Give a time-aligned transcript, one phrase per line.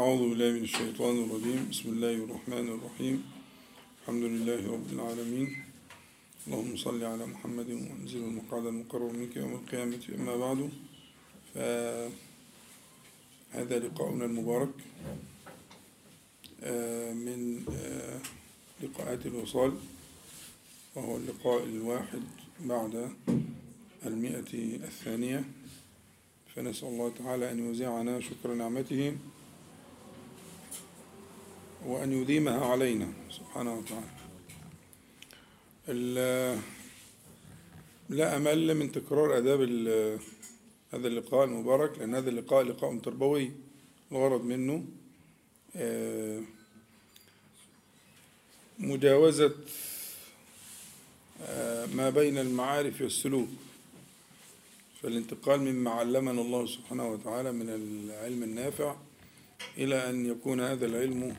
[0.00, 1.68] أعوذ بالله من الشيطان الرجيم.
[1.70, 3.24] بسم الله الرحمن الرحيم.
[4.00, 5.48] الحمد لله رب العالمين.
[6.46, 10.00] اللهم صل على محمد وانزل المقعد المقرر منك يوم القيامة.
[10.16, 10.70] أما بعد
[11.54, 12.08] فهذا
[13.78, 14.74] لقاؤنا المبارك
[16.62, 18.20] آه، من آه،
[18.80, 19.72] لقاءات الوصال
[20.94, 22.22] وهو اللقاء الواحد
[22.60, 23.12] بعد
[24.06, 24.52] المئة
[24.88, 25.44] الثانية.
[26.54, 29.16] فنسأل الله تعالى أن يوزعنا شكر نعمته
[31.86, 33.12] وأن يديمها علينا.
[33.30, 34.06] سبحانه وتعالى.
[35.88, 36.60] ال-
[38.08, 39.60] لا أمل من تكرار آداب
[40.92, 43.50] هذا اللقاء المبارك لأن هذا اللقاء لقاء تربوي
[44.12, 44.84] الغرض منه.
[45.76, 46.40] آه،
[48.78, 49.54] مجاوزة
[51.42, 53.48] آه، ما بين المعارف والسلوك.
[55.02, 58.96] فالانتقال مما علمنا الله سبحانه وتعالى من العلم النافع
[59.78, 61.36] إلى أن يكون هذا العلم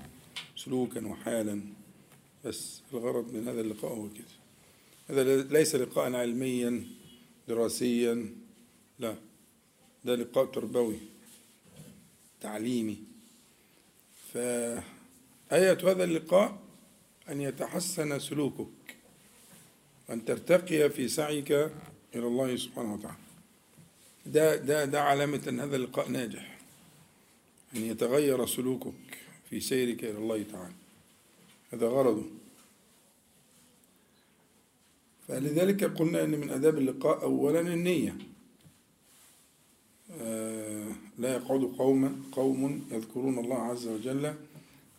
[0.55, 1.61] سلوكا وحالا.
[2.45, 4.25] بس الغرض من هذا اللقاء هو كده
[5.09, 6.87] هذا ليس لقاء علميا
[7.47, 8.35] دراسيا
[8.99, 9.15] لا.
[10.05, 10.97] ده لقاء تربوي
[12.41, 12.97] تعليمي.
[14.33, 14.83] فآية
[15.83, 16.59] هذا اللقاء
[17.29, 18.67] أن يتحسن سلوكك
[20.09, 21.71] وأن ترتقي في سعيك إلى
[22.27, 23.17] الله سبحانه وتعالى.
[24.25, 26.59] ده ده ده علامة أن هذا اللقاء ناجح
[27.75, 29.22] أن يتغير سلوكك.
[29.53, 30.73] في سيرك إلى الله تعالى.
[31.73, 32.23] هذا غرضه.
[35.27, 38.17] فلذلك قلنا أن من آداب اللقاء أولا النية.
[40.11, 44.33] آه، لا يقعد قوم قوم يذكرون الله عز وجل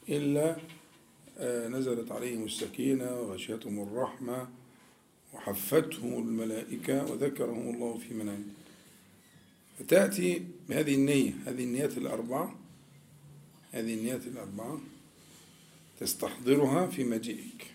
[0.08, 0.56] إلا
[1.38, 4.48] آه، نزلت عليهم السكينة وغشيتهم الرحمة
[5.34, 8.54] وحفتهم الملائكة وذكرهم الله في من عنده
[9.78, 12.63] فتأتي بهذه النية هذه النيات الأربعة
[13.74, 14.80] هذه النيات الأربعة.
[16.00, 17.66] تستحضرها في مجيئك.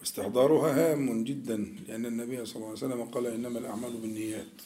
[0.00, 1.56] واستحضارها هام جدا
[1.88, 4.62] لأن النبي صلى الله عليه وسلم قال إنما الأعمال بالنيات.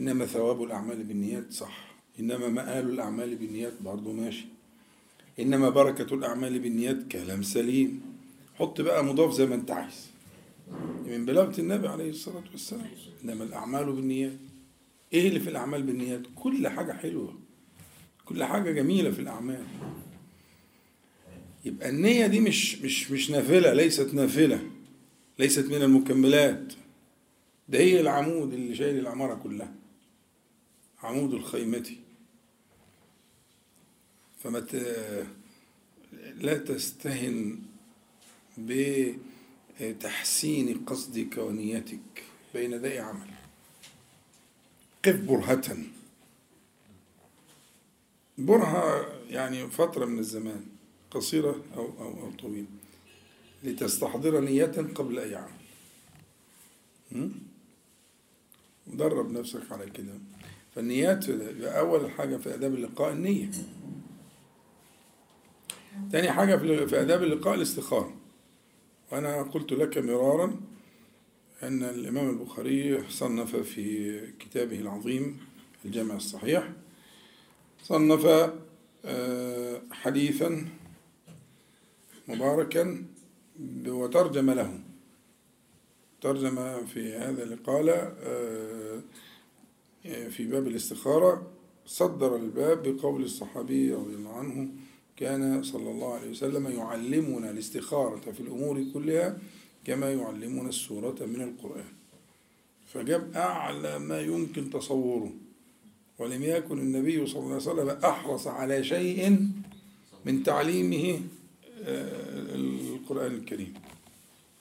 [0.00, 1.94] إنما ثواب الأعمال بالنيات صح.
[2.20, 4.44] إنما مآل الأعمال بالنيات برضه ماشي.
[5.40, 8.02] إنما بركة الأعمال بالنيات كلام سليم.
[8.54, 10.06] حط بقى مضاف زي ما أنت عايز.
[11.06, 12.90] من بلاغة النبي عليه الصلاة والسلام
[13.24, 14.38] إنما الأعمال بالنيات.
[15.12, 17.41] إيه اللي في الأعمال بالنيات؟ كل حاجة حلوة.
[18.32, 19.64] كل حاجة جميلة في الأعمال.
[21.64, 24.70] يبقى النية دي مش مش مش نافلة ليست نافلة
[25.38, 26.72] ليست من المكملات.
[27.68, 29.74] ده هي العمود اللي شايل العمارة كلها
[31.02, 31.90] عمود الخيمة.
[34.42, 34.74] فما ت...
[36.34, 37.58] لا تستهن
[39.80, 43.28] بتحسين قصدك ونيتك بين ذي عمل.
[45.04, 45.76] قف برهة
[48.46, 50.66] برهة يعني فترة من الزمان
[51.10, 52.66] قصيرة أو, أو, أو طويلة
[53.64, 54.64] لتستحضر نية
[54.94, 55.50] قبل أي عمل
[57.12, 57.28] م?
[58.86, 60.12] درب نفسك على كده.
[60.74, 61.28] فالنيات
[61.62, 63.50] أول حاجة في آداب اللقاء النية.
[66.12, 68.14] تاني حاجة في آداب اللقاء الاستخارة.
[69.12, 70.60] وأنا قلت لك مرارا
[71.62, 75.40] أن الإمام البخاري صنف في كتابه العظيم
[75.84, 76.72] الجامع الصحيح
[77.82, 78.52] صنف
[79.04, 80.68] آه، حديثا
[82.28, 83.04] مباركا
[83.86, 84.80] وترجم له
[86.20, 89.00] ترجم في هذا اللي قال آه،
[90.28, 91.46] في باب الاستخارة
[91.86, 94.68] صدر الباب بقول الصحابي رضي الله عنه
[95.16, 99.38] كان صلى الله عليه وسلم يعلمنا الاستخارة في الأمور كلها
[99.84, 101.84] كما يعلمنا السورة من القرآن.
[102.86, 105.32] فجاب أعلى ما يمكن تصوره.
[106.22, 109.48] ولم يكن النبي صلى الله عليه وسلم أحرص على شيء
[110.24, 111.20] من تعليمه
[111.84, 113.74] آه، القرآن الكريم.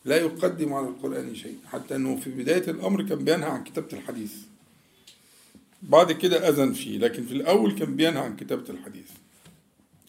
[0.05, 1.57] لا يقدم على القرآن شيء.
[1.65, 4.33] حتى أنه في بداية الأمر كان بينهى عن كتابة الحديث.
[5.81, 9.09] بعد كده أذن فيه لكن في الأول كان بينهى عن كتابة الحديث.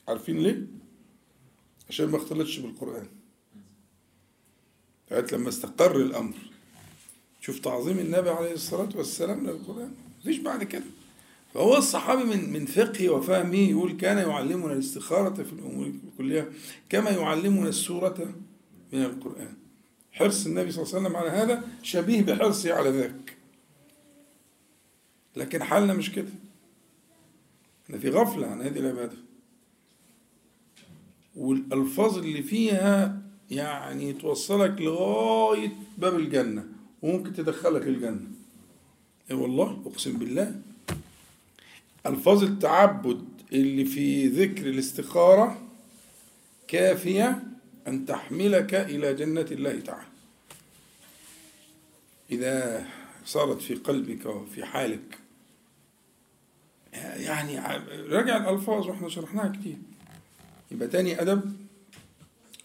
[0.08, 0.66] عارفين ليه؟
[1.88, 3.06] عشان ما اختلطش بالقرآن.
[5.10, 6.34] لغاية لما استقر الأمر.
[7.40, 9.94] شوف تعظيم النبي عليه الصلاة والسلام للقرآن.
[10.20, 11.01] مفيش بعد كده.
[11.54, 16.46] فهو الصحابي من من فقهه وفهمه يقول كان يعلمنا الاستخارة في الأمور كلها
[16.88, 18.34] كما يعلمنا السورة
[18.92, 19.54] من القرآن.
[20.12, 23.36] حرص النبي صلى الله عليه وسلم على هذا شبيه بحرصه على ذاك.
[25.36, 26.28] لكن حالنا مش كده.
[27.84, 29.16] إحنا في غفلة عن هذه العبادة.
[31.36, 36.64] والألفاظ اللي فيها يعني توصلك لغاية باب الجنة
[37.02, 38.28] وممكن تدخلك الجنة.
[39.30, 40.61] اي والله؟ أقسم بالله.
[42.06, 45.68] الفاظ التعبد اللي في ذكر الاستخارة
[46.68, 47.42] كافية
[47.88, 50.06] أن تحملك إلى جنة الله تعالى.
[52.30, 52.86] إذا
[53.24, 55.18] صارت في قلبك وفي حالك
[56.92, 57.58] يعني
[58.08, 59.76] راجع الألفاظ وإحنا شرحناها كتير.
[60.70, 61.56] يبقى تاني أدب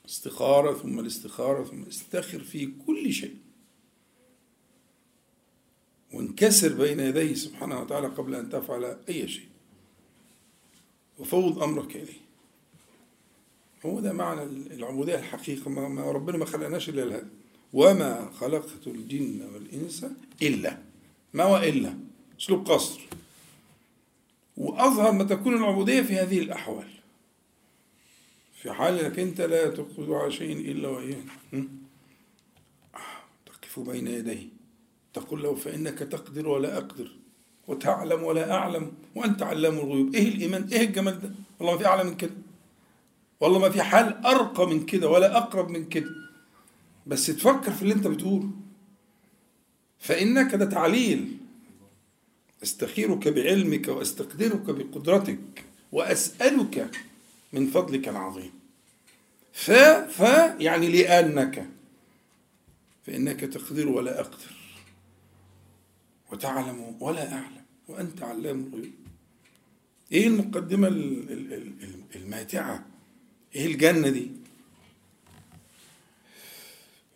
[0.10, 3.36] استخارة ثم الاستخارة ثم استخر في كل شيء.
[6.14, 9.48] وانكسر بين يديه سبحانه وتعالى قبل أن تفعل أي شيء.
[11.20, 12.28] وفوض أمرك إليه.
[13.86, 15.70] هو ده معنى العبودية الحقيقة.
[15.70, 17.30] ما ربنا ما خلقناش إلا لهذا.
[17.74, 20.06] وما خلقت الجن والإنس
[20.42, 20.78] إلا.
[21.34, 21.94] ما وإلا
[22.40, 23.02] أسلوب قصر.
[24.58, 26.88] وأظهر ما تكون العبودية في هذه الأحوال.
[28.62, 31.24] في حال إنك أنت لا تقصد على شيء الا واياه
[33.46, 34.57] تقف بين يديه.
[35.20, 37.12] تقول له فإنك تقدر ولا أقدر
[37.68, 40.16] وتعلم ولا أعلم وأنت علام الغيوب.
[40.16, 42.34] إيه الإيمان؟ إيه الجمال ده؟ والله ما في أعلى من كده.
[43.40, 46.10] والله ما في حال أرقى من كده ولا أقرب من كده.
[47.08, 48.50] بس تفكر في اللي أنت بتقوله.
[50.00, 51.38] فإنك ده تعليل.
[52.64, 56.92] أستخيرك بعلمك وأستقدرك بقدرتك وأسألك
[57.54, 58.52] من فضلك العظيم.
[59.54, 60.20] ف ف
[60.60, 61.70] يعني لأنك.
[63.06, 64.57] فإنك تقدر ولا أقدر.
[66.32, 68.94] وتعلم ولا أعلم وأنت علام الغيوب.
[70.12, 70.88] إيه المقدمة
[72.16, 72.86] الماتعة؟
[73.56, 74.32] إيه الجنة دي؟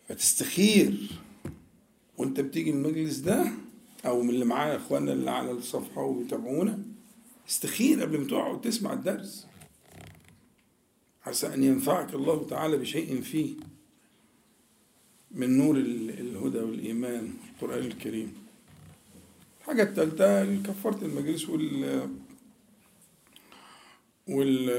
[0.09, 1.09] فتستخير
[2.17, 3.51] وأنت بتيجي المجلس ده
[4.05, 6.83] أو من اللي معايا اخواننا اللي على الصفحة وبيتابعونا
[7.49, 9.47] استخير قبل ما تقعد تسمع الدرس.
[11.25, 13.55] عسى أن ينفعك الله تعالى بشيء فيه
[15.31, 18.33] من نور الهدى والإيمان القرآن الكريم.
[19.61, 22.09] الحاجة الثالثة كفارة المجلس وال
[24.27, 24.69] وال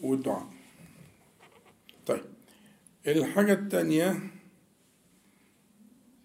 [0.00, 0.50] والدعاء.
[2.06, 2.24] طيب
[3.06, 4.30] الحاجة الثانية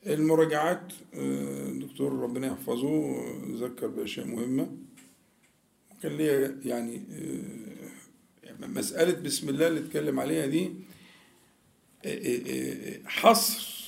[0.08, 3.16] المراجعات الدكتور ربنا يحفظه
[3.56, 4.78] ذكر بأشياء مهمة.
[6.04, 7.02] كان ليا يعني
[8.60, 10.74] مسألة بسم الله اللي اتكلم عليها دي
[13.06, 13.79] حصر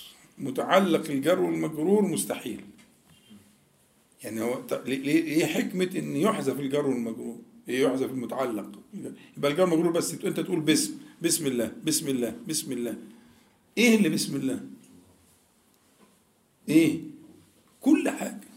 [0.42, 2.62] متعلق الجر والمجرور مستحيل.
[4.24, 7.38] يعني هو إيه حكمة إن يحذف الجر والمجرور؟
[7.70, 8.72] إيه يحذف المتعلق؟
[9.38, 12.96] يبقى الجر والمجرور بس أنت تقول بسم بسم الله بسم الله بسم الله.
[13.78, 14.60] إيه اللي بسم الله؟
[16.70, 17.00] إيه؟
[17.82, 18.48] كل حاجة.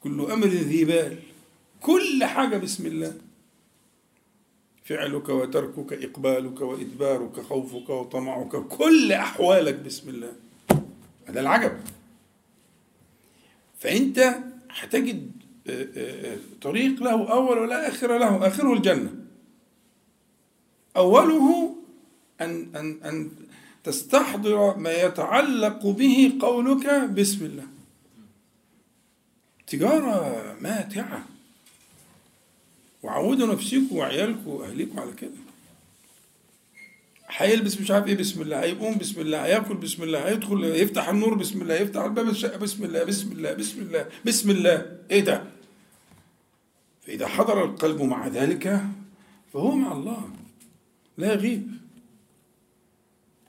[0.00, 1.18] كل أمر ذي بال.
[1.80, 3.20] كل حاجة بسم الله.
[4.84, 10.32] فعلك وتركك إقبالك وإدبارك خوفك وطمعك كل أحوالك بسم الله.
[11.26, 11.72] هذا العجب.
[13.78, 14.34] فأنت
[14.70, 15.30] هتجد
[16.62, 19.14] طريق له أول ولا آخر له آخره الجنة.
[20.96, 21.76] أوله
[22.40, 23.30] أن أن أن
[23.84, 27.66] تستحضر ما يتعلق به قولك بسم الله.
[29.66, 31.24] تجارة ماتعة.
[33.04, 35.30] وعودوا نفسكم وعيالكم وأهليكم على كده.
[37.28, 41.34] هيلبس مش عارف إيه بسم الله هيقوم بسم الله هياكل بسم الله هيدخل يفتح النور
[41.34, 44.98] بسم الله يفتح الباب الشقة بسم الله بسم الله بسم الله بسم الله.
[45.10, 45.44] إيه ده؟
[47.02, 48.84] فإذا حضر القلب مع ذلك
[49.52, 50.30] فهو مع الله.
[51.18, 51.70] لا يغيب.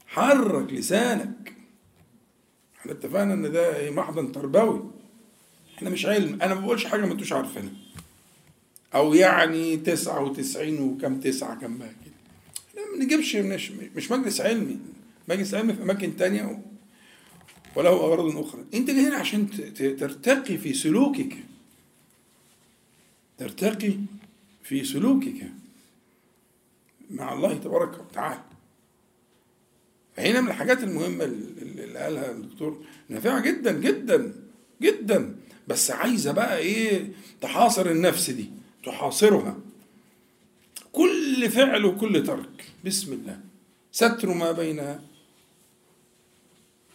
[0.08, 1.54] حرك لسانك.
[2.80, 4.84] إحنا اتفقنا إن ده محضن تربوي.
[5.78, 6.42] إحنا مش علم.
[6.42, 7.85] أنا ما بقولش حاجة ما أنتوش عارفينها.
[8.96, 12.14] أو يعني تسعة وتسعين وكم تسعة كم بقى كده
[12.84, 14.78] إحنا ما نجيبش مش, مش مجلس علمي.
[15.30, 16.62] مجلس علمي في أماكن تانية
[17.76, 18.64] وله أغراض أخرى.
[18.74, 19.50] أنت جاي هنا عشان
[20.00, 21.36] ترتقي في سلوكك.
[23.38, 23.94] ترتقي
[24.64, 25.52] في سلوكك.
[27.12, 28.42] مع الله تبارك وتعالى.
[30.18, 34.34] فهنا من الحاجات المهمة اللي قالها الدكتور نافعة جدا جدا
[34.82, 35.36] جدا.
[35.68, 37.12] بس عايزة بقى إيه
[37.42, 38.50] تحاصر النفس دي.
[38.86, 39.58] تحاصرها.
[40.92, 42.66] كل فعل وكل ترك.
[42.86, 43.40] بسم الله.
[43.92, 45.00] ستر ما بين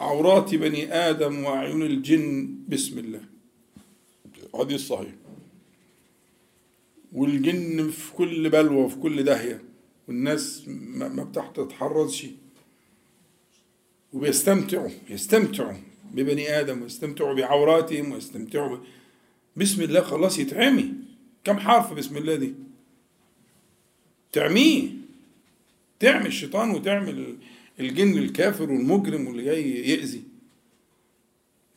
[0.00, 2.54] عورات بني آدم وأعين الجن.
[2.68, 3.20] بسم الله.
[4.54, 5.12] حديث صحيح.
[7.12, 9.62] والجن في كل بلوى وفي كل داهية.
[10.08, 12.26] والناس ما بتتحرزش
[14.12, 15.76] وبيستمتعوا يستمتعوا
[16.14, 18.80] ببني آدم ويستمتعوا بعوراتهم ويستمتعوا ب...
[19.56, 21.09] بسم الله خلاص يتعمي.
[21.44, 22.54] كم حرف بسم الله دي
[24.32, 24.88] تعميه.
[26.00, 27.36] تعمي الشيطان وتعمل
[27.80, 30.22] الجن الكافر والمجرم واللي جاي يأذي.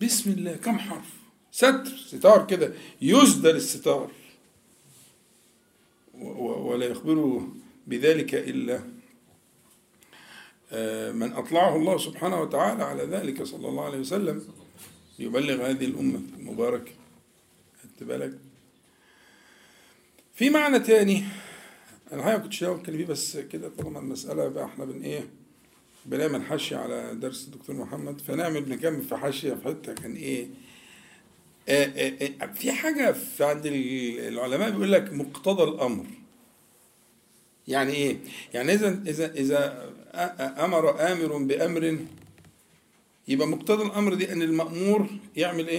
[0.01, 0.55] بسم الله.
[0.55, 1.13] كم حرف؟
[1.51, 2.74] ستر ستار كده.
[3.01, 4.12] يسدل الستار.
[6.13, 7.48] ولا يخبر
[7.88, 8.84] بذلك إلا
[10.72, 14.48] آه، من أطلعه الله سبحانه وتعالى على ذلك صلى الله عليه وسلم.
[15.20, 16.91] ليبلغ هذه الأمة المباركة.
[17.84, 18.39] خدت بالك؟
[20.33, 21.23] في معنى تاني.
[22.11, 25.27] أنا الحقيقة ما كنتش ناوي فيه بس كده طالما المسألة بقى إحنا بن إيه
[26.05, 30.47] بنعمل حاشية على درس الدكتور محمد فنعمل بنكمل في حاشية في حتة كان إيه
[31.69, 36.05] آه، آه، آه، في حاجة في عند العلماء بيقول لك مقتضى الأمر.
[37.67, 38.17] يعني إيه؟
[38.53, 39.03] يعني إذا
[40.11, 41.97] أ- أ- أمر آمر بأمر
[43.27, 45.69] يبقى مقتضى الأمر دي أن المأمور يعمل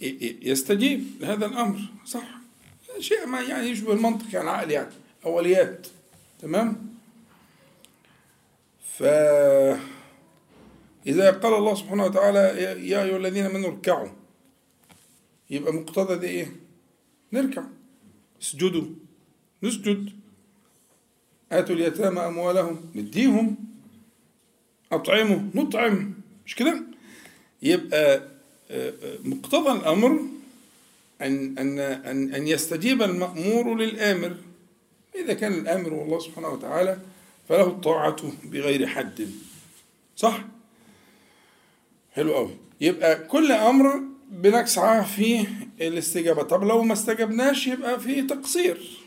[0.00, 1.78] ي- يستجيب لهذا الأمر.
[2.06, 2.37] صح.
[3.00, 4.92] شيء ما يعني يشبه المنطق يعني عقل يعني
[5.26, 5.86] أوليات
[6.38, 6.94] تمام؟
[8.98, 9.02] ف
[11.06, 14.08] إذا قال الله سبحانه وتعالى يا يا أيها الذين آمنوا اركعوا.
[15.50, 16.52] يبقى مقتضى ده إيه؟
[17.32, 17.64] نركع.
[18.42, 18.84] اسجدوا.
[19.62, 20.10] نسجد.
[21.52, 22.90] آتوا اليتامى أموالهم.
[22.94, 23.56] نديهم.
[24.92, 25.38] أطعموا.
[25.54, 26.14] نطعم.
[26.46, 26.82] مش كده؟
[27.62, 28.22] يبقى آه،
[28.70, 30.20] آه، مقتضى الأمر
[31.22, 34.36] أن أن أن أن يستجيب المأمور للآمر.
[35.14, 36.98] إذا كان الآمر هو الله سبحانه وتعالى
[37.48, 39.28] فله الطاعة بغير حد.
[40.16, 40.44] صح؟
[42.12, 45.46] حلو قوي يبقى كل أمر بنسعى في
[45.80, 46.42] الاستجابة.
[46.42, 48.98] طب لو ما استجبناش يبقى في تقصير.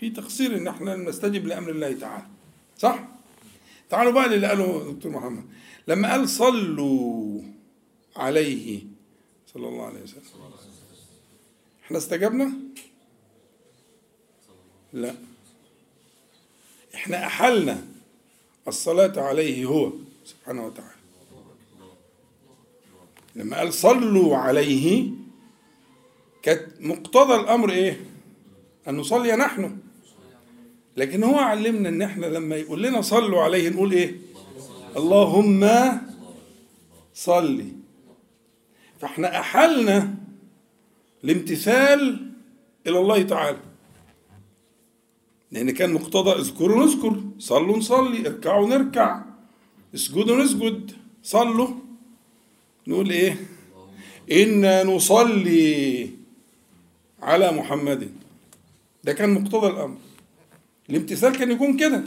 [0.00, 2.26] في تقصير إن إحنا نستجب لأمر الله تعالى.
[2.78, 3.08] صح؟
[3.90, 5.44] تعالوا بقى للي قاله دكتور محمد.
[5.88, 7.40] لما قال صلوا
[8.16, 8.82] عليه
[9.54, 10.22] صلى الله عليه وسلم.
[11.88, 12.52] إحنا استجبنا؟
[14.92, 15.14] لا.
[16.94, 17.84] إحنا احلنا
[18.68, 19.92] الصلاة عليه هو
[20.24, 20.98] سبحانه وتعالى.
[23.36, 25.10] لما قال صلوا عليه
[26.42, 28.00] كانت مقتضى الأمر إيه؟
[28.88, 29.78] أن نصلي نحن.
[30.96, 34.18] لكن هو علمنا إن إحنا لما يقول لنا صلوا عليه نقول إيه؟
[34.96, 35.68] اللهم
[37.14, 37.72] صلي.
[39.00, 40.14] فاحنا احلنا
[41.24, 42.30] الامتثال
[42.86, 43.58] إلى الله تعالى.
[45.52, 49.24] لأن كان مقتضى اذكروا نذكر صلوا نصلي اركعوا نركع
[49.94, 51.68] اسجدوا نسجد صلوا.
[52.86, 53.36] نقول إيه؟
[54.32, 56.10] إنا نصلي
[57.22, 58.12] على محمد.
[59.04, 59.98] ده كان مقتضى الأمر.
[60.90, 62.04] الامتثال كان يكون كده.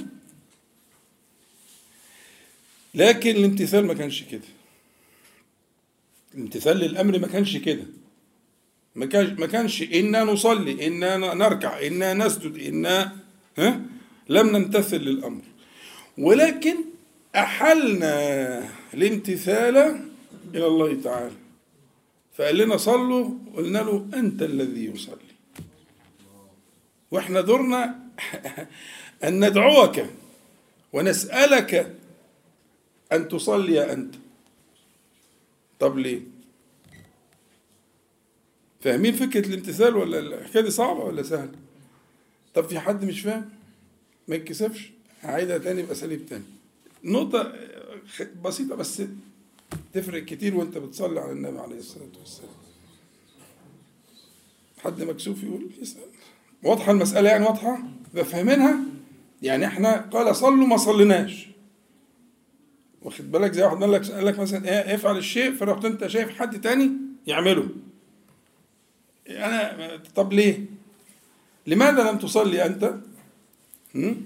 [2.94, 4.48] لكن الامتثال ما كانش كده.
[6.36, 7.86] الامتثال للأمر ما كانش كده.
[8.96, 13.18] ما كانش إنا نصلي إنا نركع إنا نسجد إنا
[13.58, 13.82] ها؟
[14.30, 15.42] لم نمتثل للأمر.
[16.18, 16.76] ولكن
[17.36, 18.14] أحلنا
[18.94, 19.78] الامتثال
[20.56, 21.36] إلى الله تعالى.
[22.34, 25.32] فقال لنا صلوا قلنا له أنت الذي يصلي.
[27.12, 28.00] وإحنا دورنا
[29.24, 30.06] أن ندعوك
[30.94, 31.96] ونسألك
[33.12, 34.16] أن تصلي أنت.
[35.80, 36.31] طب ليه؟
[38.82, 41.52] فاهمين فكرة الامتثال ولا الحكاية دي صعبة ولا سهلة؟
[42.54, 43.50] طب في حد مش فاهم؟
[44.28, 46.44] ما يتكسفش هعيدها تاني باساليب تاني.
[47.04, 47.54] نقطة
[48.44, 49.04] بسيطة بس
[49.94, 52.52] تفرق كتير وانت بتصلي على النبي عليه الصلاة والسلام.
[54.84, 56.02] حد مكسوف يقول؟ يسأل.
[56.64, 57.84] واضحة المسألة يعني واضحة؟
[58.16, 58.80] فاهمينها؟
[59.42, 61.48] يعني إحنا قال صلوا ما صليناش.
[63.02, 66.30] واخد بالك؟ زي واحد قال لك قال لك مثلا إيه افعل الشيء فرحت انت شايف
[66.30, 66.92] حد تاني
[67.28, 67.70] يعمله.
[69.38, 70.66] أنا طب ليه؟
[71.68, 72.76] لماذا لم تصلي
[73.96, 74.26] هم؟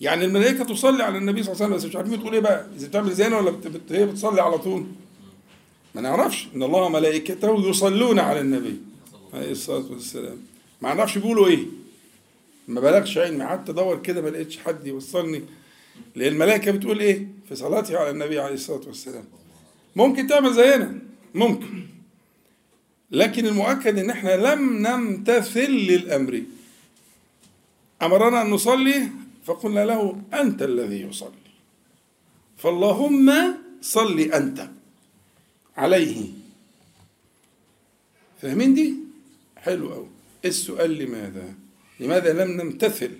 [0.00, 2.66] يعني الملائكة تصلي على النبي صلى الله عليه وسلم بس مش عارفين تقول إيه بقى؟
[2.76, 3.92] إذا بتعمل زينا ولا بت...
[3.92, 4.86] هي بتصلي على طول.
[5.94, 8.76] ما نعرفش إن الله وملائكته يصلون على النبي
[9.34, 10.36] عليه الصلاة والسلام.
[10.82, 11.66] ما نعرفش بيقولوا إيه.
[12.68, 13.44] ما بلغش علمي.
[13.44, 15.42] قعدت أدور كده ما لقيتش حد يوصلني.
[16.14, 19.24] لأن الملائكة بتقول إيه؟ في صلاتها على النبي عليه الصلاة والسلام.
[19.96, 20.98] ممكن تعمل زينا
[21.34, 21.86] ممكن.
[23.10, 26.42] لكن المؤكد إن إحنا لم نمتثل للأمر.
[28.02, 29.08] أمرنا أن نصلي؟
[29.44, 31.30] فقلنا له أنت الذي يصلي.
[32.58, 33.30] فاللهم
[33.80, 34.68] صل أنت
[35.76, 36.26] عليه.
[38.42, 38.94] فاهمين دي؟
[39.56, 40.08] حلو قوي
[40.44, 41.54] السؤال لماذا؟
[42.00, 43.10] لماذا لم نمتثل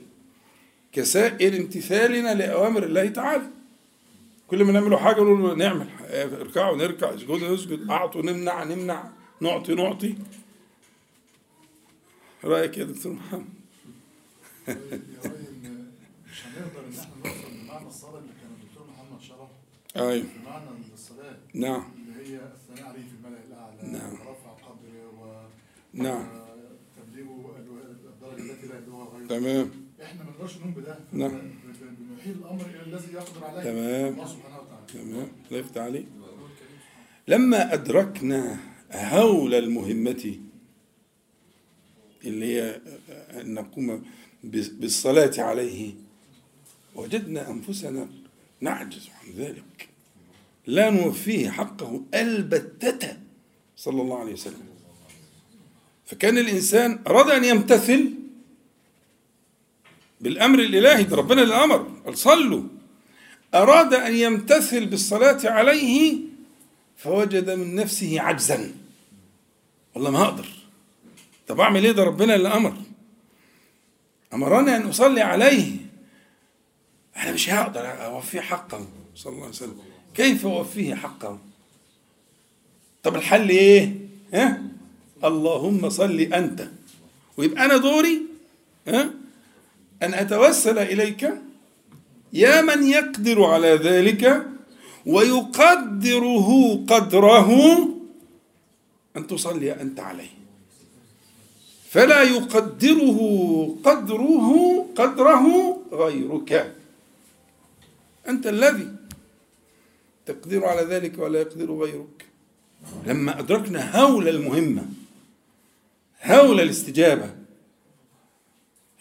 [0.93, 3.47] كسائر امتثالنا لأوامر الله تعالى؟
[4.49, 5.87] كل ما نعمل حاجة نقول نعمل
[6.41, 9.20] اركعوا نركع اسجدوا نسجد اعطوا نمنع نمنع.
[9.41, 10.15] نعطي نعطي.
[12.45, 13.45] رأيك يا دكتور محمد؟
[14.69, 14.77] مش
[16.47, 19.49] هنقدر ان إحنا نوصل لمعنى الصلاه اللي كان الدكتور محمد شرح
[19.97, 20.27] أيوه.
[20.43, 21.85] بمعنى الصلاه نعم.
[21.97, 24.13] اللي هي الثناء عليه في الملأ الأعلى نعم.
[24.13, 25.43] ورفع قدره و
[25.93, 26.27] نعم.
[26.97, 29.71] وتبليغه الدرجة التي لا يبلغها غيره تمام.
[30.03, 31.41] إحنا ما نقدرش نقوم بده نعم.
[31.99, 34.13] بنحيل الامر إلى الذي يقدر عليه تمام.
[34.15, 35.29] الله سبحانه وتعالى تمام.
[35.49, 36.07] الله يفتح عليك
[37.29, 38.59] لما أدركنا
[38.93, 40.39] هول المهمة
[42.25, 42.81] اللي هي
[43.41, 44.05] أن نقوم
[44.45, 45.95] بالصلاة عليه.
[46.95, 48.09] وجدنا أنفسنا
[48.61, 49.89] نعجز عن ذلك.
[50.67, 53.17] لا نوفيه حقه البتة
[53.77, 54.71] صلى الله عليه وسلم.
[56.07, 58.11] فكان الإنسان أراد أن يمتثل
[60.21, 62.63] بالأمر الإلهي ده ربنا اللي أمر قال صلوا.
[63.55, 66.19] أراد أن يمتثل بالصلاة عليه
[66.97, 68.75] فوجد من نفسه عجزا.
[69.95, 70.47] والله ما أقدر
[71.49, 72.75] طب أعمل إيه ده؟ ربنا اللي أمر.
[74.35, 75.77] أمرني أن أصلي عليه.
[77.17, 79.79] أنا مش هقدر أوفيه حقه صلى الله عليه وسلم.
[80.15, 81.39] كيف أوفيه حقه؟
[83.03, 83.95] طب الحل إيه؟
[84.35, 84.63] ها؟
[85.25, 86.69] اللهم صل أنت.
[87.37, 88.23] ويبقى أنا دوري
[88.89, 89.11] ها؟
[90.03, 91.31] أن أتوسل إليك.
[92.33, 94.47] يا من يقدر على ذلك
[95.07, 97.51] ويقدره قدره.
[99.17, 100.31] أن تصلي أنت عليه.
[101.91, 103.19] فلا يقدره
[103.85, 106.75] قدره قدره غيرك.
[108.29, 108.89] أنت الذي
[110.27, 112.27] تقدر على ذلك ولا يقدر غيرك.
[113.07, 114.87] لما أدركنا هول المهمة
[116.25, 117.35] هول الاستجابة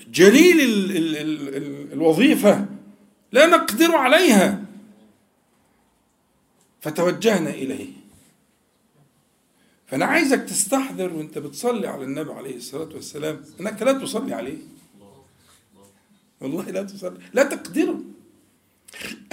[0.08, 2.66] جليل ال ال ال ال الوظيفة
[3.32, 4.64] لا نقدر عليها
[6.82, 7.99] فتوجهنا إليه.
[9.90, 13.46] فأنا عايزك تستحضر وأنت بتصلي على النبي عليه الصلاة والسلام.
[13.60, 14.58] أنك لا تصلي عليه.
[16.42, 17.20] والله لا تصلي.
[17.34, 18.02] لا تقدره.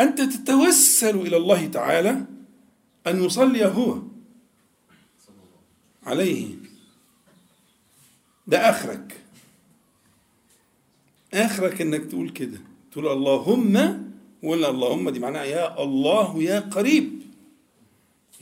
[0.01, 2.25] أنت تتوسل إلى الله تعالى
[3.07, 4.03] أن يصلي هو
[6.05, 6.55] عليه.
[8.47, 9.21] ده آخرك.
[11.35, 12.61] آخرك إنك تقول كده.
[12.93, 13.75] تقول اللهم
[14.43, 15.11] ولا اللهم.
[15.11, 17.23] دي معناها يا الله يا قريب.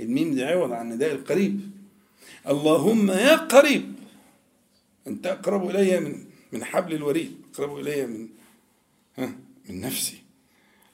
[0.00, 1.73] الميم دي عوض عن نداء القريب.
[2.48, 3.94] اللهم يا قريب.
[5.06, 8.28] أنت أقرب إلي من من حبل الوريد أقرب إلي من
[9.16, 9.36] ها
[9.68, 10.18] من نفسي.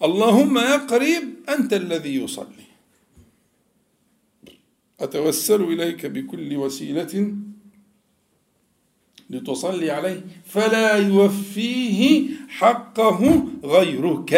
[0.02, 2.70] اللهم يا قريب أنت الذي يصلي.
[5.00, 7.36] أتوسل إليك بكل وسيلة
[9.30, 10.20] لتصلي عليه.
[10.44, 14.32] فلا يوفيه حقه غيرك.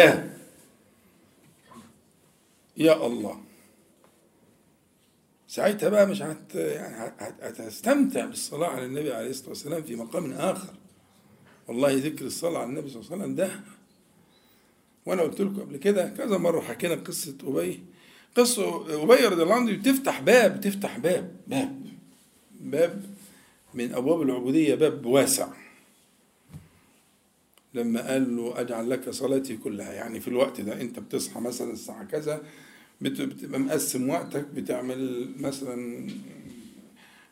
[2.77, 3.42] يا الله.
[5.53, 10.31] ساعتها بقى مش هت يعني هت- هتستمتع بالصلاة على النبي عليه الصلاة والسلام في مقام
[10.33, 10.73] آخر.
[11.67, 13.59] والله ذكر الصلاة على النبي صلى الله عليه وسلم ده.
[15.05, 17.83] وأنا قلت لكم قبل كده كذا مرة حكينا قصة أبي.
[18.37, 21.81] قصة أبي رضي الله عنه بتفتح باب بتفتح باب باب
[22.61, 23.03] باب
[23.73, 25.47] من أبواب العبودية باب واسع.
[27.73, 32.03] لما قال له أجعل لك صلاتي كلها يعني في الوقت ده أنت بتصحى مثلا الساعة
[32.03, 32.41] كذا
[33.03, 36.07] بتبقى مقسم وقتك بتعمل مثلا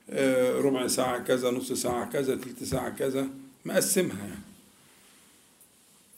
[0.09, 3.27] آه، ربع ساعة كذا نص ساعة كذا تلت ساعة كذا
[3.65, 4.41] مقسمها يعني.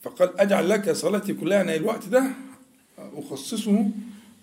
[0.04, 2.32] فقال أجعل لك صلاتي كلها أنا الوقت ده
[2.98, 3.90] أخصصه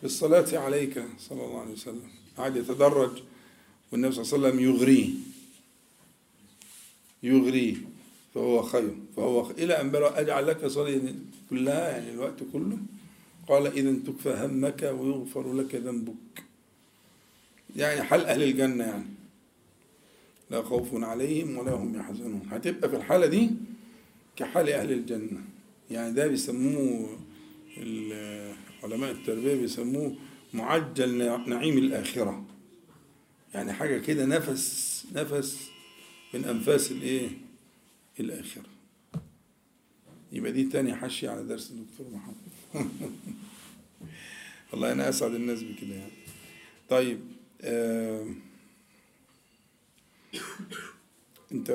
[0.03, 2.09] بالصلاة عليك صلى الله عليه وسلم.
[2.38, 3.11] قعد يتدرج
[3.92, 5.09] والنبي صلى الله عليه وسلم يغريه.
[7.23, 7.77] يغريه.
[8.35, 8.96] فهو خير.
[9.16, 11.14] فهو خير إلى أن بلغ أجعل لك صلاتي
[11.51, 12.79] كلها يعني الوقت كله
[13.51, 16.45] قال إذا تكفى همك ويغفر لك ذنبك.
[17.77, 19.05] يعني حال أهل الجنة يعني.
[20.51, 22.49] لا خوف عليهم ولا هم يحزنون.
[22.51, 23.51] هتبقى في الحالة دي
[24.37, 25.41] كحال أهل الجنة.
[25.91, 27.19] يعني ده بيسموه
[28.83, 30.15] علماء التربية بيسموه
[30.55, 32.45] معجل نعيم الآخرة.
[33.55, 35.71] يعني حاجة كده نفس نفس
[36.35, 37.29] من أنفاس الإيه؟
[38.21, 38.71] الآخرة.
[40.33, 42.50] يبقى دي تاني حشي على درس الدكتور محمد.
[44.73, 46.13] والله أنا أسعد الناس بكده يعني.
[46.89, 47.21] طيب
[47.63, 48.27] آه
[51.53, 51.71] أنت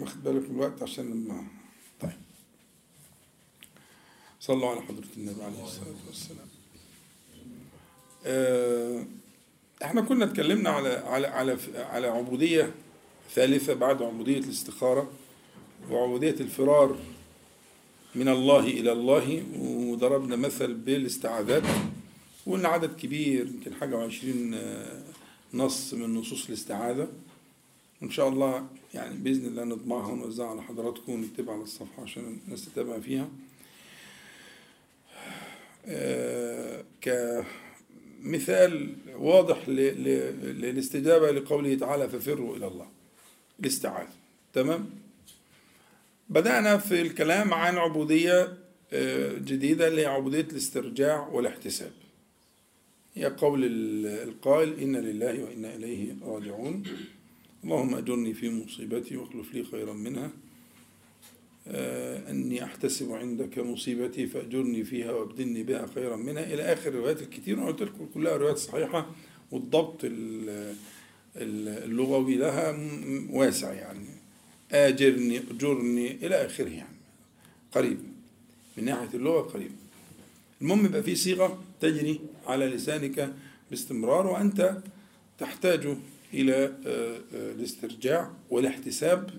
[0.00, 1.46] واخد بالك من الوقت عشان لما
[2.00, 2.10] طيب.
[4.40, 6.46] صلوا على حضرة النبي عليه الصلاة والسلام.
[8.26, 9.06] آه
[9.84, 12.74] إحنا كنا اتكلمنا على على على على عبودية
[13.34, 15.12] ثالثة بعد عبودية الاستخارة
[15.90, 16.98] وعبودية الفرار.
[18.14, 21.62] من الله إلى الله وضربنا مثل بالاستعاذات.
[22.46, 25.02] وقلنا عدد كبير يمكن حاجة وعشرين آه،
[25.54, 27.08] نص من نصوص الاستعاذة.
[28.02, 32.64] وإن شاء الله يعني بإذن الله نطبعها ونوزعها على حضراتكم ونكتبها على الصفحة عشان الناس
[32.64, 33.28] تتابع فيها.
[35.86, 37.44] آه، ك
[38.22, 42.86] مثال واضح للاستجابة لقوله تعالى ففروا إلى الله.
[43.60, 44.12] الاستعاذة.
[44.52, 44.90] تمام؟
[46.32, 48.58] بدأنا في الكلام عن عبودية
[48.92, 51.92] آه، جديدة اللي هي عبودية الاسترجاع والاحتساب.
[53.14, 56.82] هي قول ال- القائل إن لله وإنا إليه راجعون.
[57.64, 60.30] اللهم أجرني في مصيبتي واخلف لي خيرا منها.
[61.68, 66.54] آه، أني أحتسب عندك مصيبتي فأجرني فيها وأبدلني بها خيرا منها.
[66.54, 69.10] إلى آخر الروايات الكتير أنا قلت لكم كلها روايات صحيحة
[69.50, 70.74] والضبط ال-
[71.36, 72.78] ال- اللغوي لها
[73.30, 74.06] واسع يعني.
[74.72, 76.96] آجرني أجرني إلى آخره يعني.
[77.72, 77.98] قريب
[78.76, 79.70] من ناحية اللغة قريب.
[80.62, 83.34] المهم يبقى في صيغة تجري على لسانك
[83.70, 84.76] باستمرار وأنت
[85.38, 85.96] تحتاج
[86.34, 86.54] إلى
[86.86, 89.30] آه، آه، الاسترجاع والاحتساب.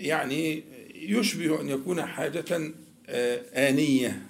[0.00, 0.62] يعني
[0.94, 2.72] يشبه أن يكون حاجة
[3.08, 4.22] آه، آنية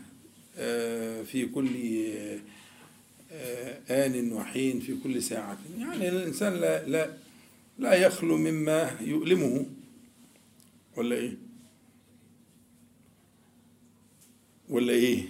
[1.24, 1.68] في كل
[3.90, 5.58] آن وحين في كل ساعة.
[5.78, 7.10] يعني الإنسان لا لا
[7.78, 9.66] لا يخلو مما يؤلمه
[10.96, 11.36] ولا إيه؟
[14.68, 15.24] ولا إيه؟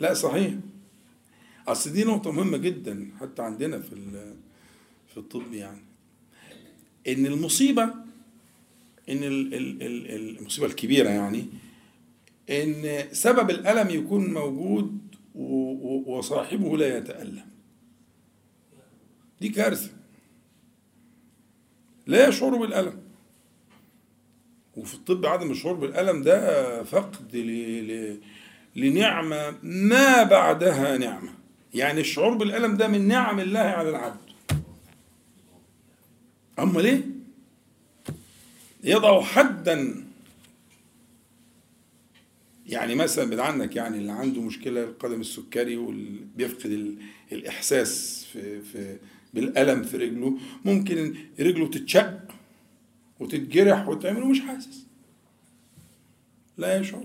[0.00, 0.54] لا صحيح
[1.68, 3.96] أصل دي نقطة مهمة جدا حتى عندنا في
[5.08, 5.80] في الطب يعني
[7.08, 7.82] إن المصيبة
[9.08, 11.46] إن ال- ال- ال- المصيبة الكبيرة يعني
[12.50, 14.98] إن سبب الألم يكون موجود
[16.06, 17.46] وصاحبه لا يتألم
[19.40, 19.90] دي كارثة
[22.06, 22.98] لا يشعر بالألم.
[24.76, 27.36] وفي الطب عدم الشعور بالألم ده فقد.
[28.76, 31.32] لنعمة ما بعدها نعمة.
[31.74, 34.20] يعني الشعور بالألم ده من نعم الله على العبد.
[36.58, 37.02] أما ليه؟
[38.84, 40.04] يضع حدا.
[42.66, 46.96] يعني مثلا بعد عنك يعني اللي عنده مشكلة القدم السكري واللي بيفقد ال...
[47.32, 48.60] الإحساس في...
[48.60, 48.98] في
[49.36, 52.20] بالألم في رجله ممكن رجله تتشق
[53.20, 54.86] وتتجرح وتعمل ومش حاسس.
[56.58, 57.04] لا يشعر.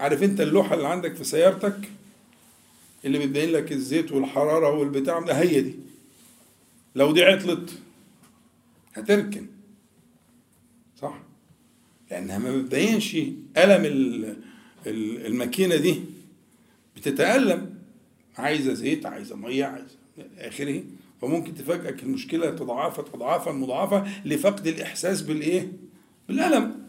[0.00, 1.90] عارف انت اللوحة اللي عندك في سيارتك؟
[3.04, 5.74] اللي بتبين لك الزيت والحرارة والبتاع ده هي دي.
[6.94, 7.78] لو دي عطلت
[8.94, 9.46] هتركن.
[11.00, 11.18] صح؟
[12.10, 14.36] لأنها ما بتبينش ألم ال-
[14.86, 16.00] ال- الماكينة دي.
[16.96, 17.74] بتتألم.
[18.38, 20.01] عايزة زيت عايزة مية عايزة
[20.38, 20.82] آخره
[21.22, 25.72] فممكن تفاجئك المشكلة تضاعفت أضعافا مضاعفة لفقد الإحساس بالإيه؟
[26.28, 26.82] بالألم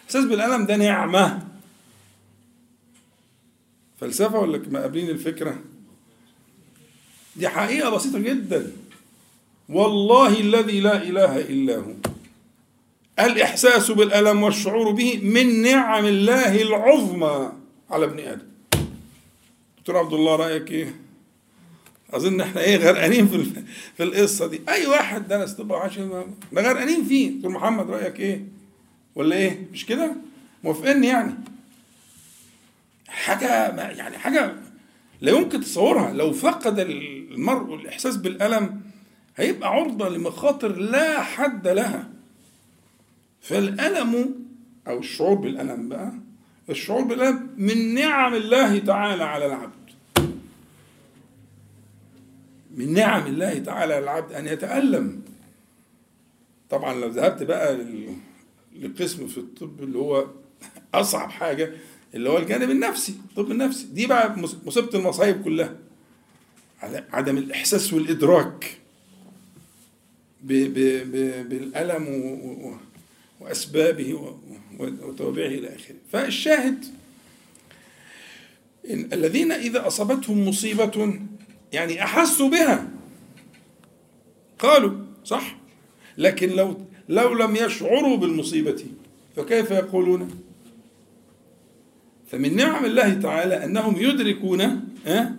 [0.00, 1.48] الإحساس بالألم ده نعمة
[4.00, 5.58] فلسفة ولا ما قابلين الفكرة؟
[7.36, 8.72] دي حقيقة بسيطة جدا
[9.68, 11.92] والله الذي لا إله إلا هو
[13.20, 17.52] الإحساس بالألم والشعور به من نعم الله العظمى
[17.90, 18.46] على ابن آدم
[19.78, 20.94] دكتور عبد الله رأيك إيه؟
[22.12, 23.62] أظن إحنا إيه غرقانين في
[23.96, 24.60] في القصة دي.
[24.68, 27.30] أي واحد درس طب عشان ده غرقانين فيه.
[27.30, 28.44] دكتور محمد رأيك إيه؟
[29.14, 30.12] ولا إيه؟ مش كده؟
[30.64, 31.34] موافقني يعني.
[33.08, 34.54] حاجة ما يعني حاجة
[35.20, 36.12] لا يمكن تصورها.
[36.12, 38.80] لو فقد المرء الإحساس بالألم
[39.36, 42.08] هيبقى عرضة لمخاطر لا حد لها.
[43.40, 44.34] فالألم
[44.88, 46.12] أو الشعور بالألم بقى
[46.70, 49.77] الشعور بالألم من نعم الله تعالى على العبد.
[52.76, 55.22] من نعم الله تعالى العبد أن يتألم.
[56.70, 57.78] طبعا لو ذهبت بقى
[58.80, 60.26] لقسم في الطب اللي هو
[60.94, 61.72] أصعب حاجة
[62.14, 63.86] اللي هو الجانب النفسي الطب النفسي.
[63.86, 65.76] دي بقى مص- مصيبة المصايب كلها.
[67.12, 68.76] عدم الإحساس والإدراك
[70.42, 70.78] ب ب
[71.12, 72.74] ب بالألم و-
[73.40, 74.34] وأسبابه
[74.78, 75.96] وتوابعه إلى آخره.
[76.12, 76.84] فالشاهد
[78.90, 81.20] إن الذين إذا أصابتهم مصيبة
[81.72, 82.90] يعني أحسوا بها.
[84.58, 85.56] قالوا صح.
[86.18, 86.76] لكن لو
[87.08, 88.84] لو لم يشعروا بالمصيبة
[89.36, 90.30] فكيف يقولون؟
[92.26, 94.60] فمن نعم الله تعالى أنهم يدركون
[95.06, 95.36] ها،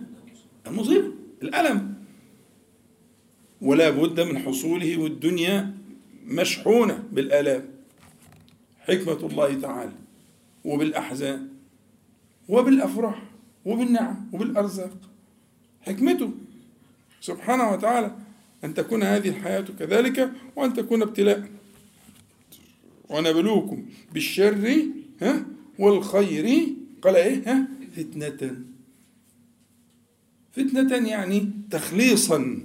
[0.66, 1.12] المصيبة
[1.42, 1.94] الألم.
[3.60, 5.74] ولا بد من حصوله والدنيا
[6.26, 7.64] مشحونة بالآلام.
[8.80, 9.92] حكمة الله تعالى
[10.64, 11.48] وبالأحزان
[12.48, 13.22] وبالأفراح
[13.64, 15.09] وبالنعم وبالأرزاق.
[15.86, 16.30] حكمته.
[17.20, 18.14] سبحانه وتعالى
[18.64, 21.48] أن تكون هذه الحياة كذلك وأن تكون ابتلاء.
[23.08, 24.82] ونبلوكم بالشر
[25.22, 25.44] ها
[25.78, 26.66] والخير
[27.02, 28.56] قال إيه ها فتنة.
[30.52, 32.58] فتنة يعني تخليصا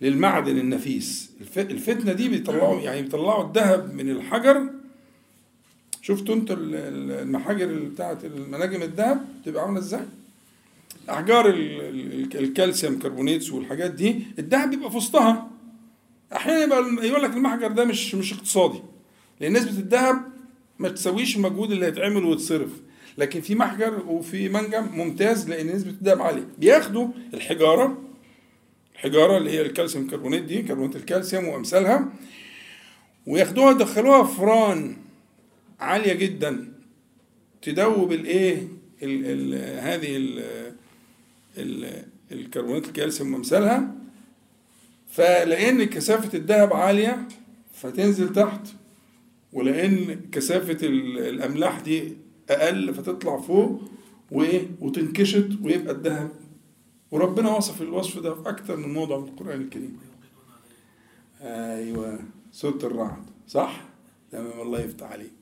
[0.00, 1.30] للمعدن النفيس.
[1.40, 4.70] الف- الفتنة دي بيطلعوا يعني بيطلعوا الذهب من الحجر.
[6.02, 10.04] شفتوا أنتوا ال- ال- المحاجر بتاعت المناجم الذهب؟ تبقى عاملة إزاي؟
[11.10, 15.50] أحجار ال- ال- ال calcium carbonates والحاجات دي الذهب بيبقى في وسطها.
[16.36, 18.78] أحيانا يبقى يقول لك المحجر ده مش مش اقتصادي
[19.40, 20.22] لأن نسبة الذهب
[20.78, 22.70] ما تسويش المجهود اللي هيتعمل ويتصرف.
[23.18, 26.46] لكن في محجر وفي منجم ممتاز لأن نسبة الذهب عالية.
[26.58, 28.02] بياخدوا الحجارة
[28.94, 32.08] الحجارة اللي هي الكالسيوم كربونات دي كربونات الكالسيوم وأمثالها
[33.26, 34.96] وياخدوها يدخلوها فران
[35.80, 36.72] عالية جدا
[37.62, 38.68] تدوب الإيه
[39.02, 40.42] ال ال هذه ال
[42.32, 43.94] الكربونات الكالسيوم وامثالها
[45.08, 47.28] فلأن كثافة الذهب عالية
[47.72, 48.68] فتنزل تحت
[49.52, 52.16] ولأن كثافة ال- الأملاح دي
[52.50, 53.82] أقل فتطلع فوق
[54.30, 56.30] وإيه؟ وتنكشط ويبقى الذهب
[57.10, 59.98] وربنا وصف الوصف ده في أكتر من موضع في القرآن الكريم.
[61.40, 62.18] أيوه
[62.52, 63.84] سورة الرعد صح؟
[64.32, 65.32] تمام الله يفتح عليك.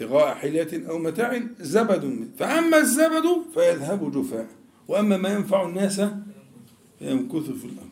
[0.00, 2.04] ابتغاء حلية أو متاع زبد.
[2.04, 2.26] منه.
[2.38, 4.46] فأما الزبد فيذهب جفاء
[4.88, 6.00] وأما ما ينفع الناس
[6.98, 7.88] فيمكث في الأرض.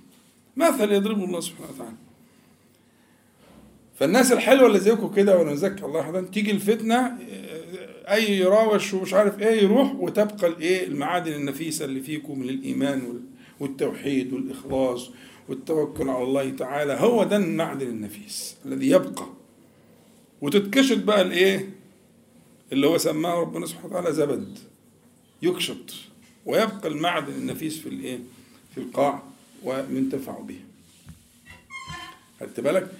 [0.57, 1.97] مثل يضربه الله سبحانه وتعالى.
[3.99, 9.14] فالناس الحلوة اللي زيكم كده وأنا زكي الله يحفظهم تيجي الفتنة آه، أي يراوش ومش
[9.14, 13.23] عارف إيه يروح وتبقى الإيه المعادن النفيسة اللي فيكم من الإيمان وال-
[13.61, 15.11] والتوحيد والإخلاص
[15.49, 16.92] والتوكل على الله تعالى.
[16.92, 19.27] هو ده المعدن النفيس الذي يبقى.
[20.42, 21.71] وتتكشط بقى الإيه؟
[22.72, 24.59] اللي هو سماه ربنا سبحانه وتعالى زبد
[25.42, 25.94] يكشط
[26.46, 28.18] ويبقى المعدن النفيس في الإيه؟
[28.74, 29.22] في القاع
[29.62, 30.59] وينتفع به.
[32.40, 32.90] خدت بالك؟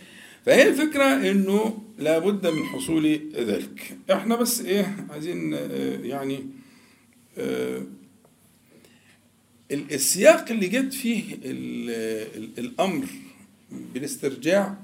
[0.47, 3.97] فهي الفكرة إنه لابد من حصول ذلك.
[4.13, 6.47] إحنا بس إيه؟ عايزين آه، يعني
[7.39, 7.83] آه،
[9.71, 13.07] ال- السياق اللي جت فيه ال- الأمر
[13.95, 14.77] بالاسترجاع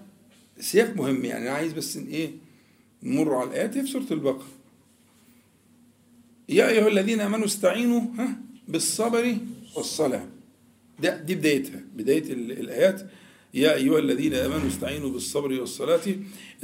[0.61, 1.25] سياق مهم.
[1.25, 2.31] يعني أنا عايز بس إيه؟
[3.03, 4.47] نمر على الآيات في سورة البقرة.
[6.53, 8.37] يا أيها الذين آمنوا استعينوا ها
[8.69, 9.37] بالصبر
[9.77, 10.27] والصلاة.
[11.01, 11.81] ده دي بدايتها.
[11.97, 13.03] بداية ال- الآيات.
[13.55, 16.01] يا أيها الذين آمنوا استعينوا بالصبر والصلاة.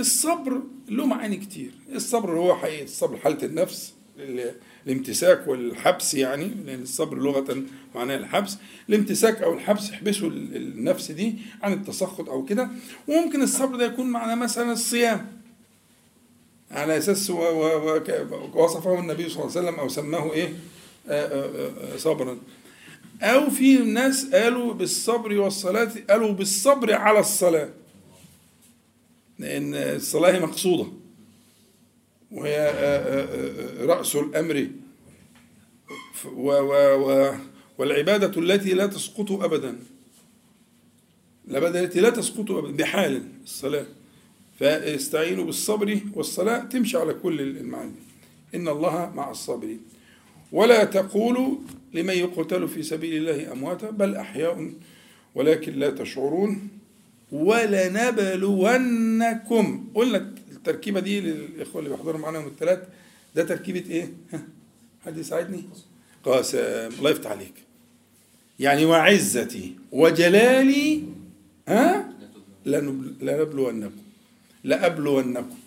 [0.01, 1.71] الصبر له معاني كتير.
[1.95, 4.53] الصبر هو حقيقة الصبر حالة النفس ال-
[4.87, 7.63] الامتساك والحبس يعني لأن الصبر لغة
[7.95, 8.57] معناه الحبس.
[8.89, 12.71] الامتساك أو الحبس يحبسوا ال- النفس دي عن التسخط أو كده.
[13.09, 15.38] وممكن الصبر ده يكون معناه مثلا الصيام.
[16.71, 16.97] على
[17.31, 20.53] وك- وصفه النبي صلى الله عليه وسلم أو سماه إيه؟
[21.09, 22.39] آه، آه، آه، صبرا.
[23.23, 27.69] أو في ناس قالوا بالصبر والصلاة قالوا بالصبر على الصلاة.
[29.39, 30.87] لأن الصلاة هي مقصودة.
[32.33, 34.69] وهي آه، آه، آه، رأس الأمر.
[36.15, 36.73] ف- و و
[37.11, 37.35] و
[37.79, 39.79] والعبادة التي لا تسقط أبدا.
[41.49, 43.87] العبادة التي لا تسقط أبدا بحال الصلاة.
[44.61, 47.93] فاستعينوا بالصبر والصلاة تمشي على كل المعاني
[48.55, 49.81] إن الله مع الصابرين
[50.53, 51.57] ولا تقولوا
[51.95, 54.71] لمن يقتل في سبيل الله أمواتا بل أحياء
[55.35, 56.69] ولكن لا تشعرون
[58.59, 62.79] ولنبلونكم قلنا التركيبة دي للإخوة اللي بيحضروا معانا يوم الثلاث
[63.35, 64.13] ده تركيبة إيه؟
[65.07, 65.63] حد يساعدني؟
[66.25, 66.59] قاسم
[66.99, 67.55] الله يفتح عليك
[68.61, 71.03] يعني وعزتي وجلالي
[71.69, 72.13] ها؟
[72.67, 74.03] لنبل- لنبلونكم
[74.65, 75.59] لأبلونكم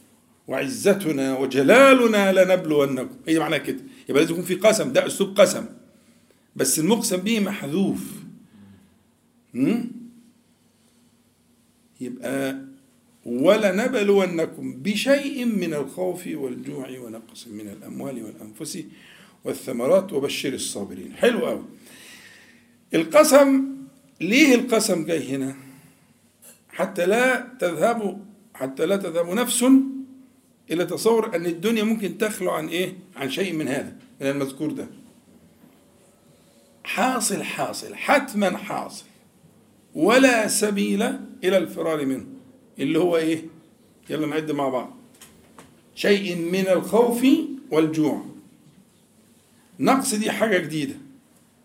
[0.47, 3.15] وعزتنا وجلالنا لنبلونكم.
[3.27, 5.65] هي معناها كده؟ يبقى لازم يكون في قسم ده أسلوب قسم.
[6.56, 8.12] بس المقسم به محذوف?
[12.01, 12.62] يبقى
[13.25, 18.84] ولنبلونكم بشيء من الخوف والجوع ونقص من الأموال والأنفس
[19.43, 21.13] والثمرات وبشر الصابرين.
[21.13, 21.65] حلو قوي
[22.93, 23.75] القسم
[24.21, 25.56] ليه القسم جاي هنا؟
[26.69, 28.25] حتى لا تذهب
[28.62, 29.30] حتى لا تذهب.
[29.30, 29.65] نفس
[30.71, 34.88] إلى تصور أن الدنيا ممكن تخلو عن إيه؟ عن شيء من هذا من المذكور ده.
[36.84, 39.06] حاصل حاصل حتما حاصل.
[39.95, 41.02] ولا سبيل
[41.43, 42.26] إلى الفرار منه.
[42.80, 43.45] اللي هو إيه؟
[44.10, 44.97] يلا نعد مع بعض.
[45.95, 47.26] شيء من الخوف
[47.71, 48.26] والجوع.
[49.80, 50.95] نقص دي حاجة جديدة.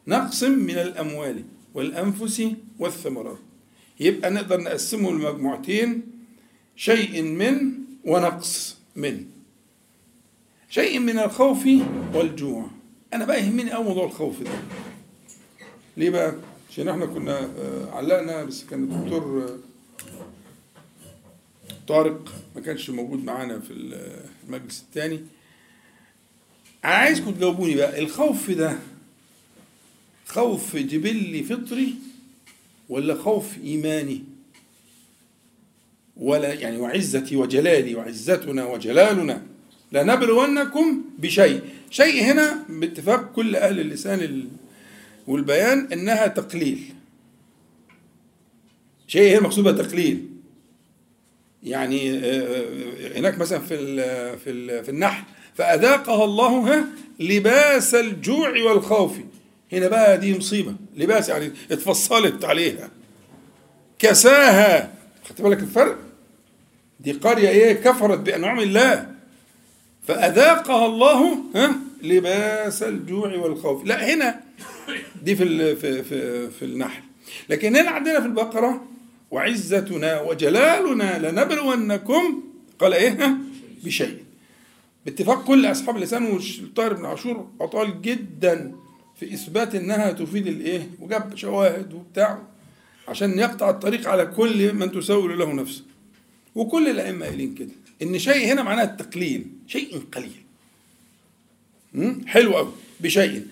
[0.09, 2.43] نقص من الأموال والأنفس
[2.79, 3.39] والثمرات.
[4.01, 6.16] يبقى نقدر نقسمه لمجموعتين.
[6.77, 7.73] شيء من
[8.05, 9.27] ونقص من.
[10.69, 11.67] شيء من الخوف
[12.15, 12.67] والجوع.
[13.15, 14.51] أنا بقى يهمني قوي موضوع الخوف ده.
[15.97, 16.35] ليه بقى؟
[16.71, 19.59] عشان إحنا كنا آه، علقنا بس كان الدكتور آه،
[21.89, 23.73] طارق ما كانش موجود معانا في
[24.47, 25.21] المجلس الثاني
[26.85, 27.99] أنا عايزكم تجاوبوني بقى.
[28.03, 28.79] الخوف ده
[30.27, 31.95] خوف جبلي فطري
[32.89, 34.25] ولا خوف إيماني؟
[36.27, 39.43] ولا يعني وعزتي وجلالي وعزتنا وجلالنا.
[39.93, 41.61] لنبلونكم بشيء.
[41.91, 44.49] شيء هنا باتفاق كل أهل اللسان ال-
[45.27, 46.79] والبيان إنها تقليل.
[49.07, 50.27] شيء هنا مقصود بها تقليل.
[51.63, 53.99] يعني آه، هناك مثلا في ال
[54.39, 55.25] في ال في النحل.
[55.55, 56.85] فأذاقها الله
[57.21, 59.13] لباس الجوع والخوف.
[59.73, 60.75] هنا بقى دي مصيبة.
[60.97, 62.91] لباس يعني اتفصلت عليها.
[63.99, 64.93] كساها.
[65.25, 66.06] خدت بالك الفرق؟
[67.01, 69.11] دي قرية إيه؟ كفرت بأنعم الله.
[70.09, 73.85] فأذاقها الله ها؟ لباس الجوع والخوف.
[73.85, 74.41] لا هنا.
[75.23, 77.03] دي في في في, في النحل.
[77.49, 78.85] لكن هنا عندنا في البقرة
[79.31, 82.43] وعزتنا وجلالنا لنبلونكم.
[82.79, 83.39] قال ها؟
[83.85, 84.17] بشيء.
[85.07, 88.73] باتفاق كل أصحاب اللسان والطاهر بن عاشور أطال جدا
[89.21, 92.39] في إثبات إنها تفيد الإيه؟ وجاب شواهد وبتاع
[93.09, 95.83] عشان يقطع الطريق على كل من تسول له نفسه.
[96.57, 100.43] وكل الأئمة قايلين كده إن شيء هنا معناه التقليل شيء قليل؟
[102.27, 103.47] حلو قوي بشيء.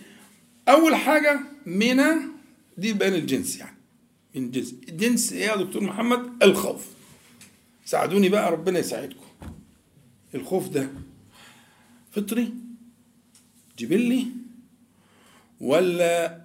[0.69, 2.03] أول حاجة من
[2.79, 3.77] دي بين الجنس يعني
[4.35, 4.75] من جنس.
[4.89, 6.87] جنس إيه يا دكتور محمد؟ الخوف.
[7.85, 9.27] ساعدوني بقى ربنا يساعدكم.
[10.35, 10.89] الخوف ده
[12.13, 12.55] فطري
[13.79, 14.27] جبلي
[15.61, 16.45] ولا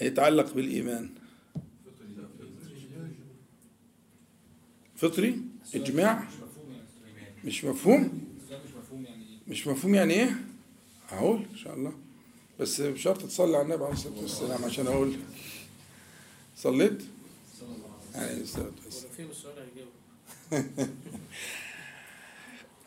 [0.00, 1.10] يتعلق بالإيمان؟
[4.96, 5.40] فطري؟
[5.74, 6.24] اجماع
[7.44, 8.24] مش مفهوم
[9.48, 10.14] مش مفهوم يعني.
[10.14, 10.36] إيه؟
[11.08, 11.92] هقول إن شاء الله.
[12.60, 15.12] بس بشرط تصلي على النبي عليه الصلاة والسلام عشان أقول.
[15.12, 15.18] لك
[16.56, 17.02] صليت
[18.14, 19.10] عليه الصلاة والسلام.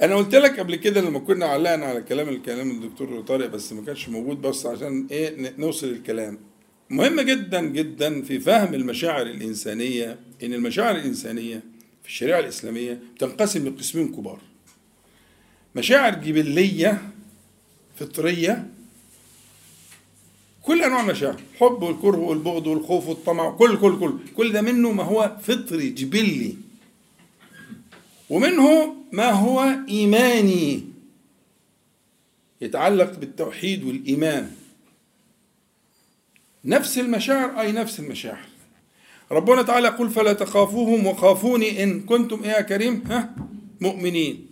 [0.02, 3.86] أنا قلت لك قبل كده لما كنا علقنا على كلام الكلام الدكتور طارق بس ما
[3.86, 6.39] كانش موجود بس عشان إيه نوصل الكلام.
[6.89, 11.63] مهم جدا جدا في فهم المشاعر الإنسانية إن المشاعر الإنسانية
[12.10, 14.39] في الشريعة الإسلامية بتنقسم لقسمين كبار.
[15.76, 17.12] مشاعر جبلية
[18.00, 18.69] فطرية
[20.62, 25.04] كل أنواع المشاعر الحب والكره والبغض والخوف والطمع كل كل كل كل ده منه ما
[25.04, 26.56] هو فطري جبلي.
[28.30, 30.84] ومنه ما هو إيماني
[32.62, 34.52] يتعلق بالتوحيد والإيمان.
[36.65, 38.48] نفس المشاعر أي نفس المشاعر.
[39.32, 43.36] ربنا تعالى يقول فلا تخافوهم وخافوني إن كنتم إيه يا كريم؟ ها؟
[43.82, 44.48] مؤمنين.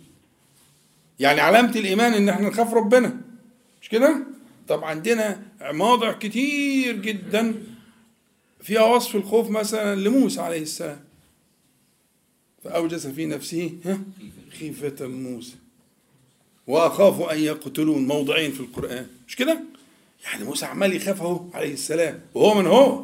[1.20, 3.22] يعني علامة الإيمان إن إحنا نخاف ربنا.
[3.82, 4.18] مش كده؟
[4.68, 7.56] طب عندنا مواضع كتير جدا
[8.62, 11.00] فيها وصف الخوف مثلا لموسى عليه السلام.
[12.64, 14.00] فأوجس في نفسه ها؟
[14.60, 15.56] خيفة موسى.
[16.68, 19.08] وأخاف أن يقتلون موضعين في القرآن.
[19.28, 19.60] مش كده؟
[20.24, 22.22] يعني موسى عمال يخاف أهو عليه السلام.
[22.34, 23.04] وهو من هو؟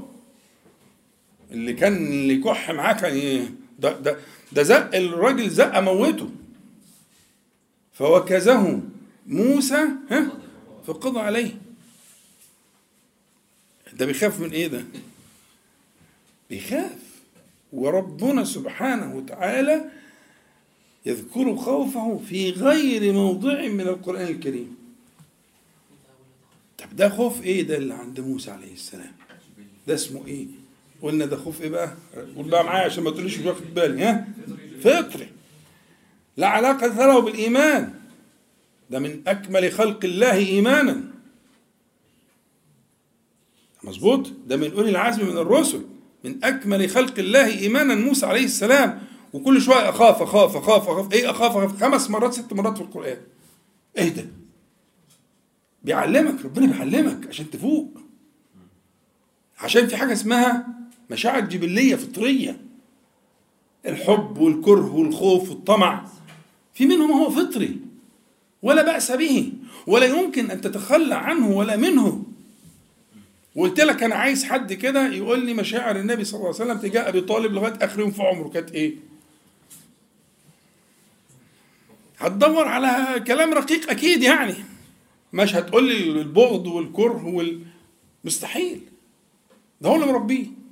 [1.54, 4.18] اللي كان اللي يكح معاه كان ي- ده ده
[4.52, 6.30] ده زق الراجل زقه موته.
[7.94, 8.82] فوكزه
[9.28, 10.32] موسى ها؟
[10.88, 11.58] فقضى عليه.
[13.94, 14.84] ده بيخاف من إيه ده؟
[16.50, 16.96] بيخاف.
[17.74, 19.86] وربنا سبحانه وتعالى
[21.06, 24.76] يذكر خوفه في غير موضع من القرآن الكريم.
[26.78, 29.12] طب ده خوف إيه ده اللي عند موسى عليه السلام؟
[29.88, 30.46] ده اسمه إيه؟
[31.04, 31.94] قلنا ده خوف إيه بقى؟
[32.36, 34.28] قول بقى معايا عشان ما تقوليش مش واخد بالي ها؟
[34.82, 35.30] فطري.
[36.38, 37.94] لا علاقة له بالإيمان.
[38.89, 41.04] ده من أكمل خلق الله إيمانا.
[43.84, 45.86] مظبوط؟ ده من أولي العزم من الرسل.
[46.24, 49.02] من أكمل خلق الله إيمانا موسى عليه السلام.
[49.34, 51.13] وكل شوية أخاف أخاف أخاف أخاف.
[51.13, 51.84] إيه أخاف؟ أخاف.
[51.84, 53.18] خمس مرات ست مرات في القرآن.
[53.98, 54.26] ده؟
[55.84, 57.98] بيعلمك ربنا بيعلمك عشان تفوق.
[59.60, 60.83] عشان في حاجة اسمها
[61.13, 62.58] مشاعر جبلية فطرية.
[63.86, 66.06] الحب والكره والخوف والطمع
[66.73, 67.80] في منهم هو فطري
[68.62, 69.52] ولا بأس به
[69.88, 72.23] ولا يمكن أن تتخلى عنه ولا منه.
[73.56, 77.10] وقلت لك أنا عايز حد كده يقول لي مشاعر النبي صلى الله عليه وسلم تجاه
[77.10, 78.95] أبي طالب لغاية آخر يوم في عمره كانت إيه؟
[82.17, 84.56] هتدور على كلام رقيق أكيد يعني.
[85.33, 87.60] مش هتقول لي البغض والكره وال
[88.23, 88.81] مستحيل.
[89.81, 90.63] ده هو اللي مربيه.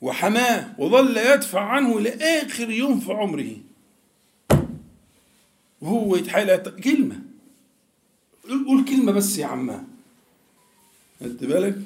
[0.00, 3.56] وحماه وظل يدفع عنه لآخر يوم في عمره.
[5.80, 7.20] وهو يتحايل كلمة.
[8.48, 9.84] قول كلمة بس يا عماه
[11.20, 11.78] خدت بالك؟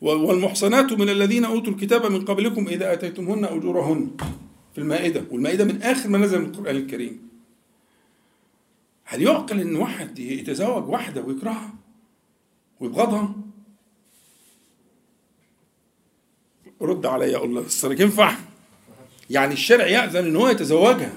[0.00, 4.10] والمحصنات من الذين أوتوا الكتاب من قبلكم إذا أتيتمهن أجورهن
[4.74, 5.24] في المائدة.
[5.30, 7.28] والمائدة من آخر ما نزل من القرآن الكريم.
[9.04, 11.74] هل يعقل إن واحد يتزوج واحدة ويكرهها
[12.80, 13.34] ويبغضها؟
[16.80, 18.34] رد عليا أقول له السرك ينفع
[19.30, 21.12] يعني الشرع يأذن إن هو يتزوجها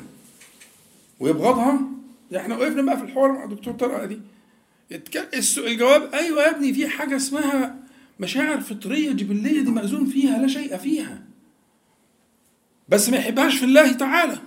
[1.20, 1.80] ويبغضها؟
[2.36, 4.20] إحنا وقفنا بقى في الحوار مع الدكتور طارق دي
[5.57, 7.76] الجواب أيوه يا ابني في حاجة اسمها
[8.20, 11.22] مشاعر فطرية جبلية دي مأذون فيها لا شيء فيها.
[12.89, 14.38] بس ما يحبهاش في الله تعالى.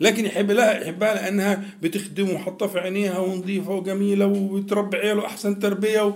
[0.00, 6.06] لكن يحب لها يحبها لأنها بتخدمه وحاطة في عينيها ونظيفة وجميلة وبتربي عياله أحسن تربية
[6.06, 6.12] و...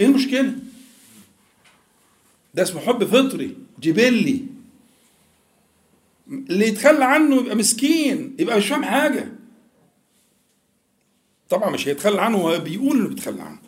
[0.00, 0.52] إيه المشكلة؟
[2.56, 4.46] ده اسمه حب فطري جبلي.
[6.28, 9.32] اللي يتخلى عنه يبقى مسكين يبقى مش فاهم حاجة.
[11.48, 13.58] طبعا مش هيتخلى عنه هو بيقول إنه بيتخلى عنه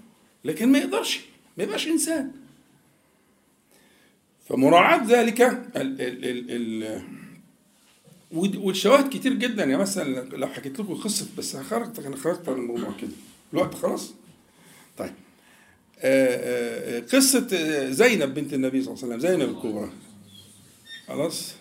[0.45, 1.21] لكن ما يقدرش
[1.59, 2.33] ما يبقاش إنسان.
[4.49, 7.03] فمراعاة ذلك ال ال ال ال
[8.59, 9.65] والشواهد كتير جدا.
[9.65, 13.11] يعني مثلا لو حكيت لكم قصة بس أنا خرجت عن الموضوع كده.
[13.53, 14.15] الوقت خلاص؟
[14.99, 15.13] طيب.
[16.01, 19.91] آه، آه، آه، آه، زينب بنت النبي صلى الله عليه وسلم زينب الكبرى.
[21.09, 21.55] خلاص؟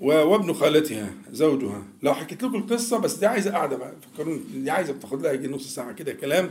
[0.00, 1.82] وابن خالتها زوجها.
[2.02, 5.48] لو حكيت لكم القصة بس دي عايزة قاعدة بقى فكروني دي عايزة بتاخد لها يجي
[5.48, 6.50] نص ساعة كده كلام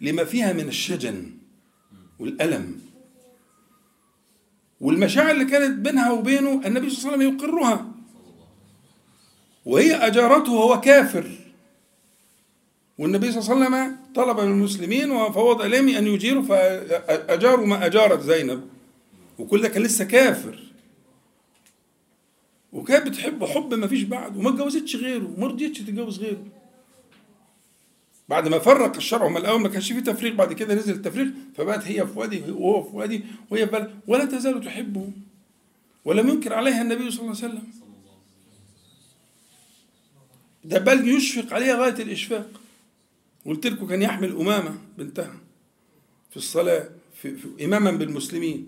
[0.00, 1.30] لما فيها من الشجن
[2.18, 2.80] والألم.
[4.80, 7.86] والمشاعر اللي كانت بينها وبينه النبي صلى الله عليه وسلم يقرها.
[9.64, 11.39] وهي أجارته وهو كافر.
[13.00, 18.20] والنبي صلى الله عليه وسلم طلب من المسلمين وفوض إليهم أن يجيروا فأجاروا ما أجارت
[18.20, 18.68] زينب.
[19.38, 20.62] وكل ده كان لسه كافر.
[22.72, 26.44] وكانت بتحبه حب ما فيش بعد وما اتجوزتش غيره وما رضيتش تتجوز غيره.
[28.28, 31.84] بعد ما فرق الشرع هم الأول ما كانش فيه تفريق بعد كده نزل التفريق فبقت
[31.84, 35.10] هي في وادي وهو في وادي وهي في ولا تزال تحبه.
[36.04, 37.62] ولم ينكر عليها النبي صلى الله عليه وسلم.
[40.64, 42.59] ده بل يشفق عليها غاية الإشفاق.
[43.46, 45.34] قلت لكم كان يحمل أمامة بنتها
[46.30, 48.66] في الصلاة في, في إماما بالمسلمين.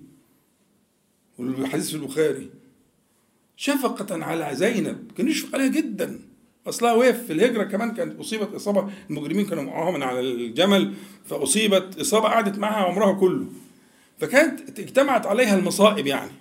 [1.38, 2.50] والحديث في البخاري.
[3.56, 6.20] شفقة على زينب كان يشفق عليها جدا.
[6.66, 8.92] أصلها وهي في الهجرة كمان كانت أصيبت إصابة.
[9.10, 10.94] المجرمين كانوا معاها من على الجمل
[11.26, 13.46] فأصيبت إصابة قعدت معها عمرها كله.
[14.18, 16.32] فكانت اجتمعت عليها المصائب يعني.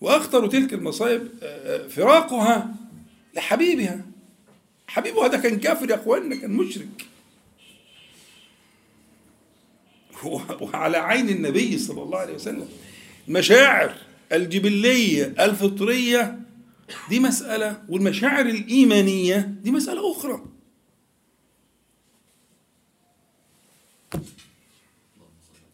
[0.00, 2.74] واخطر تلك المصائب آه، فراقها
[3.34, 4.04] لحبيبها.
[4.86, 7.11] حبيبها ده كان كافر يا اخوانا كان مشرك.
[10.60, 12.68] وعلى عين النبي صلى الله عليه وسلم
[13.28, 13.94] المشاعر
[14.32, 16.38] الجبلية الفطرية
[17.10, 20.42] دي مسألة والمشاعر الإيمانية دي مسألة أخرى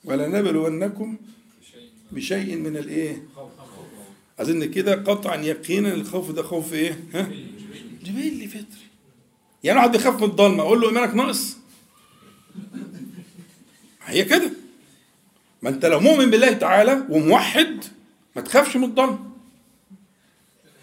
[0.04, 1.16] ولنبلونكم
[2.12, 3.22] بشيء من الإيه؟
[4.38, 7.30] أظن كده قطعا يقينا الخوف ده خوف إيه؟ ها؟
[8.04, 8.88] جبلي فطري
[9.64, 11.56] يعني واحد بيخاف من الضلمة أقول له إيمانك ناقص؟
[14.08, 14.50] هي كده.
[15.62, 17.84] ما أنت لو مؤمن بالله تعالى وموحد
[18.36, 19.30] ما تخافش من الضلمة.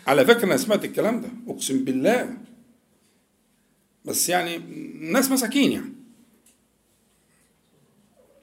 [0.08, 2.38] على فكرة أنا سمعت الكلام ده أقسم بالله.
[4.06, 4.58] بس يعني
[5.12, 5.94] ناس مساكين يعني.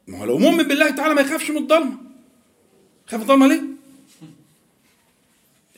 [0.06, 1.96] ما هو لو مؤمن بالله تعالى ما يخافش من الضلمة.
[3.06, 3.62] خاف من الضلمة ليه؟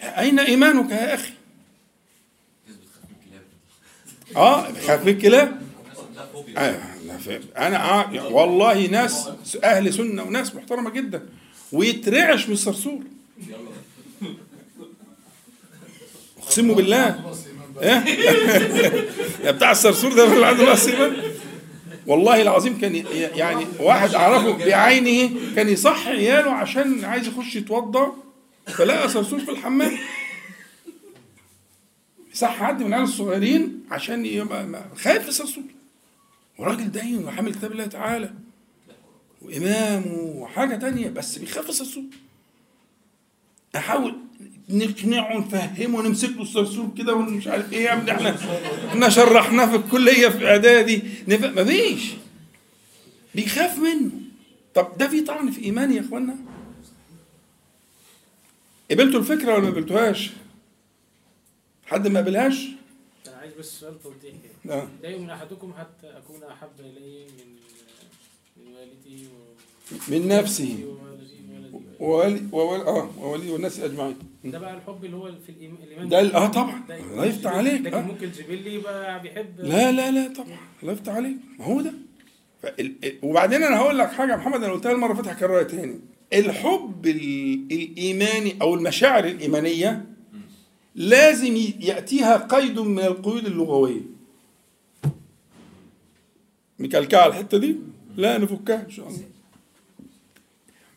[0.02, 1.32] أين إيمانك يا أخي؟
[4.36, 5.62] آه بخاف من الكلاب.
[6.56, 6.78] آه
[7.18, 9.28] ف- أنا آه والله ناس
[9.64, 11.22] أهل سنة وناس محترمة جدا.
[11.72, 13.00] ويترعش من الصرصور.
[16.42, 17.34] اقسم بالله.
[17.82, 17.98] إيه؟
[19.44, 20.74] يا بتاع الصرصور ده اللي عنده
[22.06, 28.12] والله العظيم كان يعني واحد أعرفه بعينه كان يصحي عياله عشان عايز يخش يتوضا
[28.66, 29.92] فلقى صرصور في الحمام.
[32.34, 35.64] صح حد من العيال الصغيرين عشان يبقى خايف الصرصور.
[36.58, 38.32] وراجل دين وحامل كتاب الله تعالى
[39.42, 42.04] وإمام وحاجة تانية بس بيخاف الصرصور
[43.76, 44.14] أحاول
[44.68, 48.36] نقنعه نفهمه نمسك له الصرصور كده ومش عارف إيه يا ابني؟ إحنا
[48.88, 51.02] إحنا شرحناه في الكلية في إعدادي.
[51.28, 52.10] مفيش
[53.34, 54.10] بيخاف منه.
[54.74, 56.36] طب ده في طعن في ايماني يا إخوانا؟
[58.90, 60.30] قبلتوا الفكرة ولا ما قبلتوهاش؟
[61.86, 62.66] حد ما قبلهاش؟
[63.54, 67.56] عايز بس سؤال توضيح كده لا لا يؤمن أحدكم حتى أكون أحب إليه من
[68.56, 69.54] من والدي و
[70.08, 70.96] من نفسه.
[72.00, 74.16] وولي وولي آه وولي والناس أجمعين.
[74.44, 76.08] ده بقى الحب اللي هو في الإيمان.
[76.08, 76.82] ده آه طبعا.
[77.12, 77.80] الله يفتح عليك.
[77.82, 78.02] لكن آه.
[78.02, 80.58] ممكن جبلي يبقى بيحب لا لا لا طبعا.
[80.82, 81.36] الله يفتح عليك.
[81.58, 81.92] ما هو ده.
[83.22, 86.00] وبعدين أنا هقول لك حاجة يا محمد أنا قلتها المرة فاتت هكررها تاني.
[86.32, 90.04] الحب ال- الإيماني أو المشاعر الإيمانية
[90.94, 94.00] لازم ي- يأتيها قيد من القيود اللغوية.
[96.78, 97.76] مكلكعه على الحتة دي؟
[98.16, 99.24] لا نفكها إن شاء الله.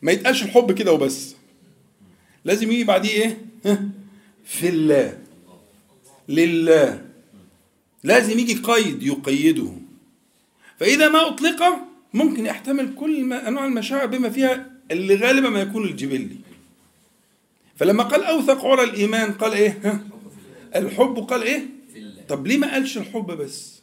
[0.02, 1.36] ما يتقالش الحب كده وبس.
[2.46, 3.12] لازم يجي بعديه
[3.66, 3.88] إيه؟
[4.46, 5.18] في الله.
[6.30, 7.06] لله.
[8.04, 9.72] لازم يجي قيد يقيده.
[10.80, 11.64] فإذا ما أطلق
[12.14, 16.38] ممكن يحتمل كل أنواع المشاعر بما فيها اللي غالبا ما يكون الجبلي.
[17.78, 20.00] فلما قال أوثق عرى الإيمان قال إيه؟ ها؟
[20.76, 21.66] الحب قال إيه؟
[22.28, 23.78] طب ليه ما قالش الحب بس؟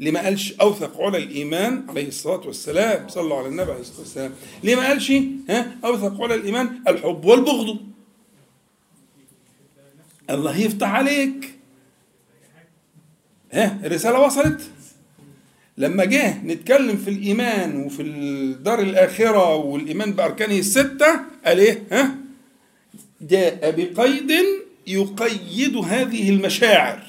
[0.00, 4.32] ليه ما قالش أوثق عرى الإيمان عليه الصلاة والسلام؟ صلوا على النبي عليه الصلاة والسلام.
[4.64, 5.12] ليه ما قالش
[5.48, 7.78] ها؟ أوثق عرى الإيمان الحب والبغض.
[10.30, 11.54] الله يفتح عليك.
[13.52, 14.70] ها؟ الرسالة وصلت؟
[15.78, 22.14] لما جه نتكلم في الإيمان وفي الدار الآخرة والإيمان بأركانه الستة قال إيه؟ ها؟
[23.20, 24.32] جاء بقيد
[24.86, 27.02] يقيد هذه المشاعر.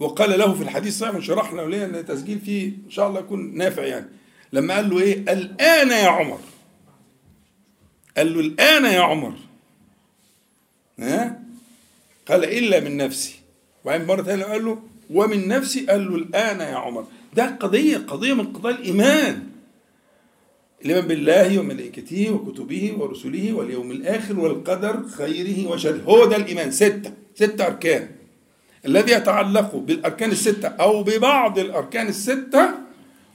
[0.00, 3.82] وقال له في الحديث صحيح شرحنا وليه ان التسجيل فيه إن شاء الله يكون نافع
[3.84, 4.06] يعني.
[4.52, 6.40] لما قال له إيه؟ الآن يا عمر.
[8.16, 9.34] قال له الآن يا عمر.
[10.98, 11.42] ها؟
[12.28, 13.34] قال إلا من نفسي.
[13.84, 18.34] وبعدين مرة ثانية قال له ومن نفسي قال له الآن يا عمر ده قضية قضية
[18.34, 19.46] من قضايا الإيمان.
[20.84, 26.02] الإيمان بالله وملائكته وكتبه ورسله واليوم الآخر والقدر خيره وشره.
[26.02, 26.70] هو ده الإيمان.
[26.70, 28.08] ستة ستة أركان.
[28.86, 32.70] الذي يتعلق بالأركان الستة أو ببعض الأركان الستة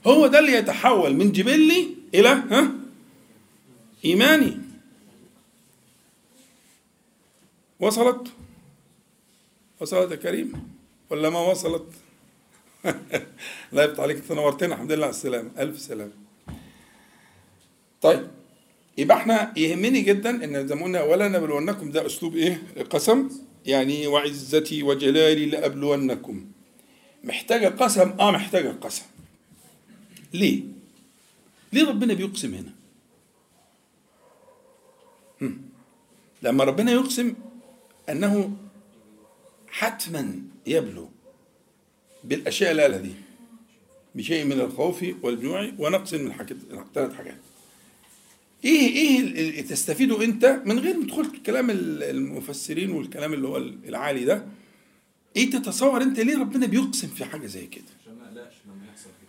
[0.06, 2.70] هو ده اللي يتحول من جبلي إلى ها؟
[4.04, 4.56] إيماني.
[7.80, 8.28] وصلت؟
[9.80, 10.75] وصلت يا كريم؟
[11.10, 11.86] ولا ما وصلت؟
[13.72, 15.50] لا يفتح عليك انت نورتنا الحمد لله على السلامة.
[15.58, 16.12] ألف سلامة.
[18.02, 18.30] طيب
[18.98, 23.28] يبقى إحنا يهمني جدا إن زي ما قلنا ولا نبلونكم ده أسلوب إيه؟ قسم.
[23.66, 26.46] يعني وعزتي وجلالي لأبلونكم.
[27.24, 29.04] محتاجة قسم؟ آه محتاجة قسم.
[30.34, 30.62] ليه؟
[31.72, 32.72] ليه ربنا بيقسم هنا.
[36.42, 37.34] لما ربنا يقسم
[38.08, 38.56] أنه
[39.70, 41.10] حتما يبلو
[42.24, 43.12] بالأشياء اللي قالها دي
[44.14, 46.56] بشيء من الخوف والجوع ونقص من الحاجات
[46.94, 47.38] ثلاث حاجات.
[48.64, 54.46] إيه إيه تستفيده أنت من غير ما تدخل كلام المفسرين والكلام اللي هو العالي ده؟
[55.36, 57.84] إيه تتصور أنت ليه ربنا بيقسم في حاجة زي كده؟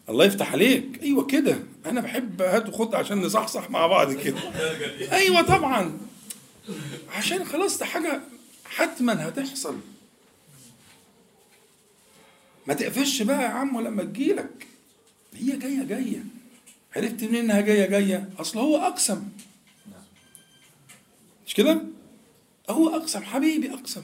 [0.10, 1.00] الله يفتح عليك.
[1.04, 1.60] أيوه كده.
[1.86, 4.40] أنا بحب هات وخد عشان نصحصح مع بعض كده.
[5.20, 5.98] أيوه طبعا.
[7.16, 8.22] عشان خلاص ده حاجة
[8.66, 9.76] حتما هتحصل.
[12.68, 14.68] ما تقفش بقى يا عم لما تجيلك.
[15.34, 16.24] هي جاية جاية.
[16.96, 19.30] عرفت منين إنها جاية جاية؟ أصل هو أقسم.
[21.48, 21.82] مش كده؟
[22.70, 24.04] هو أقسم حبيبي أقسم.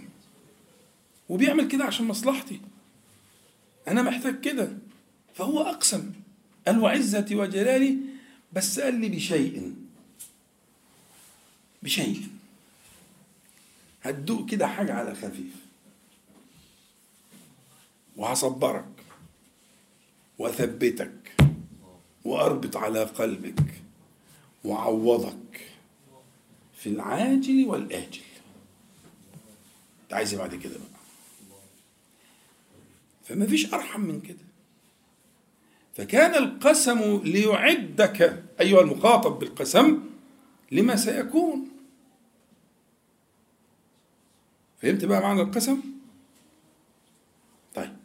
[1.30, 2.62] وبيعمل كده عشان مصلحتي.
[3.88, 4.78] أنا محتاج كده.
[5.36, 6.12] فهو أقسم.
[6.68, 7.98] قال وعزتي وجلالي
[8.54, 9.74] بس قال لي بشيء.
[11.84, 12.28] بشيء.
[14.04, 15.63] هتدوق كده حاجة على خفيف.
[18.18, 18.86] وهصبرك
[20.40, 21.36] وأثبتك
[22.26, 23.64] وأربط على قلبك
[24.64, 25.62] وعوضك
[26.78, 28.22] في العاجل والآجل.
[30.04, 31.00] انت عايز بعد كده بقى.
[33.24, 34.38] فما فيش أرحم من كده.
[35.96, 40.00] فكان القسم ليعدك أيها المخاطب بالقسم
[40.72, 41.70] لما سيكون.
[44.82, 45.82] فهمت بقى معنى القسم
[47.76, 47.96] طيب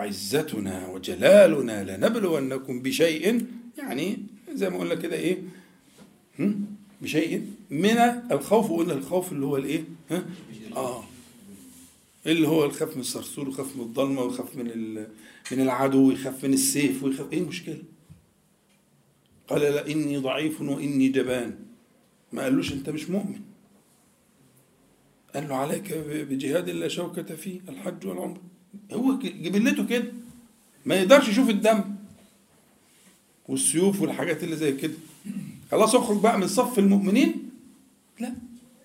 [0.00, 3.46] وعزتنا وجلالنا لنبلونكم بشيء
[3.78, 4.18] يعني
[4.52, 5.38] زي ما قلنا كده إيه
[7.02, 7.98] بشيء من
[8.32, 10.24] الخوف وقلنا الخوف اللي هو الإيه ها؟
[10.76, 11.04] آه.
[12.26, 14.94] اللي هو الخوف من الصرصور ويخاف من الضلمة ويخاف من
[15.52, 17.82] من العدو ويخاف من السيف ويخاف إيه المشكلة؟
[19.48, 21.58] قال لا إني ضعيف وإني جبان.
[22.32, 23.40] ما قالوش أنت مش مؤمن.
[25.34, 25.92] قال له عليك
[26.30, 28.40] بجهاد لا شوكة فيه الحج والعمر
[28.92, 30.04] هو جبلته كده.
[30.86, 31.84] ما يقدرش يشوف الدم
[33.48, 34.94] والسيوف والحاجات اللي زي كده.
[35.70, 37.50] خلاص اخرج بقى من صف المؤمنين.
[38.20, 38.34] لا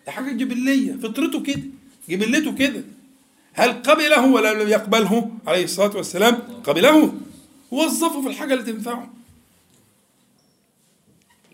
[0.06, 1.62] ده حاجة جبلية فطرته كده
[2.10, 2.84] جبلته كده.
[3.54, 6.36] هل قبله ولا لم يقبله؟ عليه الصلاة والسلام.
[6.64, 7.14] قبله.
[7.72, 9.14] وظفه في الحاجة اللي تنفعه.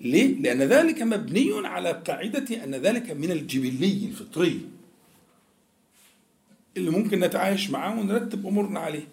[0.01, 4.61] ليه؟ لأن ذلك مبني على قاعدة أن ذلك من الجبلي الفطري.
[6.77, 9.07] اللي ممكن نتعايش معاه ونرتب أمورنا عليه.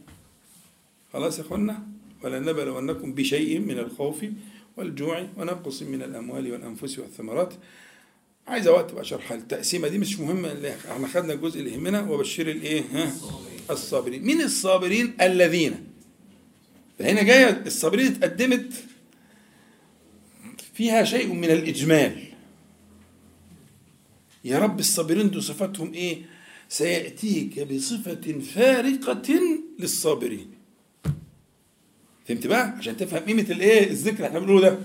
[1.13, 1.83] خلاص يا أخوانا
[2.23, 4.25] ولنبلونكم بشيء من الخوف
[4.77, 7.55] والجوع ونقص من الأموال والأنفس والثمرات.
[8.49, 12.83] عايزة وقت بقى شرح التقسيمة دي مش اللي إحنا خدنا الجزء اللي يهمنا وبشر الإيه؟
[12.93, 13.13] ها؟
[13.71, 14.23] الصابرين.
[14.25, 15.87] مين الصابرين؟ الذين.
[16.99, 18.73] فهنا جاية الصابرين اتقدمت
[20.75, 22.25] فيها شيء من الإجمال.
[24.45, 26.23] يا رب الصابرين دول صفاتهم إيه؟
[26.69, 29.41] سيأتيك بصفة فارقة
[29.79, 30.47] للصابرين.
[32.29, 34.79] فهمت بقى؟ عشان تفهم قيمة الإيه؟ الذكر إحنا بنقوله ده.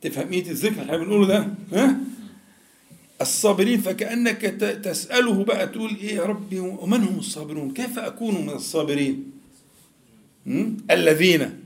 [0.00, 1.48] تفهم قيمة الذكر إحنا بنقوله ده.
[1.72, 2.00] ها؟
[3.20, 4.40] الصابرين فكأنك
[4.84, 9.30] تسأله بقى تقول إيه يا ربي؟ ومن هم الصابرون؟ كيف أكون من الصابرين?
[10.90, 11.60] الذين.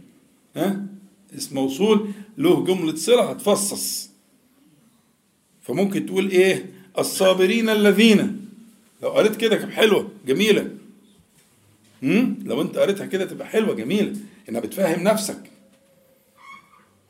[0.56, 0.86] ها؟
[1.38, 2.10] اسم موصول.
[2.38, 4.10] له جملة صلة هتفصص.
[5.62, 8.43] فممكن تقول إيه؟ الصابرين الذين.
[9.04, 10.70] لو قريت كده كانت حلوة جميلة.
[12.02, 12.34] م?
[12.44, 14.12] لو انت قريتها كده تبقى حلوة جميلة.
[14.48, 15.50] انها بتفهم نفسك.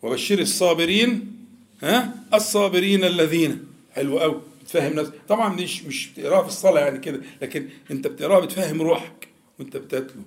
[0.03, 1.37] وبشر الصابرين
[1.83, 3.67] ها؟ الصابرين الذين.
[3.93, 8.41] حلو قوي بتفهم نفسك طبعا مش مش بتقراها في الصلاة يعني كده لكن انت بتقراها
[8.41, 9.29] بتفهم روحك
[9.59, 10.23] وانت بتتلو.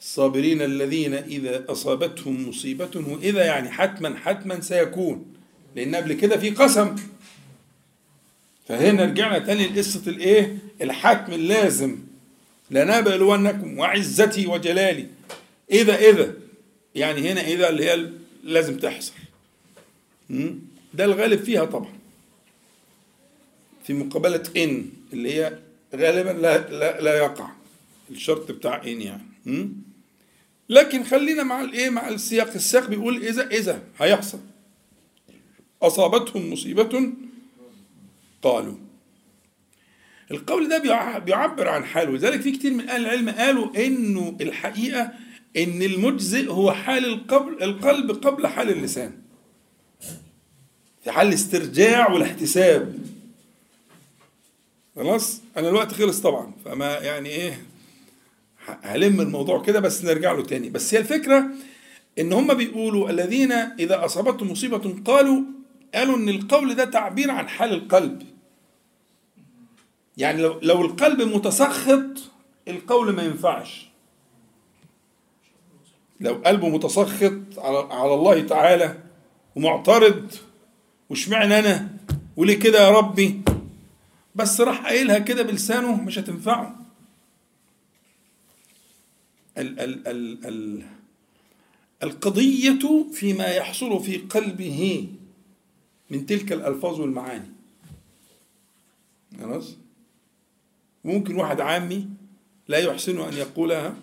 [0.00, 5.26] الصابرين الذين إذا أصابتهم مصيبة وإذا يعني حتما حتما سيكون.
[5.76, 6.96] لأن قبل كده في قسم.
[8.68, 11.98] فهنا رجعنا تاني لقصة الإيه؟ الحتم اللازم
[12.70, 15.06] لنبلونكم وعزتي وجلالي.
[15.70, 16.34] إذا إذا
[16.94, 18.10] يعني هنا إذا اللي هي
[18.44, 19.12] لازم تحصل?
[20.94, 21.92] ده الغالب فيها طبعا.
[23.86, 25.58] في مقابلة إن اللي هي
[25.94, 27.50] غالبا لا, لا, لا يقع.
[28.10, 29.72] الشرط بتاع إن يعني?
[30.68, 34.38] لكن خلينا مع الايه مع السياق السياق بيقول اذا إذا هيحصل.
[35.82, 37.12] أصابتهم مصيبة
[38.42, 38.74] قالوا.
[40.32, 45.10] القول ده بيع- بيعبر عن حال ولذلك في كتير من أهل العلم قالوا إنه الحقيقة
[45.56, 49.12] إن المجزئ هو حال القلب القلب قبل حال اللسان.
[51.04, 52.98] في حال الاسترجاع والاحتساب.
[54.96, 57.62] خلاص؟ أنا الوقت خلص طبعا فما يعني إيه
[58.82, 60.70] هلم الموضوع كده بس نرجع له تاني.
[60.70, 61.46] بس هي الفكرة
[62.18, 65.40] إن هم بيقولوا الذين إذا أصابتهم مصيبة قالوا
[65.94, 68.22] قالوا إن القول ده تعبير عن حال القلب.
[70.16, 72.30] يعني لو, لو القلب متسخط
[72.68, 73.88] القول ما ينفعش.
[76.20, 78.98] لو قلبه متسخط على, على الله تعالى
[79.56, 80.34] ومعترض
[81.10, 81.88] واشمعنى أنا؟
[82.36, 83.40] وليه كده يا ربي؟
[84.34, 86.76] بس راح قايلها كده بلسانه مش هتنفعه.
[89.58, 90.82] ال ال ال ال
[92.02, 95.08] القضية فيما يحصل في قلبه
[96.10, 97.50] من تلك الألفاظ والمعاني.
[99.40, 99.76] خلاص؟
[101.04, 102.06] ممكن واحد عامي
[102.68, 103.94] لا يحسن أن يقولها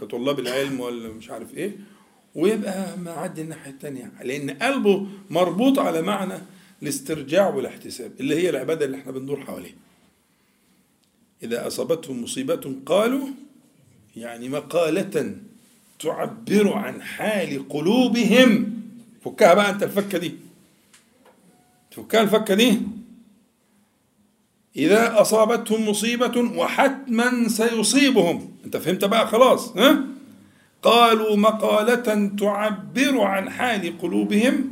[0.00, 1.76] كطلاب العلم ولا مش عارف إيه
[2.34, 6.34] ويبقى معدي الناحية التانية لأن قلبه مربوط على معنى
[6.82, 9.74] الاسترجاع والاحتساب اللي هي العبادة اللي إحنا بندور حواليها.
[11.42, 13.26] إذا أصابتهم مصيبة قالوا
[14.16, 15.36] يعني مقالة
[16.00, 18.80] تعبر عن حال قلوبهم.
[19.24, 20.34] فكها بقى أنت الفكة دي.
[21.90, 22.80] فكها الفكة دي.
[24.78, 28.52] إذا أصابتهم مصيبة وحتما سيصيبهم.
[28.64, 30.04] أنت فهمت بقى؟ خلاص ها؟
[30.82, 34.70] قالوا مقالة تعبر عن حال قلوبهم.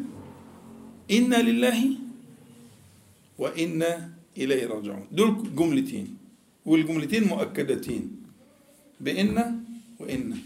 [1.10, 1.84] إنا لله
[3.38, 5.06] وإنا إليه راجعون.
[5.12, 6.16] دول جملتين
[6.66, 8.16] والجملتين مؤكدتين.
[9.00, 9.60] بإن
[10.00, 10.36] وإن.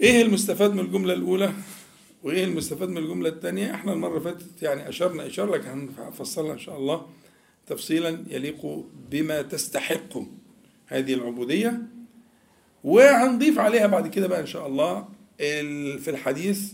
[0.00, 1.52] إيه المستفاد من الجملة الأولى؟
[2.22, 6.76] وإيه المستفاد من الجملة الثانية؟ إحنا المرة فاتت يعني أشرنا إشارة لكن هنفصلها إن شاء
[6.78, 7.06] الله.
[7.70, 10.18] تفصيلا يليق بما تستحق
[10.86, 11.82] هذه العبودية
[12.84, 15.08] وهنضيف عليها بعد كده بقى إن شاء الله
[15.40, 16.72] ال- في الحديث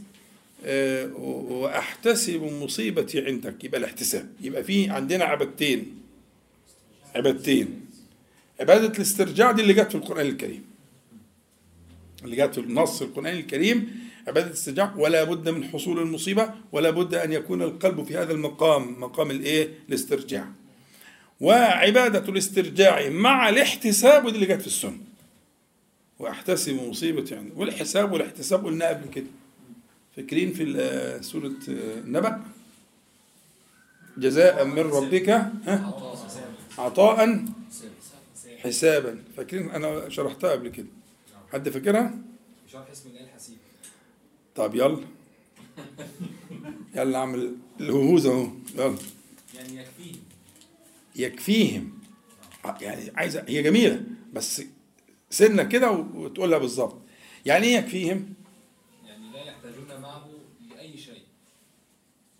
[0.64, 3.64] آه، وأحتسب مصيبتي عندك.
[3.64, 4.28] يبقى الاحتساب.
[4.40, 5.94] يبقى في عندنا عبادتين.
[7.14, 7.80] عبادتين.
[8.60, 10.64] عبادة الاسترجاع دي اللي جت في القرآن الكريم.
[12.24, 14.94] اللي جت في النص القرآني الكريم عبادة الاسترجاع.
[14.96, 19.00] ولا بد من حصول المصيبة ولا بد أن يكون القلب في هذا المقام.
[19.00, 20.48] مقام الإيه؟ الاسترجاع.
[21.40, 24.98] وعبادة الاسترجاع مع الاحتساب ودي اللي جت في السنة.
[26.18, 27.50] واحتسب مصيبتي يعني.
[27.56, 29.26] والحساب والاحتساب قلنا قبل كده.
[30.16, 32.42] فاكرين في سورة النبأ؟
[34.16, 35.52] جزاء من ربك ها؟
[36.78, 37.44] عطاء
[38.58, 39.22] حسابا.
[39.36, 40.86] فاكرين؟ أنا شرحتها قبل كده.
[41.52, 42.14] حد فاكرها؟
[42.72, 43.56] شرح اسم الله الحسيب.
[44.54, 45.04] طب يلا.
[46.94, 48.48] يلا اعمل الهوز أهو.
[48.74, 48.96] يلا.
[49.54, 50.12] يعني يكفيه
[51.16, 51.98] يكفيهم.
[52.80, 54.02] يعني عايزه هي جميلة
[54.32, 54.62] بس
[55.30, 56.98] سنة كده وتقولها بالظبط.
[57.46, 58.34] يعني إيه يكفيهم؟
[59.06, 60.28] يعني لا يحتاجون معه
[60.70, 61.22] لأي شيء.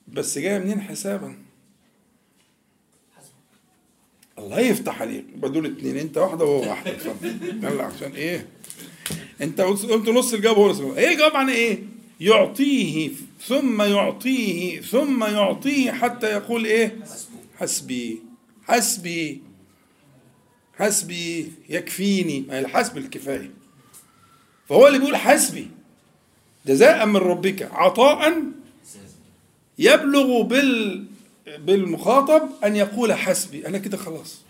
[0.09, 1.37] بس جاية منين حسابا؟
[4.39, 5.25] الله يفتح عليك.
[5.35, 7.65] يبقى دول اتنين انت واحدة وهو واحدة اتفضل.
[7.65, 8.47] يلا عشان إيه؟
[9.41, 10.99] انت قلت نص الجواب وهو نص الجواب.
[10.99, 11.79] إيه الجواب عن إيه؟
[12.21, 13.11] يعطيه
[13.47, 16.99] ثم يعطيه ثم يعطيه حتى يقول إيه؟
[17.59, 18.26] حسبي.
[18.69, 19.43] حسبي
[20.79, 22.59] حسبي يكفيني.
[22.59, 23.51] الحسب الكفاية.
[24.69, 25.71] فهو اللي بيقول حسبي.
[26.67, 27.63] جزاء من ربك.
[27.73, 28.43] عطاء
[29.79, 31.05] يبلغ بال
[31.59, 33.67] بالمخاطب أن يقول حسبي.
[33.67, 34.41] أنا كده خلاص.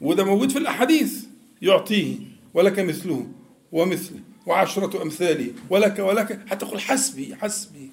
[0.00, 1.24] وده موجود في الأحاديث.
[1.62, 2.16] يعطيه
[2.54, 3.26] ولك مثله
[3.72, 6.48] ومثله وعشرة أمثاله ولك ولك.
[6.48, 7.90] حتى تقول حسبي حسبي.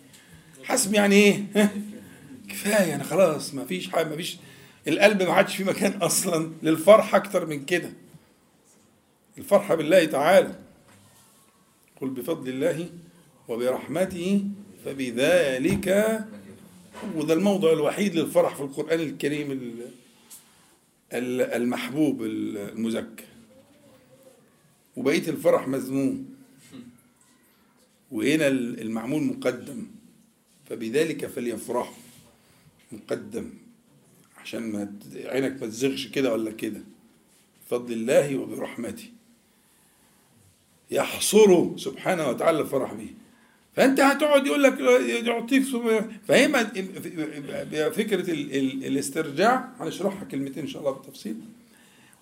[0.63, 1.71] حسبي يعني إيه؟
[2.49, 2.95] كفاية.
[2.95, 3.53] أنا خلاص.
[3.53, 4.37] ما فيش حاجة ما فيش
[4.88, 7.89] القلب ما عادش في مكان أصلا للفرح أكتر من كده.
[9.38, 10.59] الفرحة بالله تعالى.
[12.01, 12.89] قل بفضل الله
[13.47, 14.43] وبرحمته
[14.85, 16.19] فبذلك
[17.15, 19.91] وده الموضع الوحيد للفرح في القرآن الكريم ال-
[21.13, 23.23] ال- المحبوب المزكى.
[24.97, 26.35] وبقية الفرح مذموم.
[28.11, 29.85] وهنا المعمول مقدم.
[30.69, 31.93] فبذلك فليفرحوا
[32.91, 33.49] مقدم.
[34.47, 34.93] عشان ما
[35.25, 36.81] عينك ما تزغش كده ولا كده.
[37.65, 39.09] بفضل الله وبرحمته.
[40.91, 43.09] يحصره سبحانه وتعالى الفرح به.
[43.75, 44.79] فأنت هتقعد يقول لك
[45.27, 45.63] يعطيك
[46.27, 46.47] فهي
[47.91, 51.35] فكرة ال- ال- الاسترجاع هنشرحها كلمتين إن شاء الله بالتفصيل.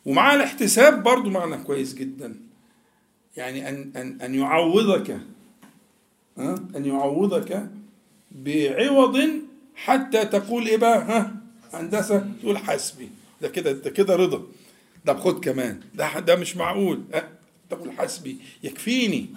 [0.06, 2.36] ومع الاحتساب برضو معنى كويس جدا.
[3.38, 5.20] يعني أن أن أن يعوضك
[6.38, 7.70] ها أن يعوضك
[8.32, 9.30] بعوض
[9.76, 11.35] حتى تقول إيه بقى؟ ها
[11.80, 13.10] هندسة تقول حسبي
[13.42, 14.44] ده كده ده كده رضا.
[15.06, 15.82] ده خد كمان.
[15.94, 17.04] ده ده مش معقول.
[17.14, 17.30] أه؟
[17.70, 19.30] تقول حسبي يكفيني.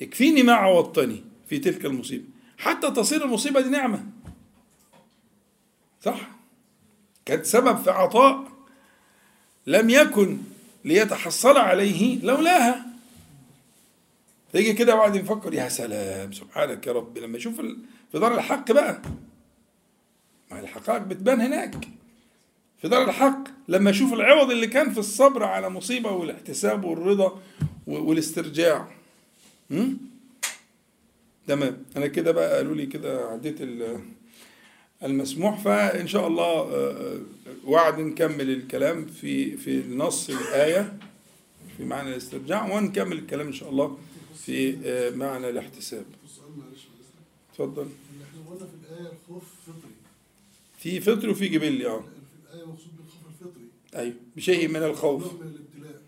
[0.00, 2.24] يكفيني ما عوضتني في تلك المصيبة.
[2.58, 4.04] حتى تصير المصيبة دي نعمة.
[6.02, 6.30] صح؟
[7.26, 8.48] كانت سبب في عطاء
[9.66, 10.38] لم يكن
[10.84, 12.86] ليتحصل عليه لولاها.
[14.52, 17.18] تيجي كده بعد يفكر يا سلام سبحانك يا رب.
[17.18, 17.60] لما يشوف
[18.12, 19.02] في دار الحق بقى.
[20.50, 21.88] ما الحقائق بتبان هناك.
[22.78, 27.42] في دار الحق لما يشوف العوض اللي كان في الصبر على مصيبة والاحتساب والرضا
[27.86, 28.88] والاسترجاع?
[31.46, 31.82] تمام.
[31.96, 34.00] أنا كده بقى قالوا لي كده عديت ال-
[35.02, 36.44] المسموح فإن شاء الله
[36.74, 37.18] آه،
[37.64, 40.98] وعد نكمل الكلام في في نص الآية
[41.76, 43.98] في معنى الاسترجاع ونكمل الكلام إن شاء الله
[44.44, 46.04] في آه، معنى الاحتساب.
[46.36, 47.06] سؤال معلش بس.
[47.52, 47.82] اتفضل.
[48.28, 49.89] إحنا قلنا في الآية الخوف فطري
[50.80, 52.04] في فطر وفي جبلي آه.
[52.52, 53.64] الآية مقصود بالخوف الفطري؟
[53.94, 55.40] أيوه بشيء من الخوف.
[55.40, 56.02] من الابتلاء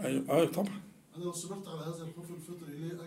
[0.00, 0.80] أيوه آه طبعا.
[1.16, 3.06] أنا لو صبرت على هذا الخوف الفطري ليه أجر؟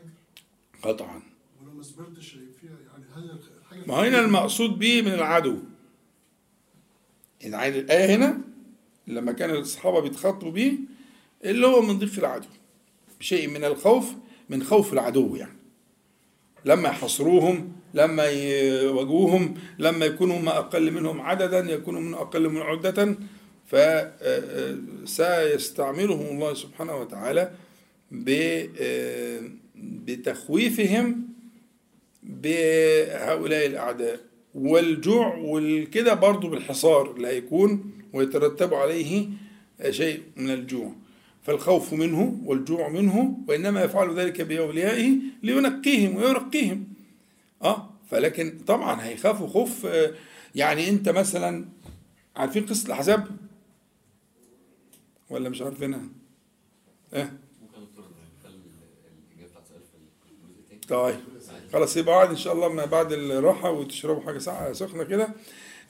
[0.81, 1.21] قطعا.
[1.61, 5.57] ولو ما صبرتش فيها يعني هذا الحاجة ما هنا المقصود به من العدو.
[7.41, 8.41] يعني الآية هنا
[9.07, 10.73] لما كان الصحابة بيتخاطبوا بيه
[11.43, 12.47] اللي هو من ضيق العدو.
[13.19, 14.13] بشيء من الخوف
[14.49, 15.57] من خوف العدو يعني.
[16.65, 23.15] لما يحصروهم لما يواجهوهم لما يكونوا هم أقل منهم عددا يكونوا من أقل من عدة
[25.05, 27.51] فسيستعملهم الله سبحانه وتعالى
[28.11, 28.65] ب-
[30.05, 31.21] بتخويفهم
[32.23, 34.19] بهؤلاء الأعداء.
[34.55, 39.27] والجوع والكده برضو بالحصار اللي هيكون ويترتب عليه
[39.89, 40.91] شيء من الجوع.
[41.43, 45.11] فالخوف منه والجوع منه وإنما يفعل ذلك بأوليائه
[45.43, 46.92] لينقيهم ويرقيهم.
[47.63, 50.11] آه فلكن طبعا هيخافوا خوف آه،
[50.55, 51.65] يعني أنت مثلا
[52.35, 53.27] عارفين قصة الأحزاب؟
[55.29, 56.01] ولا مش عارفينها؟
[57.13, 57.29] الثاني
[60.89, 61.19] طيب
[61.73, 65.27] خلاص يبقى قاعد إن شاء الله ما بعد الراحة وتشربوا حاجة سخنة كده.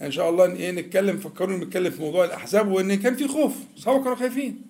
[0.02, 4.04] إن شاء الله إيه نتكلم فكروني نتكلم في موضوع الأحزاب وإن كان في خوف اصحابه
[4.04, 4.62] كانوا خايفين.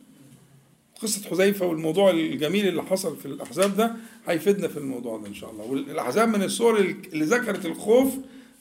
[1.01, 3.95] قصة حذيفة والموضوع الجميل اللي حصل في الأحزاب ده
[4.27, 5.63] هيفيدنا في الموضوع ده إن شاء الله.
[5.63, 8.13] والأحزاب من الصور اللي ذكرت الخوف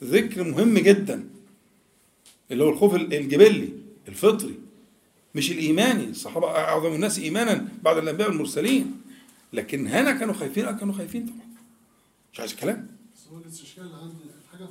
[0.03, 1.29] ذكر مهم جدا.
[2.51, 3.69] اللي هو الخوف الجبلي
[4.07, 4.55] الفطري
[5.35, 6.03] مش الإيماني.
[6.09, 9.01] الصحابة أعظم الناس ايمانا بعد الأنبياء والمرسلين.
[9.53, 11.47] لكن هنا كانوا خايفين آه كانوا خايفين طبعا.
[12.33, 12.87] مش عايز كلام.
[13.15, 14.15] بس هو الاستشكال عندي
[14.45, 14.69] الحاجة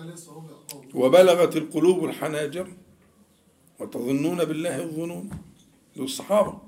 [0.00, 2.68] عليها صعوبة عقاب وبلغت القلوب الحناجر
[3.80, 5.30] وتظنون بالله الظنون.
[5.96, 6.58] دول الصحابة.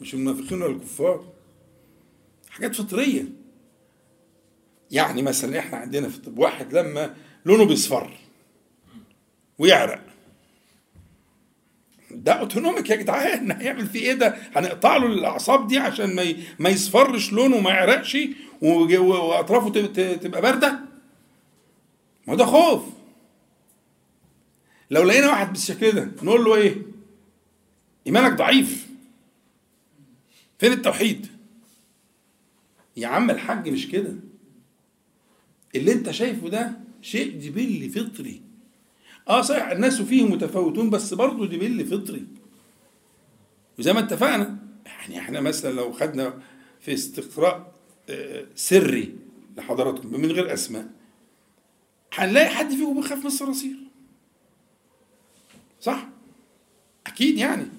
[0.00, 1.24] مش المنافقين ولا الكفار.
[2.50, 3.24] حاجات فطرية.
[4.90, 8.10] يعني مثلا إحنا عندنا في الطب واحد لما لونه بيصفر
[9.58, 10.02] ويعرق.
[12.10, 13.52] ده أوتونوميك يا جدعان.
[13.60, 18.18] هيعمل فيه إيه ده؟ هنقطع له الأعصاب دي عشان ما ما يصفرش لونه وما يعرقش
[18.62, 19.70] وأطرافه
[20.14, 20.80] تبقى باردة.
[22.26, 22.82] ما ده خوف.
[24.90, 26.87] لو لقينا واحد بالشكل ده نقول له إيه؟
[28.08, 28.88] إيمانك ضعيف.
[30.58, 31.26] فين التوحيد؟
[32.96, 34.14] يا عم الحاج مش كده.
[35.74, 38.42] اللي انت شايفه ده شيء جبلي فطري.
[39.28, 42.26] آه صحيح الناس فيه متفاوتون بس برضه جبلي فطري.
[43.78, 46.42] وزي ما اتفقنا يعني إحنا مثلا لو خدنا
[46.80, 47.74] في استقراء
[48.10, 49.16] آه، سري
[49.56, 50.90] لحضراتكم من غير أسماء
[52.14, 53.76] هنلاقي حد فيكم بيخاف من الصراصير.
[55.80, 56.08] صح؟
[57.06, 57.77] أكيد يعني.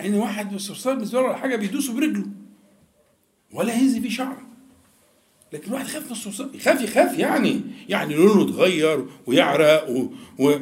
[0.00, 2.26] ان واحد الصرصار بالنسبة له حاجة بيدوسه برجله.
[3.52, 4.42] ولا يهز فيه شعره.
[5.52, 10.06] لكن الواحد يخاف من الصرصار يخاف يخاف يعني يعني لونه يتغير ويعرق و...
[10.38, 10.54] و...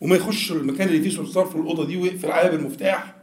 [0.00, 3.16] وما يخش المكان اللي فيه صرصار في الأوضة دي ويقفل عليها بالمفتاح.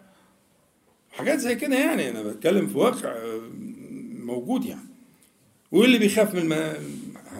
[1.11, 3.41] حاجات زي كده يعني أنا بتكلم في واقع آه،
[4.19, 4.81] موجود يعني.
[5.71, 6.75] واللي بيخاف من الم-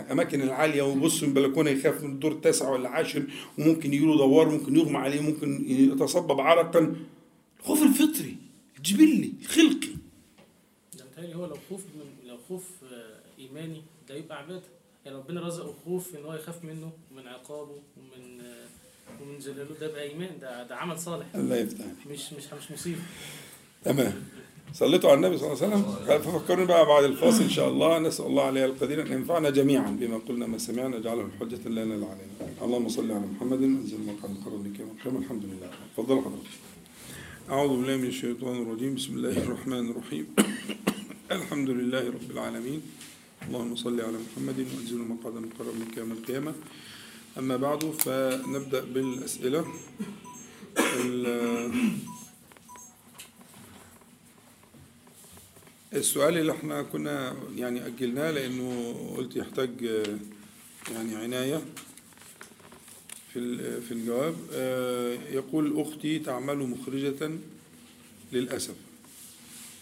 [0.06, 3.24] الأماكن العالية ويبص من البلكونة يخاف من الدور التاسع ولا العاشر
[3.60, 6.96] وممكن يجيله دوار ممكن يغمى عليه ممكن يتصبب عرقا.
[7.64, 8.38] الخوف الفطري
[8.78, 9.88] الجبلي الخلقي
[10.97, 14.61] ده متهيألي هو لو خوف من لو خوف آه، إيماني ده يبقى عبادة.
[15.05, 18.68] يعني ربنا رزقه خوف إن هو يخاف منه ومن عقابه ومن آه،
[19.22, 19.76] ومن جلاله.
[19.82, 21.36] ده يبقى إيمان ده ده عمل صالح.
[21.36, 21.86] الله يفتح.
[22.11, 23.01] مش مش مش مصيبة.
[23.84, 24.24] تمام.
[24.74, 26.20] صليتوا على النبي صلى الله عليه وسلم.
[26.20, 27.99] ففكروني بقى بعد الفاصل إن شاء الله.
[27.99, 30.99] نسأل الله عليه القدير أن ينفعنا جميعا بما قلنا ما سمعنا.
[30.99, 33.64] جعله حجة لنا لا علينا اللهم صل على محمد.
[33.64, 35.72] أنزل مقعد كما قام الحمد لله.
[35.97, 36.49] تفضل حضرتك.
[37.50, 38.96] أعوذ بالله من الشيطان الرجيم.
[38.96, 40.26] بسم الله الرحمن الرحيم.
[41.38, 42.82] الحمد لله رب العالمين.
[43.48, 46.54] اللهم صل على محمد وأنزل مقعد مقرب منك يوم القيامة.
[47.38, 49.66] أما بعد فنبدأ بالأسئلة.
[50.78, 51.98] ال-
[55.94, 58.70] السؤال اللي إحنا كنا يعني أجلناه لأنه
[59.18, 59.74] قلت يحتاج
[60.91, 61.62] يعني عناية.
[63.34, 67.31] في في الجواب آه، يقول أختي تعمل مخرجة
[68.31, 68.75] للأسف.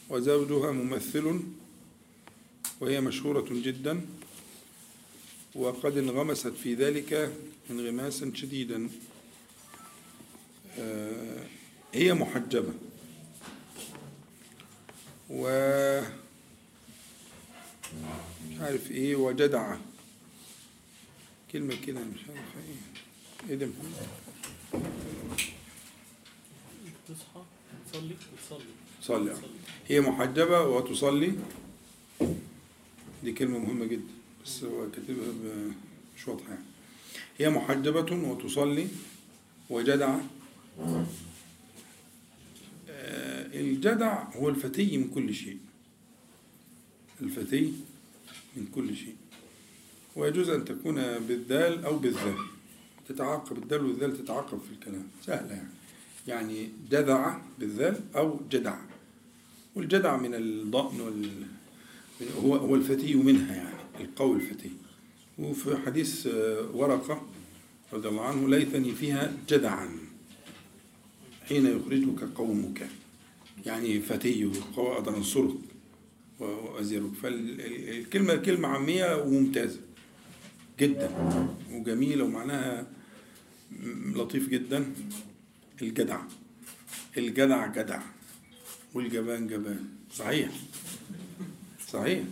[0.10, 1.40] وزوجها ممثل
[2.82, 4.02] وهي مشهورة جدا
[5.56, 7.32] وقد انغمست في ذلك
[7.70, 8.90] انغماسا شديدا.
[10.80, 11.46] آه،
[11.94, 12.74] هي محجبة.
[15.30, 15.48] و
[18.50, 19.80] مش عارف إيه وجدعة
[21.52, 23.11] كلمة كده مش عارف إيه.
[23.50, 23.68] إيه ده؟
[27.08, 27.44] تصحى
[27.92, 28.66] تصلي وتصلي
[29.02, 29.36] صلي
[29.88, 31.34] هي محجبة وتصلي.
[33.24, 34.14] دي كلمة مهمة جدا
[34.46, 35.32] بس هو كاتبها
[36.18, 36.64] مش واضحة يعني.
[37.38, 38.88] هي محجبة وتصلي.
[39.70, 40.22] وجدعة
[42.90, 45.58] آه، الجدع هو الفتي من كل شيء.
[47.22, 47.74] الفتي
[48.56, 49.16] من كل شيء.
[50.16, 52.38] ويجوز أن تكون بالذال أو بالذال
[53.12, 55.08] تتعاقب الدال والذال تتعاقب في الكلام.
[55.26, 55.70] سهلة يعني.
[56.28, 58.78] يعني جدع بالذال أو جدع.
[59.76, 61.30] والجدع من الضأن وال
[62.44, 64.72] هو هو الفتي منها يعني القول الفتي
[65.40, 67.22] وفي حديث آه، ورقة
[67.94, 69.90] رضي الله عنه ليتني فيها جدعا.
[71.50, 72.88] حين يخرجك قومك.
[73.66, 75.56] يعني فتي أقدر أنصرك
[76.40, 77.14] وأزيرك.
[77.24, 79.80] فالكلمة كلمة عامية وممتازة
[80.80, 81.10] جدا.
[81.72, 82.88] وجميلة ومعناها
[84.16, 84.94] لطيف جدا.
[85.82, 86.22] الجدع.
[87.18, 88.02] الجدع جدع.
[88.94, 89.86] والجبان جبان.
[90.14, 90.52] صحيح.
[91.88, 92.24] صحيح.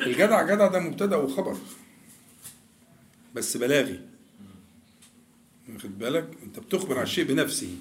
[0.00, 1.56] الجدع جدع ده مبتدأ وخبر.
[3.34, 4.00] بس بلاغي.
[5.68, 7.76] واخد بالك؟ انت بتخبر على الشيء بنفسه.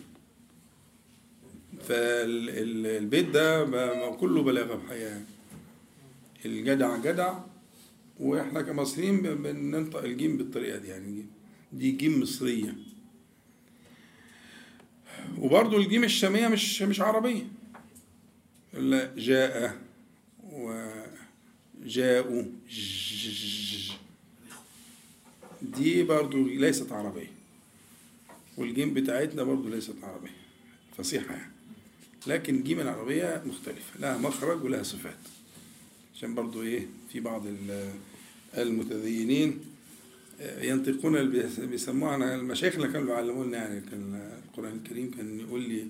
[1.87, 3.65] فالبيت ده
[4.09, 5.21] كله بلاغة بحقيقه
[6.45, 7.39] الجدع جدع.
[8.19, 11.25] وإحنا كمصريين بننطق الجيم بالطريقة دي يعني.
[11.73, 12.75] دي جيم مصرية.
[15.37, 17.43] وبرضه الجيم الشامية مش مش عربية.
[18.73, 19.77] لا جاء
[20.43, 22.43] وجاءوا
[25.61, 27.31] دي برضو ليست عربية.
[28.57, 30.35] والجيم بتاعتنا برضو ليست عربية.
[30.97, 31.51] فصيحة يعني.
[32.27, 33.99] لكن جيم العربية مختلفة.
[33.99, 35.17] لها مخرج ولها صفات.
[36.15, 37.93] عشان برضو إيه في بعض ال-
[38.57, 39.59] المتدينين
[40.39, 41.29] ينطقون
[41.59, 45.87] بيسموها أنا المشايخ اللي كانوا بيعلمونا يعني كان القرآن الكريم كان يقول لي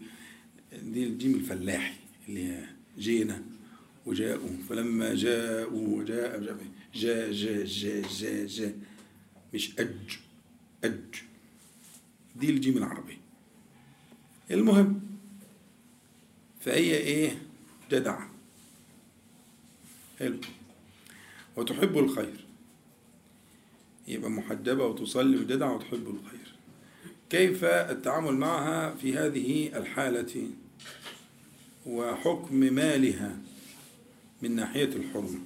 [0.83, 1.95] دي الجيم الفلاحي
[2.29, 2.63] اللي هي
[2.99, 3.41] جينا
[4.05, 6.57] وجاءوا فلما جاءوا جاء جاء
[6.93, 8.73] جاء جاء جاء جاء
[9.53, 10.19] مش أج
[10.83, 11.15] أج.
[12.35, 13.17] دي الجيم العربي.
[14.51, 15.01] المهم
[16.59, 17.41] فهي إيه؟
[17.91, 18.31] جدعة.
[20.19, 20.39] حلو.
[21.55, 22.46] وتحب الخير.
[24.07, 26.53] يبقى محجبة وتصلي وجدعة وتحب الخير.
[27.29, 30.47] كيف التعامل معها في هذه الحالة
[31.85, 33.37] وحكم مالها
[34.41, 35.39] من ناحية الحرمة؟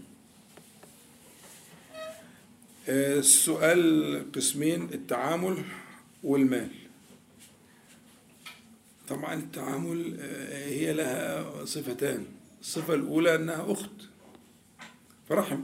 [2.88, 5.64] السؤال قسمين التعامل
[6.24, 6.70] والمال.
[9.07, 12.26] طبعا التعامل آه، هي لها صفتان.
[12.62, 13.91] الصفة الأولى أنها أخت.
[15.30, 15.62] فرحم.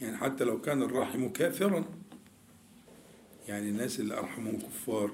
[0.00, 1.84] يعني حتى لو كان الرحم كافرا.
[3.48, 5.10] يعني الناس اللي أرحمهم كفار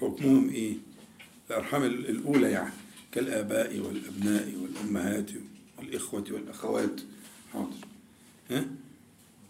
[0.00, 0.74] حكمهم إيه؟
[1.50, 2.72] الأرحام ال- الأولى يعني
[3.12, 5.30] كالآباء والأبناء والأمهات
[5.78, 7.00] والإخوة والأخوات.
[7.52, 7.76] حاضر.
[8.50, 8.66] ها؟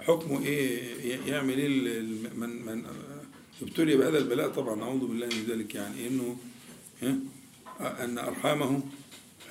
[0.00, 2.00] حكمه إيه؟ يعمل إيه
[2.36, 2.84] من من
[3.62, 6.08] ابتلي بهذا البلاء؟ طبعا أعوذ بالله من ذلك يعني.
[6.08, 6.36] إنه
[7.02, 7.16] ها؟
[8.04, 8.82] أن أرحامه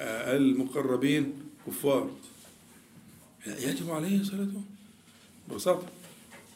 [0.01, 1.33] المقربين
[1.67, 2.11] كفار.
[3.47, 4.61] يجب عليه صلاته
[5.53, 5.87] ببساطة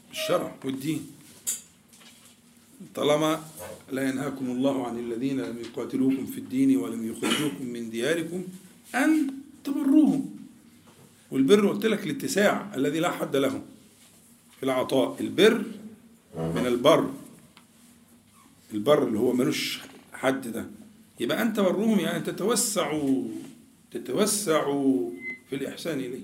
[0.09, 1.07] بالشرع والدين.
[2.95, 3.43] طالما
[3.91, 8.43] لا ينهاكم الله عن الذين لم يقاتلوكم في الدين ولم يخرجوكم من دياركم
[8.95, 9.33] أن
[9.63, 10.35] تبروهم.
[11.31, 13.61] والبر قلت لك الاتساع الذي لا حد له
[14.57, 15.17] في العطاء.
[15.19, 15.63] البر
[16.37, 17.11] من البر.
[18.73, 19.79] البر اللي هو ملوش
[20.13, 20.65] حد ده.
[21.19, 22.99] يبقى أنت برهم يعني تتوسع
[23.91, 24.65] تتوسع
[25.49, 26.21] في الإحسان إليه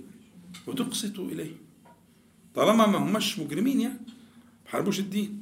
[0.67, 1.62] وتقسط إليه.
[2.55, 3.93] طالما ما هماش مجرمين يعني
[4.65, 5.39] ما حاربوش الدين.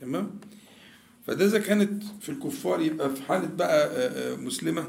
[0.00, 0.30] تمام؟
[1.26, 4.88] فده إذا كانت في الكفار يبقى في حالة بقى آه، آه، مسلمة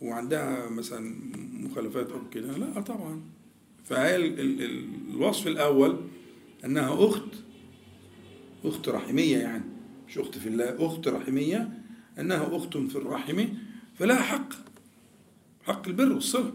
[0.00, 1.14] وعندها مثلا
[1.52, 3.20] مخالفات أو كده لا طبعا.
[3.84, 5.96] فهي ال- ال- ال- الوصف الأول
[6.64, 7.28] أنها أخت
[8.64, 9.64] أخت رحمية يعني
[10.08, 11.70] مش أخت في الله أخت رحمية
[12.18, 13.44] أنها أخت في الرحم
[13.98, 14.48] فلها حق
[15.66, 16.52] حق البر والصلة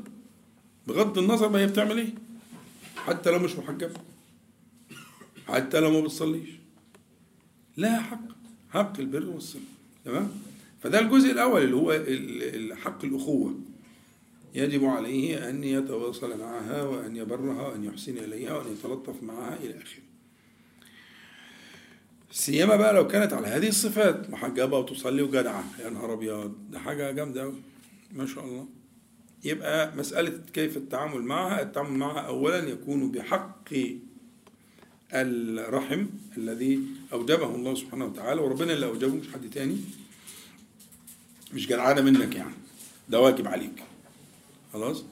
[0.88, 2.14] بغض النظر ما هي بتعمل إيه؟
[3.06, 4.00] حتى لو مش محجبة
[5.48, 6.50] حتى لو ما بتصليش.
[7.78, 8.20] لها حق.
[8.70, 9.62] حق البر والصلة
[10.06, 10.32] تمام؟
[10.84, 12.04] فده الجزء الأول اللي هو
[12.76, 13.60] حق الأخوة.
[14.56, 20.04] يجب عليه أن يتواصل معها وأن يبرها وأن يحسن إليها وأن يتلطف معها إلى آخره.
[22.32, 24.30] سيما بقى لو كانت على هذه الصفات.
[24.30, 25.64] محجبة وتصلي وجدعة.
[25.80, 26.56] يا نهار أبيض.
[26.72, 27.56] ده حاجة جامدة أوي.
[28.12, 28.68] ما شاء الله.
[29.44, 33.70] يبقى مسألة كيف التعامل معها التعامل معها أولا يكون بحق
[35.14, 36.06] الرحم
[36.38, 36.80] الذي
[37.14, 39.78] أوجبه الله سبحانه وتعالى وربنا اللي أوجبه مش حد تاني.
[41.54, 42.54] مش جدعانة منك يعني
[43.10, 43.84] ده واجب عليك.
[44.74, 45.04] خلاص؟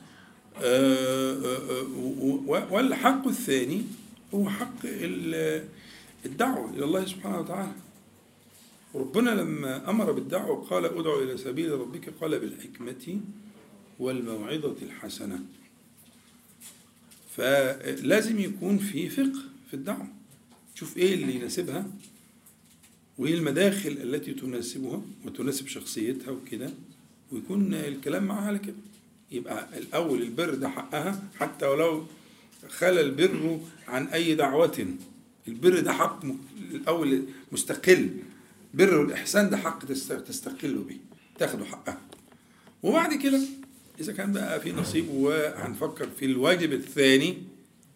[0.58, 1.84] آه، آه،
[2.58, 3.82] آه، والحق الثاني
[4.34, 5.66] هو حق ال-
[6.26, 7.72] الدعوة إلى الله سبحانه وتعالى.
[8.96, 13.20] ربنا لما أمر بالدعوة قال ادع إلى سبيل ربك قال بالحكمة
[14.06, 15.40] والموعظة الحسنة.
[17.38, 20.08] فلازم يكون في فقه في الدعوة.
[20.76, 21.86] تشوف إيه اللي يناسبها
[23.18, 26.70] وإيه المداخل التي تناسبها وتناسب شخصيتها وكده
[27.32, 28.76] ويكون الكلام معها على كده.
[29.32, 32.06] يبقى الأول البر ده حقها حتى ولو
[32.70, 34.88] خلى البر عن أي دعوة.
[35.48, 36.26] البر ده حق
[36.72, 38.10] الأول مستقل.
[38.74, 40.98] بر والإحسان ده حق تست- تستقل به
[41.40, 42.02] تاخده حقها
[42.84, 43.40] وبعد كده
[44.02, 47.38] إذا كان بقى في نصيب وهنفكر في الواجب الثاني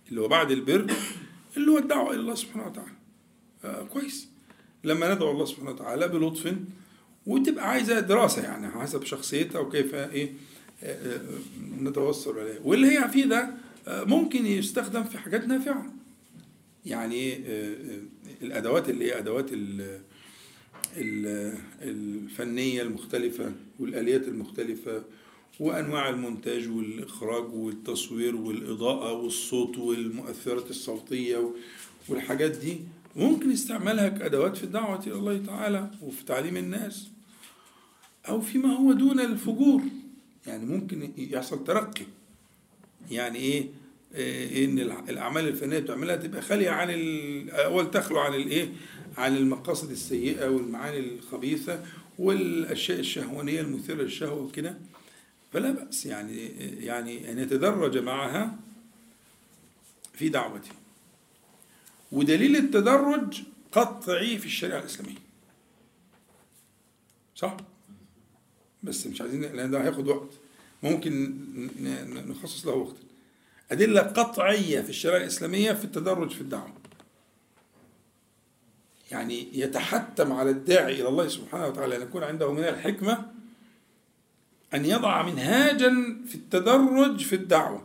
[0.09, 0.93] اللي هو بعد البر
[1.57, 2.91] اللي هو الدعوة إلى الله سبحانه وتعالى.
[3.65, 4.27] آه كويس.
[4.83, 6.53] لما ندعو الله سبحانه وتعالى بلطف
[7.25, 10.33] وتبقى عايزة دراسة يعني حسب شخصيتها وكيف إيه
[10.83, 11.19] آه، آه،
[11.81, 13.49] نتوصل إليه واللي هي فيه ده
[13.87, 15.85] آه، ممكن يستخدم في حاجات نافعة.
[16.85, 17.39] يعني آه،
[17.73, 17.99] آه،
[18.41, 20.01] الأدوات اللي هي أدوات ال-
[20.97, 25.03] ال- الفنية المختلفة والآليات المختلفة.
[25.59, 31.51] وأنواع المونتاج والإخراج والتصوير والإضاءة والصوت والمؤثرات الصوتية
[32.09, 32.77] والحاجات دي
[33.15, 37.07] ممكن استعمالها كأدوات في الدعوة إلى الله تعالى وفي تعليم الناس
[38.29, 39.81] أو فيما هو دون الفجور.
[40.47, 42.05] يعني ممكن يحصل ترقي.
[43.11, 43.65] يعني إيه؟
[44.15, 44.79] إيه؟ إن
[45.09, 46.89] الأعمال الفنية بتعملها تبقى خالية عن
[47.49, 48.69] اول تخلو عن الايه
[49.17, 51.79] عن المقاصد السيئة والمعاني الخبيثة
[52.19, 54.77] والأشياء الشهوانية المثيرة للشهوة وكده.
[55.55, 56.05] فلا بأس.
[56.05, 56.47] يعني
[56.85, 58.55] يعني أن يتدرج معها
[60.13, 60.71] في دعوته.
[62.11, 65.17] ودليل التدرج قطعي في الشريعة الإسلامية.
[67.35, 67.57] صح؟
[68.83, 70.29] بس مش عايزين لأن ده هياخد وقت.
[70.83, 71.37] ممكن
[72.29, 72.95] نخصص له وقت.
[73.71, 76.73] أدلة قطعية في الشريعة الإسلامية في التدرج في الدعوة.
[79.11, 83.34] يعني يتحتم على الداعي إلى الله سبحانه وتعالى أن يكون عنده من الحكمة
[84.73, 85.89] أن يضع منهاجا
[86.27, 87.83] في التدرج في الدعوة.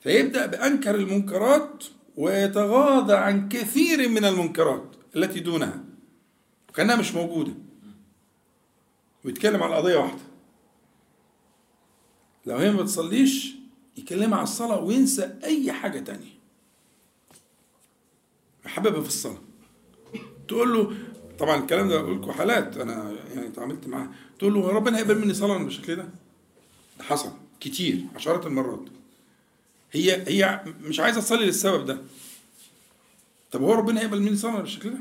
[0.00, 1.84] فيبدأ بأنكر المنكرات
[2.16, 5.84] ويتغاضى عن كثير من المنكرات التي دونها.
[6.74, 7.52] كأنها مش موجودة.
[9.24, 10.22] ويتكلم عن قضية واحدة.
[12.46, 13.54] لو هي ما بتصليش
[13.96, 16.32] يكلمها على الصلاة وينسى أي حاجة تانية.
[18.64, 19.40] محببها في الصلاة.
[20.48, 20.96] تقول له
[21.38, 22.76] طبعا الكلام ده بقول لكم حالات.
[22.76, 24.08] أنا يعني اتعاملت معاه.
[24.42, 26.08] تقول له ربنا هيقبل مني صلاة بالشكل ده؟
[27.00, 28.84] حصل كتير عشرات المرات.
[29.92, 31.98] هي هي مش عايزة تصلي للسبب ده.
[33.52, 34.98] طب هو ربنا هيقبل مني صلاة بالشكل ده؟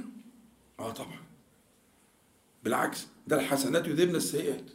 [0.79, 1.19] آه طبعا.
[2.63, 4.65] بالعكس ده الحسنات يذهبن السيئات.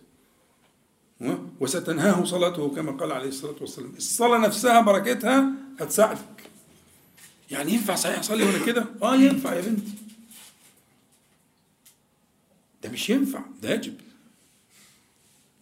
[1.20, 3.94] ها؟ وستنهاه صلاته كما قال عليه الصلاة والسلام.
[3.96, 5.50] الصلاة نفسها بركتها
[5.80, 6.50] هتساعدك.
[7.50, 9.92] يعني ينفع صحيح أصلي وأنا كده؟ آه ينفع يا بنتي.
[12.82, 14.05] ده مش ينفع ده يجب.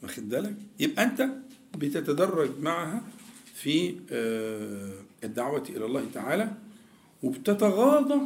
[0.04, 1.28] واخد بالك؟ يبقى أنت
[1.78, 3.02] بتتدرج معها
[3.54, 4.92] في آه،
[5.24, 6.52] الدعوة إلى الله تعالى
[7.22, 8.20] وبتتغاضى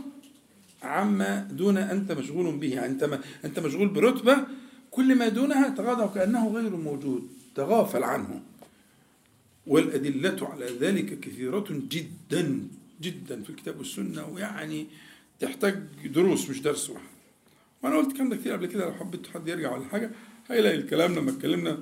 [0.83, 2.75] عما دون أنت مشغول به.
[2.75, 4.37] يعني أنت أنت مشغول برتبة
[4.91, 8.41] كل ما دونها تغاضى وكأنه غير موجود تغافل عنه.
[9.67, 12.69] والأدلة على ذلك كثيرة جدا
[13.03, 14.87] جدا في الكتاب والسنة ويعني
[15.41, 17.05] تحتاج دروس مش درس واحد.
[17.83, 20.11] وأنا قلت الكلام ده كتير قبل كده لو حبيت حد يرجع ولا حاجة
[20.49, 21.79] هيلاقي الكلام لما اتكلمنا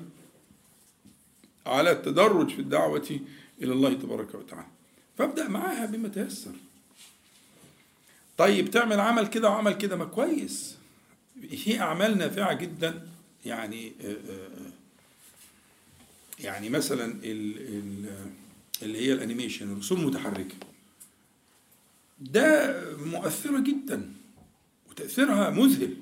[1.65, 3.19] على التدرج في الدعوة
[3.61, 4.67] إلى الله تبارك وتعالى.
[5.17, 6.51] فابدأ معاها بما تيسر.
[8.37, 10.75] طيب تعمل عمل كده وعمل كده ما كويس.
[11.49, 13.07] في أعمال نافعة جدا.
[13.45, 14.71] يعني آه، آه،
[16.39, 18.31] يعني مثلا ال- ال-
[18.81, 20.55] اللي هي الأنيميشن الرسوم المتحركة.
[22.19, 24.13] ده مؤثرة جدا
[24.89, 25.93] وتأثيرها مذهل.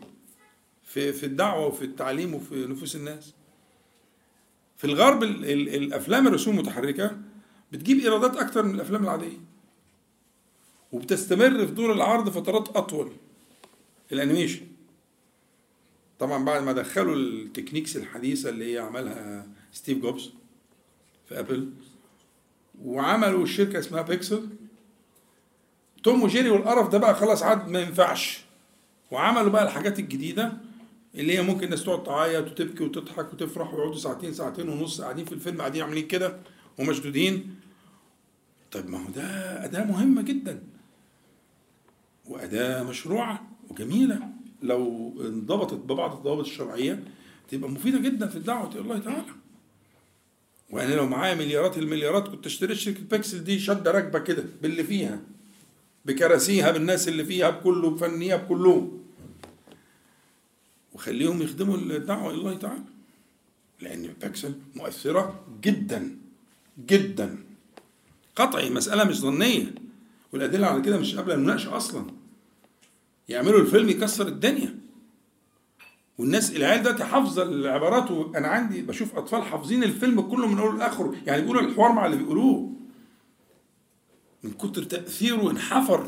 [0.96, 3.34] في في الدعوة وفي التعليم وفي نفوس الناس.
[4.78, 7.18] في الغرب ال ال الأفلام الرسوم المتحركة
[7.72, 9.38] بتجيب إيرادات أكتر من الأفلام العادية.
[10.92, 13.12] وبتستمر في دور العرض فترات أطول.
[14.12, 14.62] ال animation.
[16.20, 20.32] طبعا بعد ما دخلوا ال techniques الحديثة اللي هي عملها ستيف جوبز
[21.30, 21.70] في أبل
[22.82, 24.50] وعملوا الشركة اسمها بيكسار
[26.04, 28.42] توم وجيري والقرف ده بقى خلاص عاد ما ينفعش
[29.12, 30.54] وعملوا بقى الحاجات الجديدة
[31.16, 35.32] اللي هي ممكن الناس تقعد تعيط وتبكي وتضحك وتفرح ويقعدوا ساعتين ساعتين ونص قاعدين في
[35.32, 36.38] الفيلم قاعدين عاملين كده
[36.80, 37.56] ومشدودين.
[38.72, 39.24] طيب ما هو ده
[39.66, 40.64] أداة مهمة جدا.
[42.26, 44.20] وأداة مشروعة وجميلة.
[44.62, 47.04] لو انضبطت ببعض الضوابط الشرعية
[47.50, 49.26] تبقى مفيدة جدا في الدعوة الله تعالى.
[50.70, 55.20] وأنا لو معايا مليارات المليارات كنت اشتريت شركة بيكسل دي شدة راكبة كده باللي فيها
[56.06, 59.05] بكراسيها بالناس اللي فيها بكله بفنيها بكلهم.
[60.96, 62.84] وخليهم يخدموا الدعوة إلى الله تعالى.
[63.82, 66.18] لأن بيكسل مؤثرة جدا
[66.88, 67.38] جدا.
[68.36, 69.76] قطعي مسألة مش ظنية
[70.34, 72.06] والأدلة على كده مش قبل المناقشة أصلا.
[73.30, 74.80] يعملوا الفيلم يكسر الدنيا.
[76.18, 81.16] والناس العيال دلوقتي حافظة العبارات وأنا عندي بشوف أطفال حافظين الفيلم كله من أوله لآخره.
[81.26, 82.72] يعني بيقولوا الحوار مع اللي بيقولوه.
[84.44, 86.08] من كتر تأثيره انحفر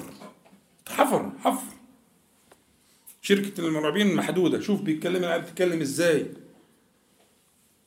[0.83, 1.76] اتحفر حفر.
[3.27, 6.25] شركة المرعبين المحدوده شوف بيتكلم العيال بتتكلم إزاي.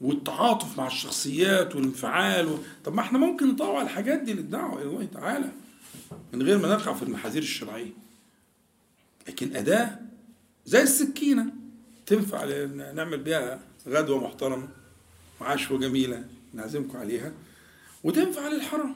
[0.01, 2.59] والتعاطف مع الشخصيات والانفعال و...
[2.85, 4.83] طب ما إحنا ممكن نطوع الحاجات دي للدعوة.
[4.83, 5.53] إلى الله تعالى.
[6.33, 7.91] من غير ما نقع في المحاذير الشرعية.
[9.29, 9.99] لكن أداة
[10.67, 11.47] زي السكينة
[12.07, 12.45] تنفع
[12.93, 14.69] نعمل بيها غدوة محترمة
[15.41, 17.33] وعشوة جميلة نعزمكم عليها
[18.05, 18.95] وتنفع للحرم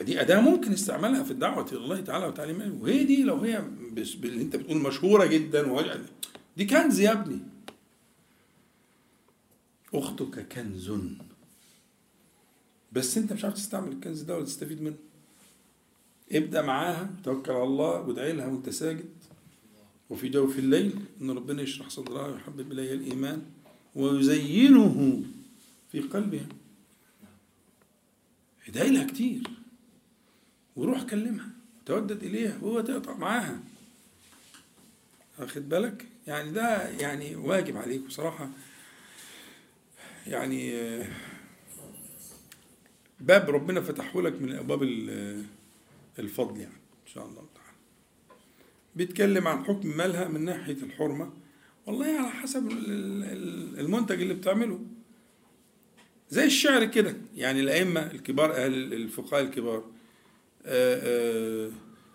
[0.00, 2.78] فدي أداة ممكن استعمالها في الدعوة إلى الله تعالى وتعليمه.
[2.80, 5.76] وهي دي لو هي باللي أنت بتقول مشهورة جدا
[6.56, 7.38] دي كنز يا ابني.
[9.94, 10.92] أختك كنز.
[12.92, 14.96] بس أنت مش عارف تستعمل الكنز ده ولا تستفيد منه.
[16.32, 19.10] ابدأ معاها توكل على الله وادعي لها وأنت ساجد.
[20.10, 23.42] وفي جوف الليل إن ربنا يشرح صدرها ويحبب إليها الإيمان
[23.94, 25.22] ويزينه
[25.92, 26.48] في قلبها.
[28.68, 29.59] ادعي لها كتير.
[30.76, 31.48] وروح كلمها
[31.86, 33.60] تودد إليها وهو تقطع معاها.
[35.38, 38.50] واخد بالك؟ يعني ده يعني واجب عليك بصراحة.
[40.26, 40.72] يعني
[43.20, 45.44] باب ربنا فتحه لك من أبواب ال-
[46.18, 47.70] الفضل يعني إن شاء الله تعالى.
[48.96, 51.32] بيتكلم عن حكم مالها من ناحية الحرمة.
[51.86, 54.80] والله على حسب ال- ال- المنتج اللي بتعمله.
[56.30, 59.84] زي الشعر كده يعني الأئمة الكبار أهل الفقهاء الكبار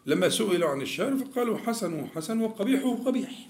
[0.06, 3.48] لما سئلوا عن الشعر فقالوا حسن حسن وقبيح قبيح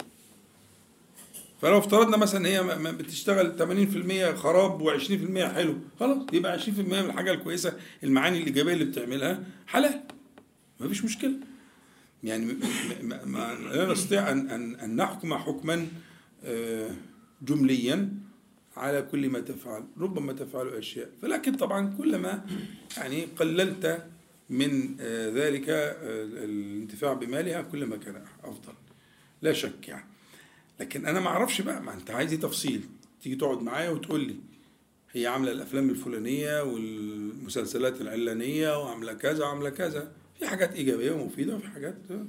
[1.62, 3.58] فلو افترضنا مثلا هي بتشتغل
[4.34, 7.72] 80% خراب و20% حلو خلاص يبقى 20% من الحاجة الكويسة
[8.04, 10.00] المعاني الإيجابية اللي بتعملها حلال
[10.80, 11.32] مفيش مشكلة.
[12.24, 12.56] يعني
[13.72, 15.86] لا نستطيع ان ان أن نحكم حكما
[16.44, 16.90] آه،
[17.42, 18.12] جمليا
[18.76, 21.10] على كل ما تفعل ربما تفعل أشياء.
[21.22, 22.46] فلكن طبعا كلما
[22.96, 24.06] يعني قللت
[24.50, 28.72] من آه، ذلك آه، الانتفاع بمالها كلما كان أفضل.
[29.42, 30.06] لا شك يعني.
[30.80, 32.84] لكن أنا ما أعرفش بقى ما أنت عايز تفصيل؟
[33.22, 34.36] تيجي تقعد معايا وتقول لي
[35.12, 40.12] هي عاملة الأفلام الفلانية والمسلسلات العلانية وعاملة كذا وعاملة كذا.
[40.38, 42.26] في حاجات إيجابية ومفيدة وفي حاجات آه،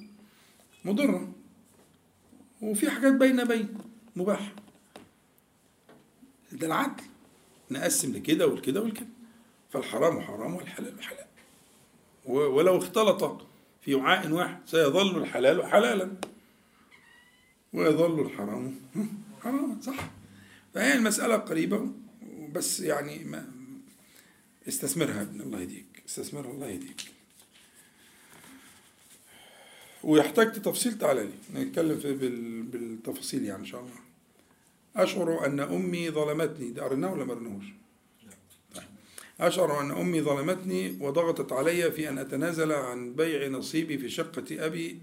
[0.86, 1.34] مضرة.
[2.62, 3.78] وفي حاجات بين بين
[4.16, 4.54] مباح
[6.52, 7.04] ده العدل.
[7.72, 9.08] نقسم لكده ولكده ولكده
[9.72, 11.27] فالحرام حرام والحلال حلال.
[12.28, 13.42] ولو اختلط
[13.82, 16.12] في وعاء واحد سيظل الحلال حلالا.
[17.74, 18.76] ويظل الحرام
[19.44, 20.10] حراما صح.
[20.74, 21.90] فهي المسألة قريبة
[22.52, 23.52] بس يعني ما
[24.68, 27.02] استثمرها ابن الله يهديك استثمرها الله يهديك.
[30.04, 31.24] ويحتاج تفصيل تعالى
[31.54, 33.94] لي نتكلم في بال- بالتفاصيل يعني إن شاء الله.
[34.96, 37.74] أشعر أن أمي ظلمتني ده قريناه ولا ما.
[39.40, 45.00] أشعر أن أمي ظلمتني وضغطت علي في أن أتنازل عن بيع نصيبي في شقة أبي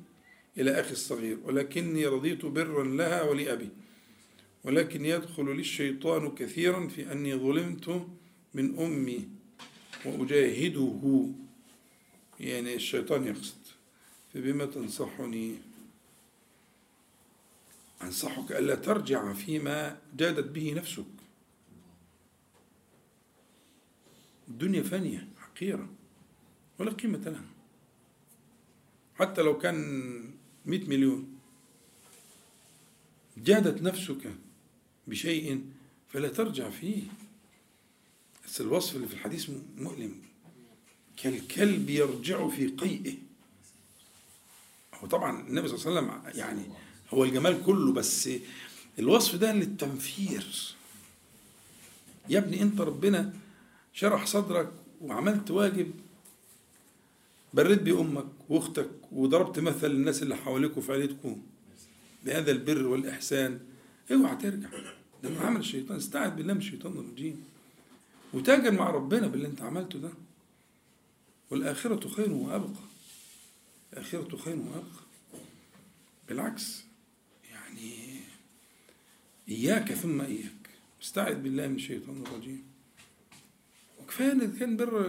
[0.58, 3.68] إلى أخي الصغير ولكني رضيت برا لها ولأبي
[4.64, 8.06] ولكن يدخل لي الشيطان كثيرا في أني ظلمت
[8.54, 9.28] من أمي
[10.04, 11.26] وأجاهده.
[12.40, 13.64] يعني الشيطان يقصد
[14.34, 15.54] فبما تنصحني؟
[18.02, 21.13] أنصحك ألا ترجع فيما جادت به نفسك.
[24.48, 25.88] الدنيا فانية حقيرة
[26.78, 27.44] ولا قيمة لها.
[29.14, 30.30] حتى لو كان
[30.66, 31.38] مئة مليون
[33.38, 34.34] جادت نفسك
[35.06, 35.64] بشيء
[36.08, 37.02] فلا ترجع فيه.
[38.46, 40.22] بس الوصف اللي في الحديث مؤلم.
[41.16, 43.14] كالكلب يرجع في قيئه.
[44.94, 46.62] هو طبعا النبي صلى الله عليه وسلم يعني
[47.10, 48.30] هو الجمال كله بس
[48.98, 50.74] الوصف ده للتنفير.
[52.28, 53.32] يا ابني انت ربنا
[53.94, 55.90] شرح صدرك وعملت واجب
[57.54, 61.42] بريت بأمك وأختك وضربت مثل للناس اللي حواليك وفي عيلتكم
[62.24, 63.60] بهذا البر والإحسان
[64.12, 64.68] اوعى ترجع.
[65.22, 67.44] ده من عمل الشيطان استعذ بالله من الشيطان الرجيم.
[68.32, 70.10] وتاجر مع ربنا باللي أنت عملته ده.
[71.50, 72.84] والآخرة خير وأبقى.
[73.92, 75.04] الآخرة خير وأبقى.
[76.28, 76.84] بالعكس
[77.50, 78.20] يعني
[79.48, 80.70] إياك ثم إياك.
[81.02, 82.73] استعذ بالله من الشيطان الرجيم.
[84.04, 85.08] وكفاية إن كان بر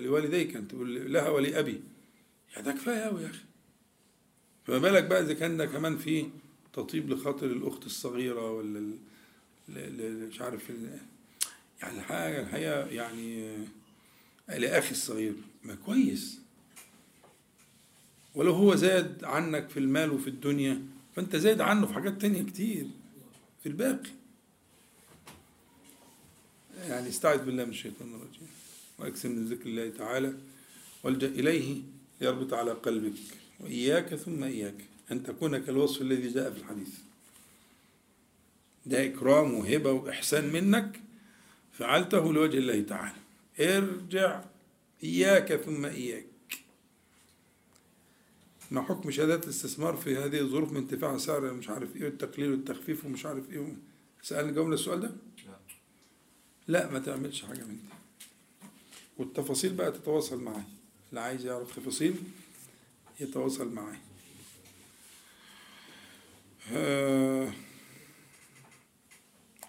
[0.00, 1.80] لوالديك تقول لها ولأبي.
[2.52, 3.44] يعني ده كفاية أوي يا أخي.
[4.64, 6.26] فما بالك بقى إذا كان ده كمان في
[6.72, 8.94] تطيب لخاطر الأخت الصغيرة ولا
[10.28, 10.70] مش عارف
[11.82, 13.56] يعني الحاجة الحقيقة يعني
[14.48, 15.34] لأخي الصغير
[15.64, 16.40] ما كويس.
[18.34, 20.82] ولو هو زاد عنك في المال وفي الدنيا
[21.16, 22.86] فأنت زايد عنه في حاجات تانية كتير
[23.62, 24.10] في الباقي.
[26.88, 28.48] يعني استعذ بالله من الشيطان الرجيم.
[28.98, 30.34] وأكثر من ذكر الله تعالى
[31.02, 31.82] والجأ إليه
[32.20, 33.18] ليربط على قلبك.
[33.60, 34.74] وإياك ثم إياك.
[35.12, 36.88] أن تكون كالوصف الذي جاء في الحديث.
[38.86, 41.00] ده إكرام وهبة وإحسان منك.
[41.72, 43.16] فعلته لوجه الله تعالى.
[43.60, 44.44] ارجع
[45.04, 46.24] إياك ثم إياك.
[48.70, 53.04] ما حكم شهادات الاستثمار في هذه الظروف من انتفاع سعر مش عارف إيه والتقليل والتخفيف
[53.04, 53.76] ومش عارف إيه؟
[54.22, 55.10] سألني جاوبنا السؤال ده؟
[56.70, 57.88] لا ما تعملش حاجة من دي.
[59.18, 60.62] والتفاصيل بقى تتواصل معي
[61.10, 62.14] اللي عايز يعرف تفاصيل
[63.20, 63.96] يتواصل معي
[66.72, 67.52] آه،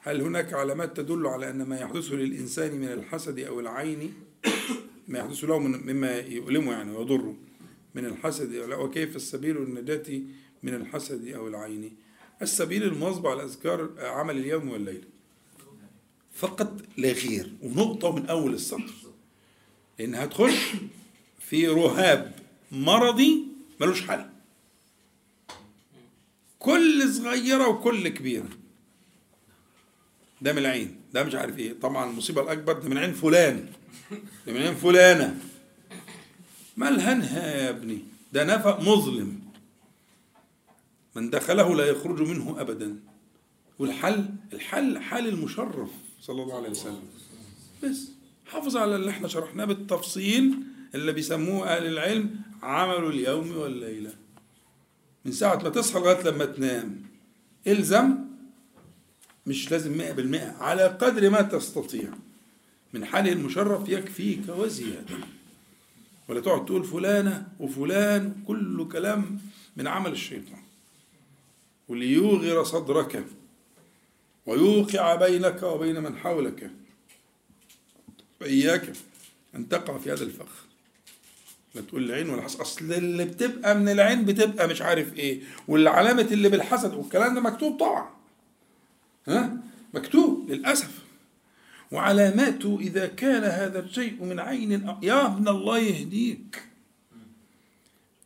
[0.01, 4.13] هل هناك علامات تدل على أن ما يحدث للإنسان من الحسد أو العين
[5.07, 7.35] ما يحدث له من مما يؤلمه يعني ويضره
[7.95, 10.21] من الحسد؟ وكيف السبيل للنجاة
[10.63, 11.97] من الحسد أو العين؟
[12.41, 15.10] السبيل المواظبة على أذكار عمل اليوم والليل.
[16.33, 18.93] فقط لا غير ونقطة من أول السطر.
[19.99, 20.71] لأن هتخش
[21.39, 22.35] في رهاب
[22.71, 23.43] مرضي
[23.81, 24.29] ملوش حل.
[26.59, 28.49] كل صغيرة وكل كبيرة.
[30.41, 31.73] ده من العين ده مش عارف إيه.
[31.79, 33.69] طبعا المصيبة الأكبر ده من عين فلان
[34.47, 35.39] ده من عين فلانة.
[36.77, 37.99] ملهنها يا ابني؟
[38.33, 39.41] ده نفق مظلم.
[41.15, 42.99] من دخله لا يخرج منه أبدا.
[43.79, 45.89] والحل الحل حال المشرف.
[46.21, 47.03] صلى الله عليه وسلم.
[47.83, 48.09] بس
[48.45, 50.53] حافظ على اللي إحنا شرحناه بالتفصيل
[50.95, 54.13] اللي بيسموه أهل العلم عمل اليوم والليلة.
[55.25, 57.01] من ساعة ما تصحى لغاية لما تنام.
[57.67, 58.15] إلزم
[59.47, 62.09] مش لازم مئة بالمئة على قدر ما تستطيع.
[62.93, 65.17] من حاله المشرف يكفيك وزيادة.
[66.29, 69.39] ولا تقعد تقول فلانة وفلان كله كلام
[69.77, 70.61] من عمل الشيطان.
[71.87, 73.25] وليوغر صدرك.
[74.45, 76.71] ويوقع بينك وبين من حولك
[78.39, 78.93] فإياك
[79.55, 80.65] أن تقع في هذا الفخ.
[81.75, 86.21] لا تقول العين ولا حسد أصل اللي بتبقى من العين بتبقى مش عارف إيه والعلامة
[86.31, 88.09] اللي بالحسد والكلام ده مكتوب طبعا.
[89.27, 89.57] ها؟
[89.93, 90.91] مكتوب للأسف.
[91.91, 96.63] وعلاماته إذا كان هذا الشيء من عين يا ابن الله يهديك.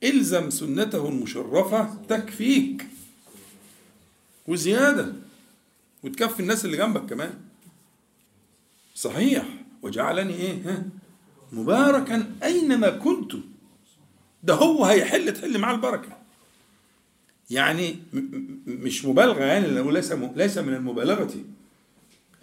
[0.03, 2.85] إلزم سنته المشرفة تكفيك.
[4.47, 5.13] وزيادة.
[6.05, 7.33] وتكفي الناس اللي جنبك كمان.
[8.95, 9.45] صحيح.
[9.81, 10.83] وجعلني إيه؟ ها؟
[11.51, 13.33] مباركا أينما كنت.
[14.43, 16.17] ده هو هيحل تحل معاه البركة.
[17.49, 17.95] يعني
[18.67, 21.33] مش مبالغة يعني ليس ليس من المبالغة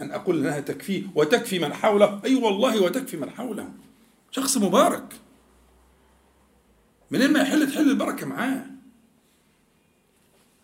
[0.01, 2.21] أن أقول إنها تكفيه وتكفي من حوله.
[2.25, 3.73] أي والله وتكفي من حوله.
[4.31, 5.15] شخص مبارك.
[7.11, 8.67] منين ما يحل تحل البركة معاه.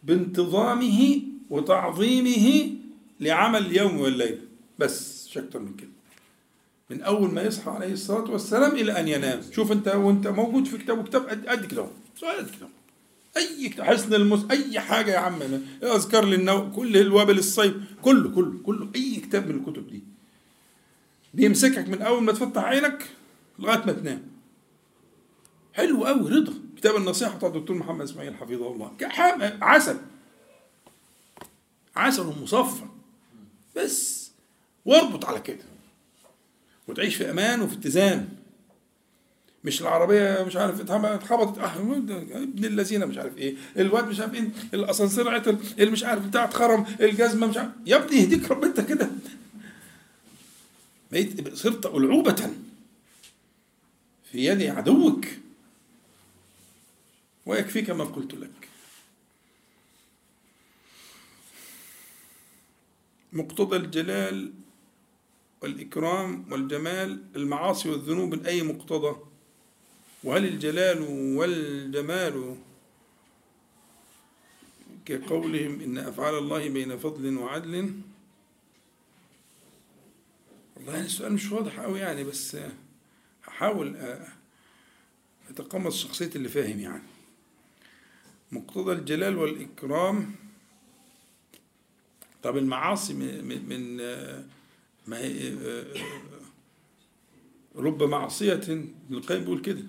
[0.02, 2.78] بانتظامه وتعظيمه
[3.20, 4.39] لعمل اليوم والليل.
[4.78, 5.89] بس مش أكتر من كده.
[6.90, 9.40] من أول ما يصحى عليه الصلاة والسلام إلى أن ينام.
[9.53, 11.86] شوف أنت وأنت موجود في كتاب وكتاب قد كده
[12.16, 12.69] سؤال قد كده.
[13.36, 15.43] أي كتاب حسن المس أي حاجة يا عم.
[15.82, 18.90] أذكار للنوم كل الوابل الصيف كله كله كله.
[18.97, 20.03] أي كتاب من الكتب دي.
[21.35, 23.09] بيمسكك من أول ما تفتح عينك
[23.59, 24.23] لغاية ما تنام.
[25.74, 26.53] حلو قوي رضا.
[26.77, 28.93] كتاب النصيحة بتاع الدكتور محمد إسماعيل حفظه الله.
[29.62, 29.97] عسل.
[31.97, 32.85] عسل مصفى.
[33.78, 34.30] بس
[34.84, 35.64] واربط على كده.
[36.88, 38.28] وتعيش في أمان وفي اتزان.
[39.64, 41.59] مش العربية مش عارف اتخبطت.
[41.59, 43.56] آه ابن الذين مش عارف إيه.
[43.76, 44.48] الواد مش عارف إيه.
[44.74, 45.59] الأسانسير عطل.
[45.78, 46.86] اللي مش عارف بتاع اتخرم.
[47.00, 47.70] الجزمة مش عارف.
[47.86, 49.10] يا ابني يهديك رب انت كده.
[51.12, 52.50] بقيت صرت ألعوبة
[54.32, 55.24] في يد عدوك.
[57.46, 58.68] ويكفيك ما قلت لك.
[63.32, 64.52] مقتضى الجلال
[65.62, 69.16] والإكرام والجمال المعاصي والذنوب من أي مقتضى؟
[70.24, 71.02] وهل الجلال
[71.36, 72.56] والجمال
[75.05, 77.92] كقولهم إن أفعال الله بين فضل وعدل؟
[80.76, 82.56] والله يعني السؤال مش واضح قوي يعني بس
[83.44, 83.96] هحاول
[85.50, 87.02] أتقمص شخصية اللي فاهم يعني.
[88.52, 90.34] مقتضى الجلال والإكرام
[92.48, 93.96] طب المعاصي من, من,
[95.06, 95.54] ما هي
[97.76, 99.82] رب معصية ابن القيم بيقول كده.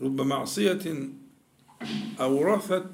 [0.00, 1.08] رب معصية
[2.20, 2.84] أورثت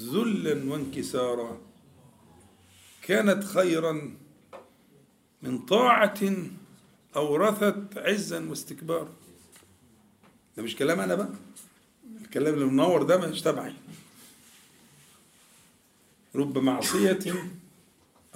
[0.00, 1.60] ذلا وانكسارا
[3.02, 4.16] كانت خيرا
[5.42, 6.20] من طاعة
[7.16, 9.12] أورثت عزا واستكبارا.
[10.56, 11.28] ده مش كلام أنا بقى.
[12.20, 13.74] الكلام اللي منور ده مش تبعي.
[16.34, 17.18] رب معصية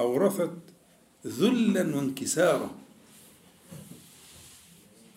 [0.01, 0.57] أورثت
[1.27, 2.75] ذلا وانكسارا.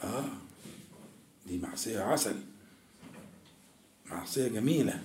[0.04, 0.30] آه
[1.48, 2.36] دي معصية عسل.
[4.12, 5.04] معصية جميلة.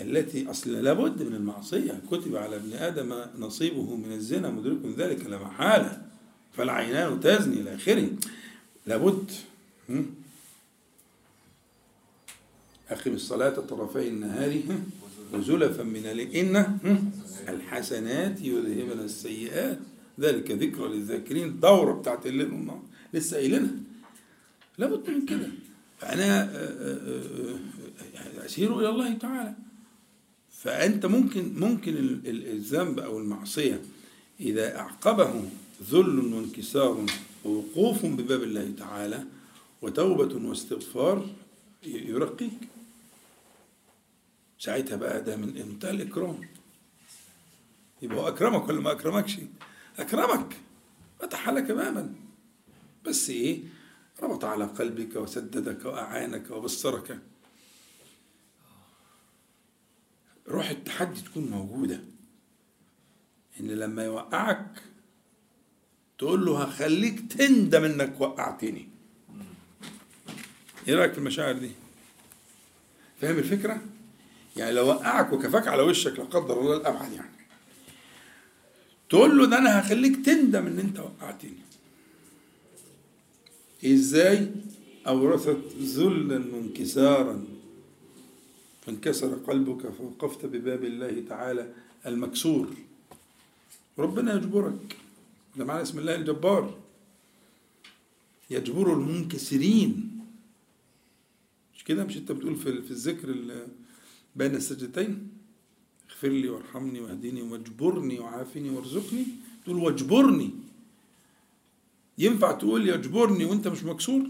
[0.00, 2.02] التي أصل لابد من المعصية.
[2.10, 6.02] كتب على ابن آدم نصيبه من الزنا مدرك ذلك لا محالة.
[6.56, 8.10] فالعينان تزني إلى آخره.
[8.86, 9.30] لابد.
[12.90, 14.62] أقم الصلاة طرفي النهار.
[15.34, 16.78] وزلفا من إن
[17.48, 19.78] الحسنات يذهبن السيئات.
[20.20, 22.82] ذلك ذكرى للذاكرين الدورة بتاعت الليل والنهار.
[23.14, 23.74] لسه قايلينها.
[24.78, 25.48] لابد من كده.
[25.98, 26.50] فأنا
[28.44, 29.54] أسير إلى الله تعالى.
[30.50, 33.80] فأنت ممكن ممكن الذنب أو المعصية
[34.40, 35.44] إذا أعقبه
[35.90, 37.06] ذل وانكسار
[37.44, 39.24] ووقوف بباب الله تعالى
[39.82, 41.26] وتوبة واستغفار
[41.86, 42.60] يرقيك.
[44.60, 46.48] ساعتها بقى ده من منتهى الإكرام.
[48.02, 49.36] يبقى هو أكرمك ولا ما أكرمكش؟
[49.98, 50.56] أكرمك.
[51.20, 52.14] فتح لك بابا
[53.04, 53.60] بس إيه؟
[54.22, 57.18] ربط على قلبك وسددك وأعانك وبصرك.
[60.48, 62.00] روح التحدي تكون موجودة.
[63.60, 64.82] إن لما يوقعك
[66.18, 68.88] تقول له هخليك تندم إنك وقعتني.
[70.88, 71.70] إيه رأيك في المشاعر دي؟
[73.20, 73.82] فاهم الفكرة؟
[74.56, 77.30] يعني لو وقعك وكفاك على وشك لا قدر الله الأبعد يعني.
[79.10, 81.52] تقول له ده أنا هخليك تندم إن أنت وقعتني.
[83.84, 84.50] إزاي؟
[85.06, 87.44] أورثت ذلا وانكسارا.
[88.86, 91.72] فانكسر قلبك فوقفت بباب الله تعالى
[92.06, 92.66] المكسور.
[93.98, 94.96] ربنا يجبرك.
[95.56, 96.78] ده معنى اسم الله الجبار.
[98.50, 100.20] يجبر المنكسرين.
[101.76, 103.28] مش كده؟ مش أنت بتقول في الذكر
[104.36, 105.28] بين السجدتين
[106.10, 109.26] اغفر لي وارحمني واهدني واجبرني وعافني وارزقني.
[109.64, 110.50] تقول واجبرني.
[112.18, 114.22] ينفع تقول يجبرني وانت مش مكسور؟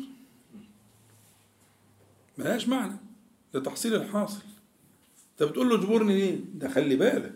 [2.38, 2.96] ملهاش معنى.
[3.54, 4.42] ده تحصيل الحاصل.
[5.32, 7.34] انت بتقول له اجبرني ليه؟ ده خلي بالك.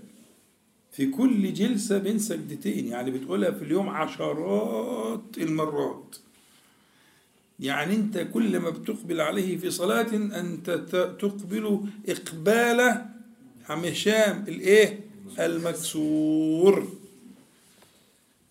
[0.93, 6.17] في كل جلسة بين سجدتين يعني بتقولها في اليوم عشرات المرات.
[7.61, 10.11] يعني أنت كل ما بتقبل عليه في صلاة
[10.41, 13.05] أنت ت- تقبل إقبال
[13.69, 15.01] عم هشام الإيه؟
[15.39, 16.93] المكسور.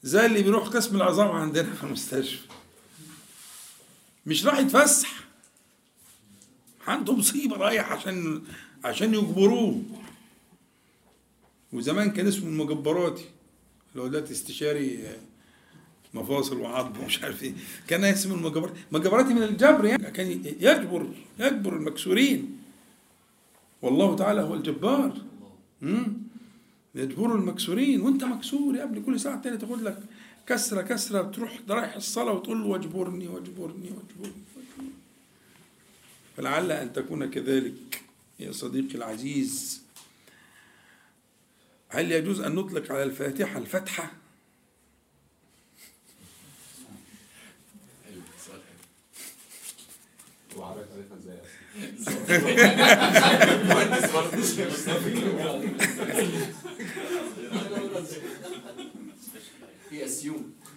[0.04, 2.48] زي اللي بيروح قسم العظام عندنا في المستشفى.
[4.26, 5.24] مش راح يتفسح.
[6.88, 8.44] عنده مصيبة رايح عشان
[8.84, 9.82] عشان يجبروه.
[11.74, 13.26] وزمان كان اسمه المجبراتي.
[13.92, 15.08] اللي هو دلوقتي استشاري
[16.14, 17.54] مفاصل وعظم ومش عارف إيه.
[17.88, 20.12] كان اسمه المجبراتي مجبراتي من الجبر يعني.
[20.12, 20.28] كان
[20.60, 21.08] يجبر
[21.40, 22.58] يجبر المكسورين.
[23.82, 25.18] والله تعالى هو الجبار.
[25.82, 26.14] مم.
[26.96, 28.02] يجبر المكسورين.
[28.02, 29.02] وأنت مكسور يا ابني.
[29.02, 30.00] كل ساعة تانية تاخد لك
[30.48, 31.22] كسرة كسرة.
[31.22, 34.44] بتروح رايح الصلاة وتقول له واجبرني واجبرني واجبرني
[36.38, 38.02] فلعل أن تكون كذلك
[38.40, 39.84] يا صديقي العزيز.
[41.90, 44.12] هل يجوز أن نطلق على الفاتحة؟ الفتحه
[48.06, 48.74] حلو سؤال حلو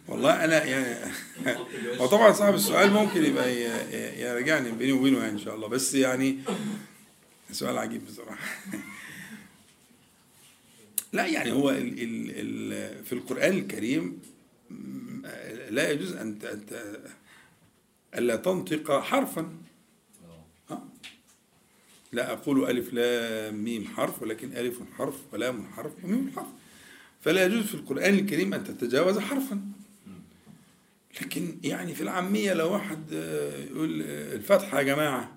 [0.09, 1.13] والله أنا يعني
[2.01, 3.55] هو طبعا صاحب السؤال ممكن يبقى
[4.21, 5.69] يراجعني بيني وبينه يعني إن شاء الله.
[5.69, 6.39] بس يعني
[7.53, 8.39] سؤال عجيب بصراحة.
[11.13, 12.33] لا يعني هو ال ال
[12.73, 14.23] ال في القرآن الكريم
[15.71, 16.39] لا يجوز أن
[18.15, 19.53] الا تنطق حرفا؟
[22.17, 26.47] لا أقول ألف لام ميم حرف ولكن ألف حرف ولام حرف وميم حرف
[27.21, 29.61] فلا يجوز في القرآن الكريم أن تتجاوز حرفا
[31.23, 35.33] لكن يعني في العامية لو واحد آه، يقول آه، الفتحة يا جماعة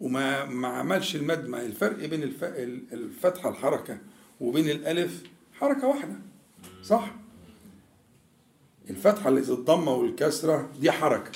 [0.00, 2.44] وما ما عملش المد ما الفرق بين الف-
[2.92, 3.98] الفتحة الحركة
[4.40, 5.22] وبين الألف
[5.60, 6.14] حركة واحدة
[6.82, 7.14] صح؟
[8.90, 11.30] الفتحة اللي الضمة والكسرة دي حركة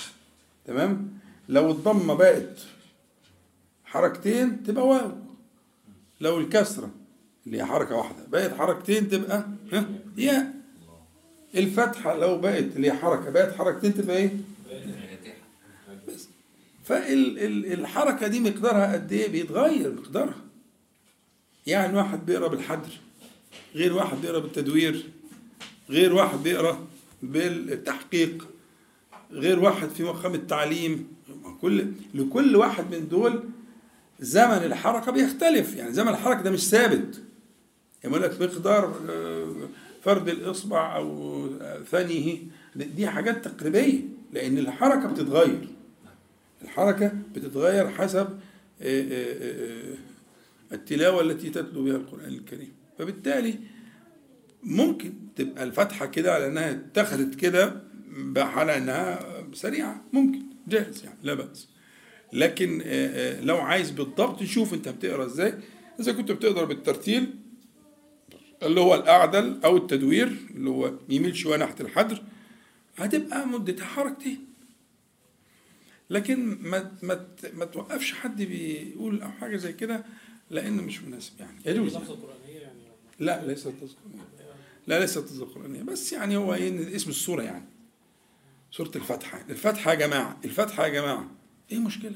[0.67, 2.61] تمام؟ لو الضمة بقت
[3.91, 5.11] حركتين تبقى واو.
[6.21, 6.91] لو الكسرة
[7.47, 10.55] اللي هي حركة واحدة بقت حركتين تبقى ها؟ ياء.
[11.55, 14.31] الفتحة لو بقت اللي هي حركة بقت حركتين تبقى إيه؟
[16.09, 16.29] بس.
[16.85, 20.41] فالحركة دي مقدارها قد إيه؟ بيتغير مقدارها.
[21.67, 22.91] يعني واحد بيقرأ بالحدر
[23.75, 25.05] غير واحد بيقرأ بالتدوير
[25.91, 26.87] غير واحد بيقرأ
[27.23, 28.49] بالتحقيق
[29.33, 31.09] غير واحد في مقام التعليم.
[31.61, 33.43] كل لكل واحد من دول
[34.21, 35.77] زمن الحركة بيختلف.
[35.77, 37.23] يعني زمن الحركة ده مش ثابت.
[38.05, 39.55] يقول لك مقدار آه،
[40.03, 42.39] فرد الإصبع أو آه، ثانية
[42.77, 44.01] دي حاجات تقريبية
[44.33, 45.69] لأن الحركة بتتغير.
[46.63, 48.29] الحركة بتتغير حسب
[48.83, 49.95] آه،
[50.73, 52.73] التلاوة التي تتلو بها القرآن الكريم.
[52.99, 53.55] فبالتالي
[54.63, 57.81] ممكن تبقى الفتحة كده على أنها اتخذت كده
[58.37, 59.21] على أنها
[59.53, 60.05] سريعة.
[60.13, 61.69] ممكن جاهز يعني لا بأس.
[62.33, 65.55] لكن آه، آه، لو عايز بالضبط شوف انت بتقرأ إزاي.
[66.01, 67.35] اذا كنت بتقرأ بالترتيل
[68.63, 72.23] اللي هو الأعدل أو التدوير اللي هو يميل شوية ناحية الحدر
[72.99, 74.45] هتبقى مدتها حركتين.
[76.11, 80.05] لكن ما ما ما توقفش حد بيقول أو حاجة زي كده
[80.51, 81.59] لأنه مش مناسب يعني.
[81.67, 82.79] يجوز لفظة قرآنية يعني؟
[83.19, 84.29] لا ليست تذكرانية
[84.87, 87.65] لا ليست تذكرانية بس يعني هو إيه اسم السورة يعني.
[88.71, 91.31] سورة الفاتحة الفاتحة يا جماعة الفاتحة يا جماعة.
[91.71, 92.15] إيه المشكلة؟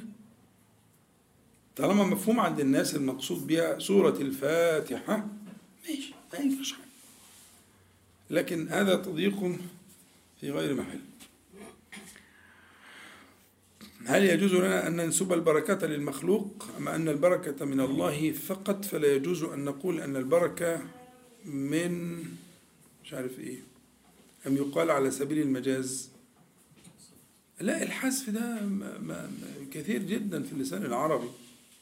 [1.77, 5.29] طالما مفهوم عند الناس المقصود بها سورة الفاتحة
[5.89, 6.39] ماشي ما
[6.73, 6.85] حاجة.
[8.31, 9.59] لكن هذا تضييق
[10.41, 11.01] في غير محل.
[14.07, 19.43] هل يجوز لنا أن ننسب البركة للمخلوق أم أن البركة من الله فقط؟ فلا يجوز
[19.43, 20.83] أن نقول أن البركة
[21.45, 22.19] من
[23.05, 23.59] مش عارف إيه
[24.47, 26.14] أم يقال على سبيل المجاز.
[27.61, 28.59] لا الحذف ده
[29.73, 31.29] كثير جدا في اللسان العربي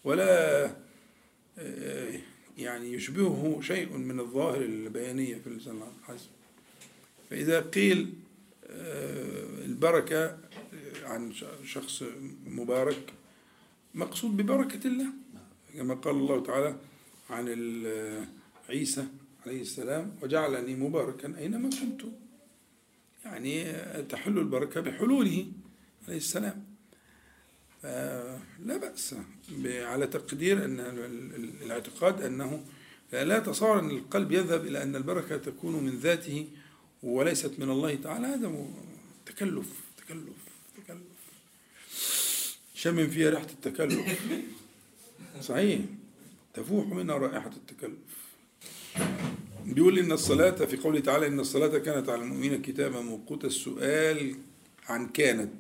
[0.05, 0.65] ولا
[1.59, 2.21] آه،
[2.59, 6.29] يعني يشبهه شيء من الظاهر البيانية في اللسان العربي الحذف.
[7.31, 8.13] فإذا قيل
[8.67, 10.39] آه، البركة آه،
[11.05, 11.33] عن
[11.65, 12.05] شخص
[12.47, 13.13] مبارك
[13.95, 15.07] مقصود ببركة الله
[15.75, 16.77] كما قال الله تعالى
[17.31, 17.49] عن
[18.69, 19.07] عيسى
[19.47, 22.03] عليه السلام وجعلني مباركا أينما كنت
[23.25, 23.73] يعني
[24.03, 25.47] تحل البركة بحلوله.
[26.09, 26.65] عليه السلام.
[28.65, 29.15] لا بأس
[29.67, 32.65] على تقدير أن ال- ال- الاعتقاد أنه
[33.13, 36.49] لا, تصور أن القلب يذهب إلى أن البركة تكون من ذاته
[37.03, 38.27] وليست من الله تعالى.
[38.27, 38.67] هذا
[39.27, 39.67] تكلف
[39.97, 40.37] تكلف
[40.77, 41.03] تكلف.
[42.75, 44.21] شمم فيها ريحة التكلف.
[45.41, 45.81] صحيح.
[46.55, 47.99] تفوح منها رائحة التكلف.
[49.65, 54.37] بيقول إن الصلاة في قوله تعالى إن الصلاة كانت على المؤمنين كتابا موقوتا السؤال
[54.89, 55.53] عن كانت.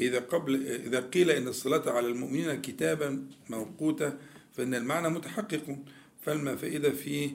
[0.00, 4.18] إذا قبل إذا قيل إن الصلاة على المؤمنين كتابا موقوتا
[4.56, 5.76] فإن المعنى متحقق.
[6.22, 7.30] فالما فإذا فيه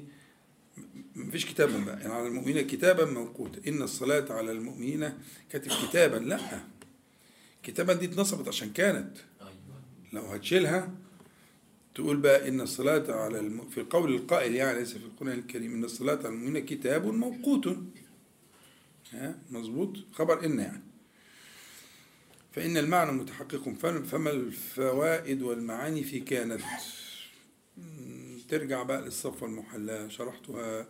[1.15, 3.61] مفيش كتابا بقى يعني على المؤمنين كتابا موقوتا.
[3.69, 5.13] إن الصلاة على المؤمنين
[5.49, 6.39] كاتب كتابا لا.
[7.63, 9.17] كتابا دي اتنصبت عشان كانت.
[10.13, 10.91] لو هتشيلها
[11.95, 13.69] تقول بقى إن الصلاة على الم...
[13.69, 17.77] في القول القائل يعني ليس في القرآن الكريم إن الصلاة على المؤمنين كتاب موقوت.
[19.11, 20.81] ها؟ مظبوط؟ خبر إن يعني.
[22.56, 26.61] فإن المعنى متحقق فم- فما الفوائد والمعاني في كانت؟
[28.49, 30.88] ترجع بقى للصفة المحلاة شرحتها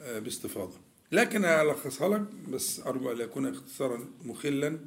[0.00, 0.74] آه، باستفاضة.
[1.12, 4.78] لكن ألخصها لك بس أرجو أن يكون اختصارا مخلا.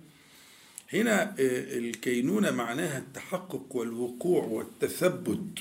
[0.93, 5.59] هنا آه، الكينونة معناها التحقق والوقوع والتثبت.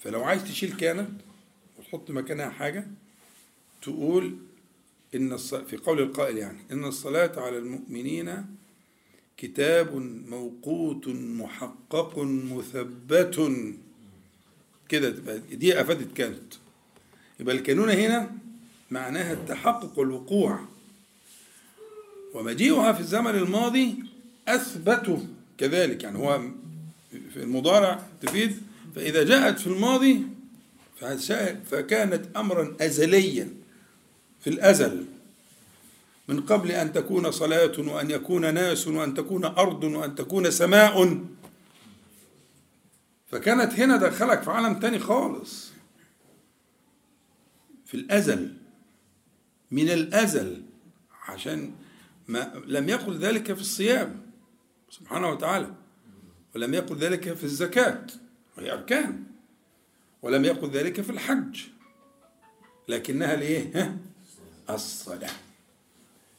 [0.00, 1.10] فلو عايز تشيل كانت
[1.78, 2.86] وتحط مكانها حاجة
[3.82, 4.36] تقول
[5.14, 5.36] إن.
[5.36, 8.44] في قول القائل يعني إن الصلاة على المؤمنين
[9.36, 9.96] كتاب
[10.28, 13.52] موقوت محقق مثبت.
[14.88, 16.54] كده دي أفادت كانت.
[17.40, 18.30] يبقى الكينونة هنا
[18.90, 20.60] معناها التحقق والوقوع.
[22.34, 23.94] ومجيئها في الزمن الماضي
[24.48, 25.26] أثبته
[25.58, 26.02] كذلك.
[26.02, 26.40] يعني هو
[27.10, 28.56] في المضارع تفيد
[28.94, 30.20] فإذا جاءت في الماضي
[31.70, 33.61] فكانت أمرا أزليا.
[34.42, 35.06] في الأزل
[36.28, 41.24] من قبل أن تكون صلاة وأن يكون ناس وأن تكون أرض وأن تكون سماء
[43.30, 45.72] فكانت هنا دخلك في عالم تاني خالص
[47.86, 48.54] في الأزل
[49.70, 50.62] من الأزل
[51.28, 51.72] عشان
[52.28, 54.20] ما لم يقل ذلك في الصيام
[54.90, 55.74] سبحانه وتعالى
[56.54, 58.06] ولم يقل ذلك في الزكاة
[58.58, 59.24] وهي أركان
[60.22, 61.60] ولم يقل ذلك في الحج
[62.88, 63.96] لكنها لإيه؟
[64.74, 65.30] الصلاة.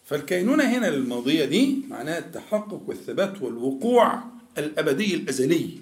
[0.06, 4.24] فالكينونة هنا للماضية دي معناها التحقق والثبات والوقوع
[4.58, 5.80] الأبدي الأزلي.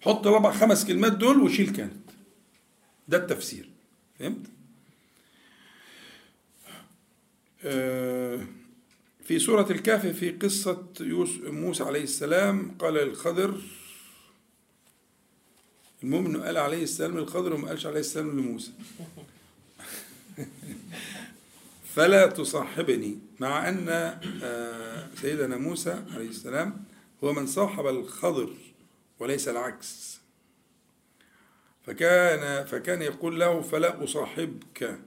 [0.00, 2.10] حط الأربع خمس كلمات دول وشيل كانت.
[3.08, 3.68] ده التفسير.
[4.18, 4.46] فهمت؟
[7.64, 8.40] آه،
[9.24, 10.86] في سورة الكهف في قصة
[11.44, 13.60] موسى عليه السلام قال للخضر
[16.02, 18.72] المهم انه قال عليه السلام للخضر وما قالش عليه السلام لموسى.
[21.94, 23.88] فلا تصاحبني مع أن
[24.42, 26.84] آه، سيدنا موسى عليه السلام
[27.24, 28.50] هو من صاحب الخضر
[29.18, 30.18] وليس العكس.
[31.86, 34.98] فكان فكان يقول له فلا أصاحبك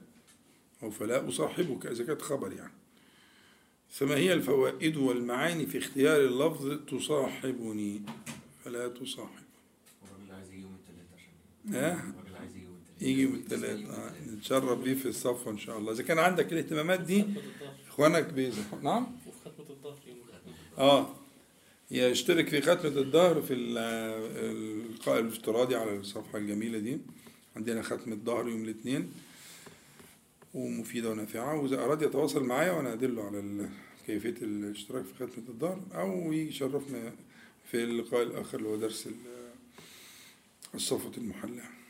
[0.82, 2.72] أو فلا أصاحبك إذا كانت خبر يعني.
[3.90, 8.02] فما هي الفوائد والمعاني في اختيار اللفظ تصاحبني؟
[8.64, 9.42] فلا تصاحب.
[10.02, 12.12] الراجل عايز يوم الثلاث عشان
[13.02, 14.12] يجي الثلاث آه.
[14.34, 15.92] نتشرف بيه في الصف إن شاء الله.
[15.92, 17.24] إذا كان عندك الاهتمامات دي
[17.88, 19.98] إخوانك بيزح نعم؟ وفي ختمة الظهر.
[20.78, 21.14] آه.
[21.90, 23.78] يشترك في ختمة الظهر في ال-
[24.38, 26.98] اللقاء الافتراضي على الصفحة الجميلة دي.
[27.56, 29.12] عندنا ختمة ظهر يوم الاثنين.
[30.54, 31.60] ومفيدة ونافعة.
[31.60, 33.68] وإذا أراد يتواصل معايا وأنا أدله على
[34.06, 35.80] كيفية الاشتراك في ختمة الظهر.
[35.94, 37.12] أو يشرفنا
[37.70, 39.12] في اللقاء الآخر اللي هو درس ال-
[40.74, 41.81] الصفة المحلى آه،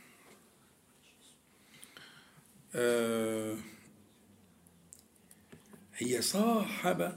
[5.97, 7.17] هي صاحبة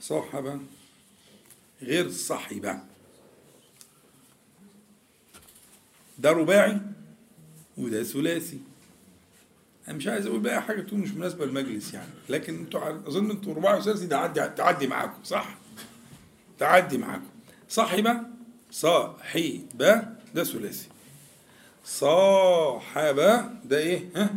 [0.00, 0.60] صاحبة
[1.82, 2.78] غير صاحبة.
[6.18, 6.80] ده رباعي
[7.76, 8.60] وده ثلاثي.
[9.88, 13.54] أنا مش عايز أقول بقى حاجة تكون مش مناسبة للمجلس يعني لكن أنتوا أظن أنتوا
[13.54, 15.58] رباعي وثلاثي ده عدي تعدي معاكم صح؟
[16.58, 17.28] تعدي معاكم.
[17.68, 18.20] صاحبة
[18.70, 19.94] صاحبة
[20.34, 20.88] ده ثلاثي.
[21.86, 24.34] صاحبه ده إيه؟ ها؟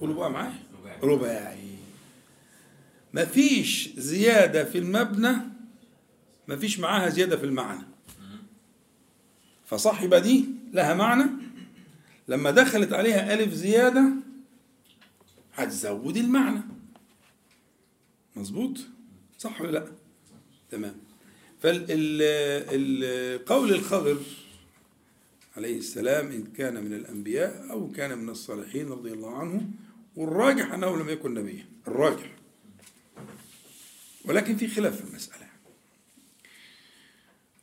[0.00, 0.62] قولوا بقى معايا.
[1.02, 1.78] رباعي.
[3.14, 5.36] مفيش زيادة في المبنى
[6.48, 7.82] مفيش معاها زيادة في المعنى.
[9.66, 11.24] فصاحبة دي لها معنى.
[12.28, 14.04] لما دخلت عليها ألف زيادة
[15.54, 16.60] هتزود المعنى.
[18.36, 18.78] مظبوط؟
[19.38, 19.86] صح ولا لأ؟
[20.70, 20.94] تمام.
[21.60, 21.90] فالقول
[23.74, 24.16] الخضر.
[25.58, 29.70] عليه السلام إن كان من الأنبياء أو كان من الصالحين رضي الله عنه
[30.16, 32.30] والراجح أنه لم يكن نبيا الراجح.
[34.24, 35.46] ولكن في خلاف في المسألة.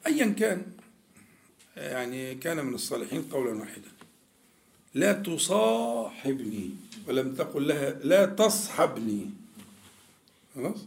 [0.07, 0.65] أيا كان
[1.77, 3.91] يعني كان من الصالحين قولا واحدا.
[4.93, 6.69] لا تصاحبني
[7.07, 9.29] ولم تقل لها لا تصحبني.
[10.55, 10.85] خلاص؟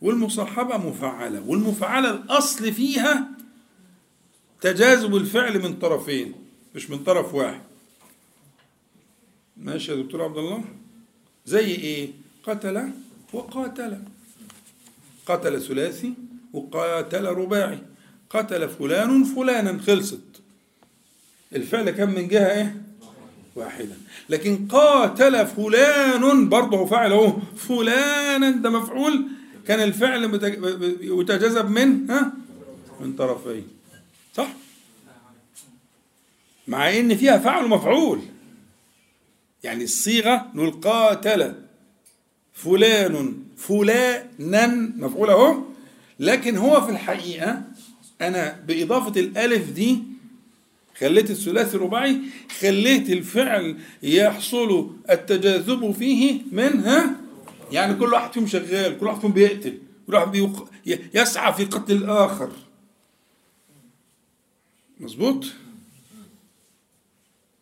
[0.00, 3.28] والمصاحبة مفعلة والمفعلة الأصل فيها
[4.60, 6.39] تجاذب الفعل من طرفين.
[6.74, 7.60] مش من طرف واحد.
[9.56, 10.64] ماشي يا دكتور عبد الله؟
[11.46, 12.10] زي إيه؟
[12.46, 12.90] قتل
[13.32, 13.98] وقاتل.
[15.26, 16.14] قتل ثلاثي
[16.52, 17.78] وقاتل رباعي.
[18.30, 20.20] قتل فلان فلانا خلصت.
[21.52, 22.82] الفعل كم من جهة إيه؟
[23.56, 23.94] واحدة.
[24.28, 27.40] لكن قاتل فلان برضه هو فاعل أهو.
[27.56, 29.26] فلانا ده مفعول.
[29.66, 30.64] كان الفعل متج-
[31.00, 32.32] يتجاذب من ها؟
[33.00, 33.68] من طرفين.
[34.34, 34.48] صح؟
[36.70, 38.20] مع إن فيها فعل ومفعول.
[39.64, 41.54] يعني الصيغة نقول قاتل
[42.52, 44.66] فلان فلانا
[44.96, 45.62] مفعول اهو
[46.20, 47.62] لكن هو في الحقيقة
[48.20, 49.98] أنا بإضافة الألف دي
[50.98, 52.18] خليت الثلاثي رباعي
[52.60, 57.16] خليت الفعل يحصل التجاذب فيه من ها؟
[57.72, 60.68] يعني كل واحد فيهم شغال كل واحد فيهم بيقتل كل واحد بيق...
[60.86, 62.50] ي- يسعى في قتل الآخر.
[65.00, 65.46] مظبوط؟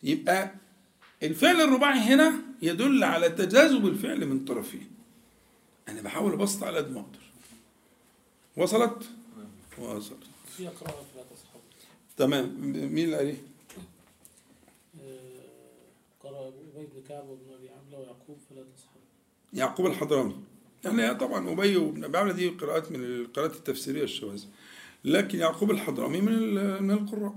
[0.03, 0.51] يبقى
[1.23, 4.91] الفعل الرباعي هنا يدل على تجاذب الفعل من طرفين.
[5.89, 7.19] أنا بحاول أبسط على قد ما أقدر.
[8.57, 9.09] وصلت؟
[9.77, 10.23] وصلت.
[10.57, 10.69] في
[11.31, 11.59] تصحب
[12.17, 12.55] تمام.
[12.61, 13.35] مين اللي قال
[15.01, 15.15] آه،
[16.23, 18.99] قرأ أبي بن كعب وابن أبي عملة ويعقوب فلا تصحب
[19.53, 20.35] يعقوب الحضرمي.
[20.85, 24.43] يعني طبعا أبي وابن أبي عمرو دي قراءات من القراءات التفسيرية الشواذ.
[25.05, 26.53] لكن يعقوب الحضرمي من
[26.83, 27.35] من القراء.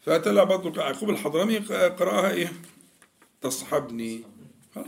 [0.00, 2.52] فطلع برضه يعقوب الحضرمي قرأها إيه؟
[3.40, 4.22] تصحبني.
[4.74, 4.86] خلاص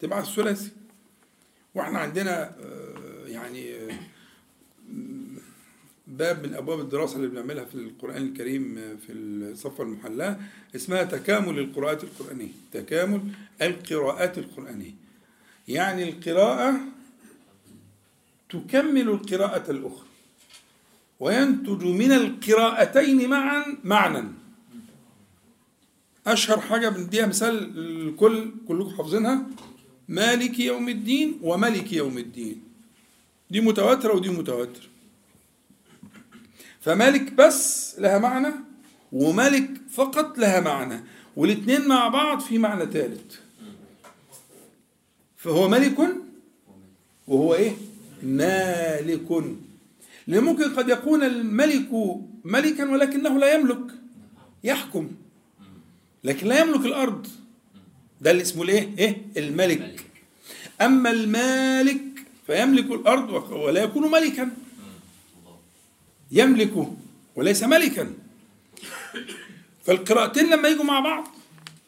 [0.00, 0.70] تبع الثلاثي.
[1.74, 3.98] وإحنا عندنا آه، يعني آه،
[6.06, 10.36] باب من أبواب الدراسة اللي بنعملها في القرآن الكريم آه، في الصفه المحلاه
[10.76, 12.52] اسمها تكامل القراءات القرآنية.
[12.72, 13.20] تكامل
[13.62, 14.94] القراءات القرآنية.
[15.68, 16.80] يعني القراءة
[18.50, 20.06] تكمل القراءة الأخرى
[21.20, 24.43] وينتج من القراءتين معا معنى
[26.26, 29.46] أشهر حاجة بنديها مثال الكل كلكم حافظينها.
[30.08, 32.62] مالك يوم الدين وملك يوم الدين.
[33.50, 34.86] دي متواترة ودي متواترة.
[36.80, 38.54] فملك بس لها معنى
[39.12, 41.04] وملك فقط لها معنى
[41.36, 43.34] والاثنين مع بعض في معنى ثالث
[45.36, 45.98] فهو ملك
[47.26, 47.72] وهو إيه؟
[48.22, 49.44] مالك.
[50.26, 51.88] لأن ممكن قد يكون الملك
[52.44, 53.86] ملكا ولكنه لا يملك
[54.64, 55.10] يحكم.
[56.24, 57.26] لكن لا يملك الأرض.
[58.20, 60.04] ده اللي اسمه الايه إيه؟ الملك.
[60.80, 62.00] أما المالك
[62.46, 64.50] فيملك الأرض ولا يكون ملكا.
[66.30, 66.88] يملك
[67.36, 68.12] وليس ملكا.
[69.84, 71.28] فالقراءتين لما يجوا مع بعض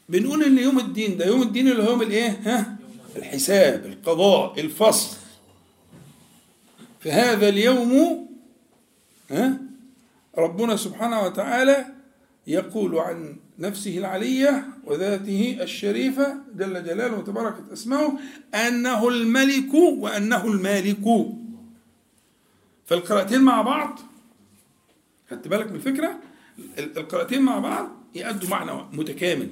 [0.09, 2.77] بنقول إن يوم الدين ده يوم الدين اللي هو يوم الإيه؟ ها؟
[3.17, 5.17] الحساب القضاء الفصل.
[7.01, 8.27] فهذا اليوم
[9.31, 9.59] ها؟
[10.39, 11.87] ربنا سبحانه وتعالى
[12.47, 18.19] يقول عن نفسه العلية وذاته الشريفة جل جلاله وتباركت أسماؤه
[18.55, 21.27] أنه الملك وأنه المالك.
[22.87, 23.99] فالقراءتين مع بعض
[25.31, 26.19] خدت بالك من الفكرة؟
[26.79, 29.49] ال- القراءتين مع بعض يأدوا معنى متكامل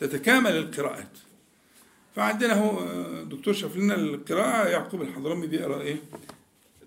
[0.00, 1.18] تتكامل القراءات.
[2.16, 2.78] فعندنا هو
[3.24, 5.96] دكتور شاف لنا القراءة يعقوب الحضرمي بيقرأ إيه؟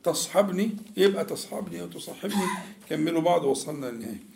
[0.04, 2.46] تصحبني يبقى تصحبني أو تصاحبني
[2.90, 4.33] كملوا بعض وصلنا للنهاية.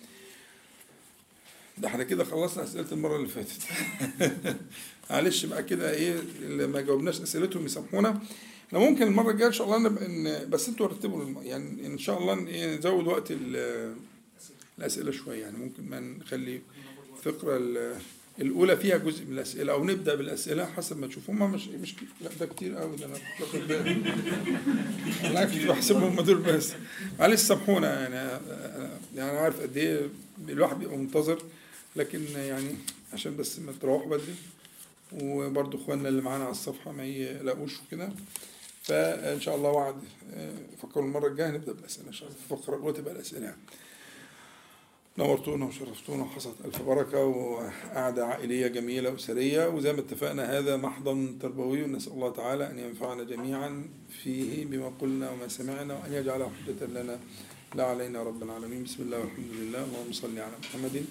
[1.78, 3.62] ده إحنا كده خلصنا أسئلة المرة اللي فاتت.
[5.10, 8.22] معلش بقى كده إيه اللي ما جاوبناش أسئلتهم يسامحونا.
[8.68, 12.48] إحنا ممكن المرة الجاية إن شاء الله نبقى بس أنتوا رتبوا يعني إن شاء الله
[12.48, 13.96] إيه نزود وقت ال-
[14.80, 15.42] الأسئلة شوية.
[15.42, 16.62] يعني ممكن ما نخلي
[17.18, 17.96] الفقرة ال-
[18.42, 21.34] الأولى فيها جزء من الأسئلة أو نبدأ بالأسئلة حسب ما تشوفوا.
[21.34, 23.16] هم مش مش لا ده كتير قوي ده أنا
[25.46, 26.72] كنت بحسبهم هم دول بس.
[27.20, 28.16] معلش سامحونا يعني
[29.16, 30.10] يعني أنا عارف قد إيه
[30.50, 31.42] الواحد بيبقى منتظر.
[31.98, 32.76] لكن يعني
[33.14, 34.36] عشان بس ما تروحوا بدري.
[35.14, 38.10] وبرضه إخواننا اللي معانا على الصفحة ما يلاقوش كده
[38.84, 39.96] فإن شاء الله وعد.
[40.82, 43.58] فكروا المرة الجاية نبدا بالاسئله إن شاء الله الفقره الاولى تبقى الأسئلة يعني.
[45.18, 51.86] نورتونا وشرفتونا وحصلت ألف بركة وقعدة عائلية جميلة أسرية وزي ما اتفقنا هذا محضن تربوي
[51.86, 53.90] نسأل الله تعالى أن ينفعنا جميعا
[54.24, 57.20] فيه بما قلنا وما سمعنا وأن يجعله حجة لنا
[57.76, 58.84] لا علينا رب العالمين.
[58.84, 59.84] بسم الله والحمد لله.
[59.84, 61.06] اللهم صل على محمد.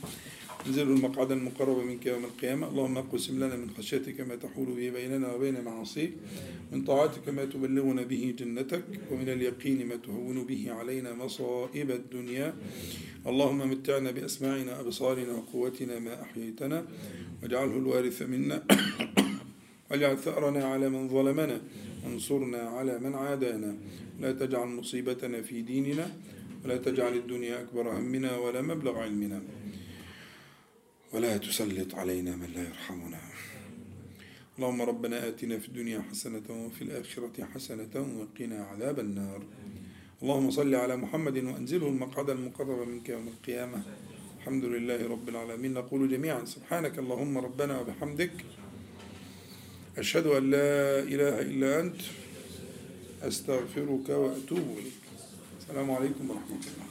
[0.66, 2.68] انزله المقعد المقرب منك يوم القيامة.
[2.68, 6.12] اللهم اقسم لنا من خشيتك ما تحول به بيننا وبين معاصيك
[6.72, 12.54] من طاعتك ما تبلغنا به جنتك ومن اليقين ما تهون به علينا مصائب الدنيا.
[13.26, 16.84] اللهم متعنا بأسماعنا وأبصارنا وقوتنا ما أحييتنا.
[17.42, 18.62] واجعله الوارث منا.
[19.90, 21.60] واجعل ثأرنا على من ظلمنا.
[22.04, 23.76] وانصرنا على من عادانا.
[24.20, 26.16] لا تجعل مصيبتنا في ديننا
[26.64, 29.42] ولا تجعل الدنيا أكبر همنا ولا مبلغ علمنا.
[31.16, 33.20] ولا تسلط علينا من لا يرحمنا.
[34.56, 39.42] اللهم ربنا آتنا في الدنيا حسنة وفي الآخرة حسنة وقنا عذاب النار.
[40.22, 43.82] اللهم صل على محمد وأنزله المقعد المقرب منك يوم القيامة.
[44.38, 45.72] الحمد لله رب العالمين.
[45.74, 48.36] نقول جميعا سبحانك اللهم ربنا وبحمدك.
[49.98, 52.00] أشهد أن لا إله إلا أنت.
[53.22, 55.02] أستغفرك وأتوب إليك.
[55.60, 56.85] السلام عليكم ورحمة الله.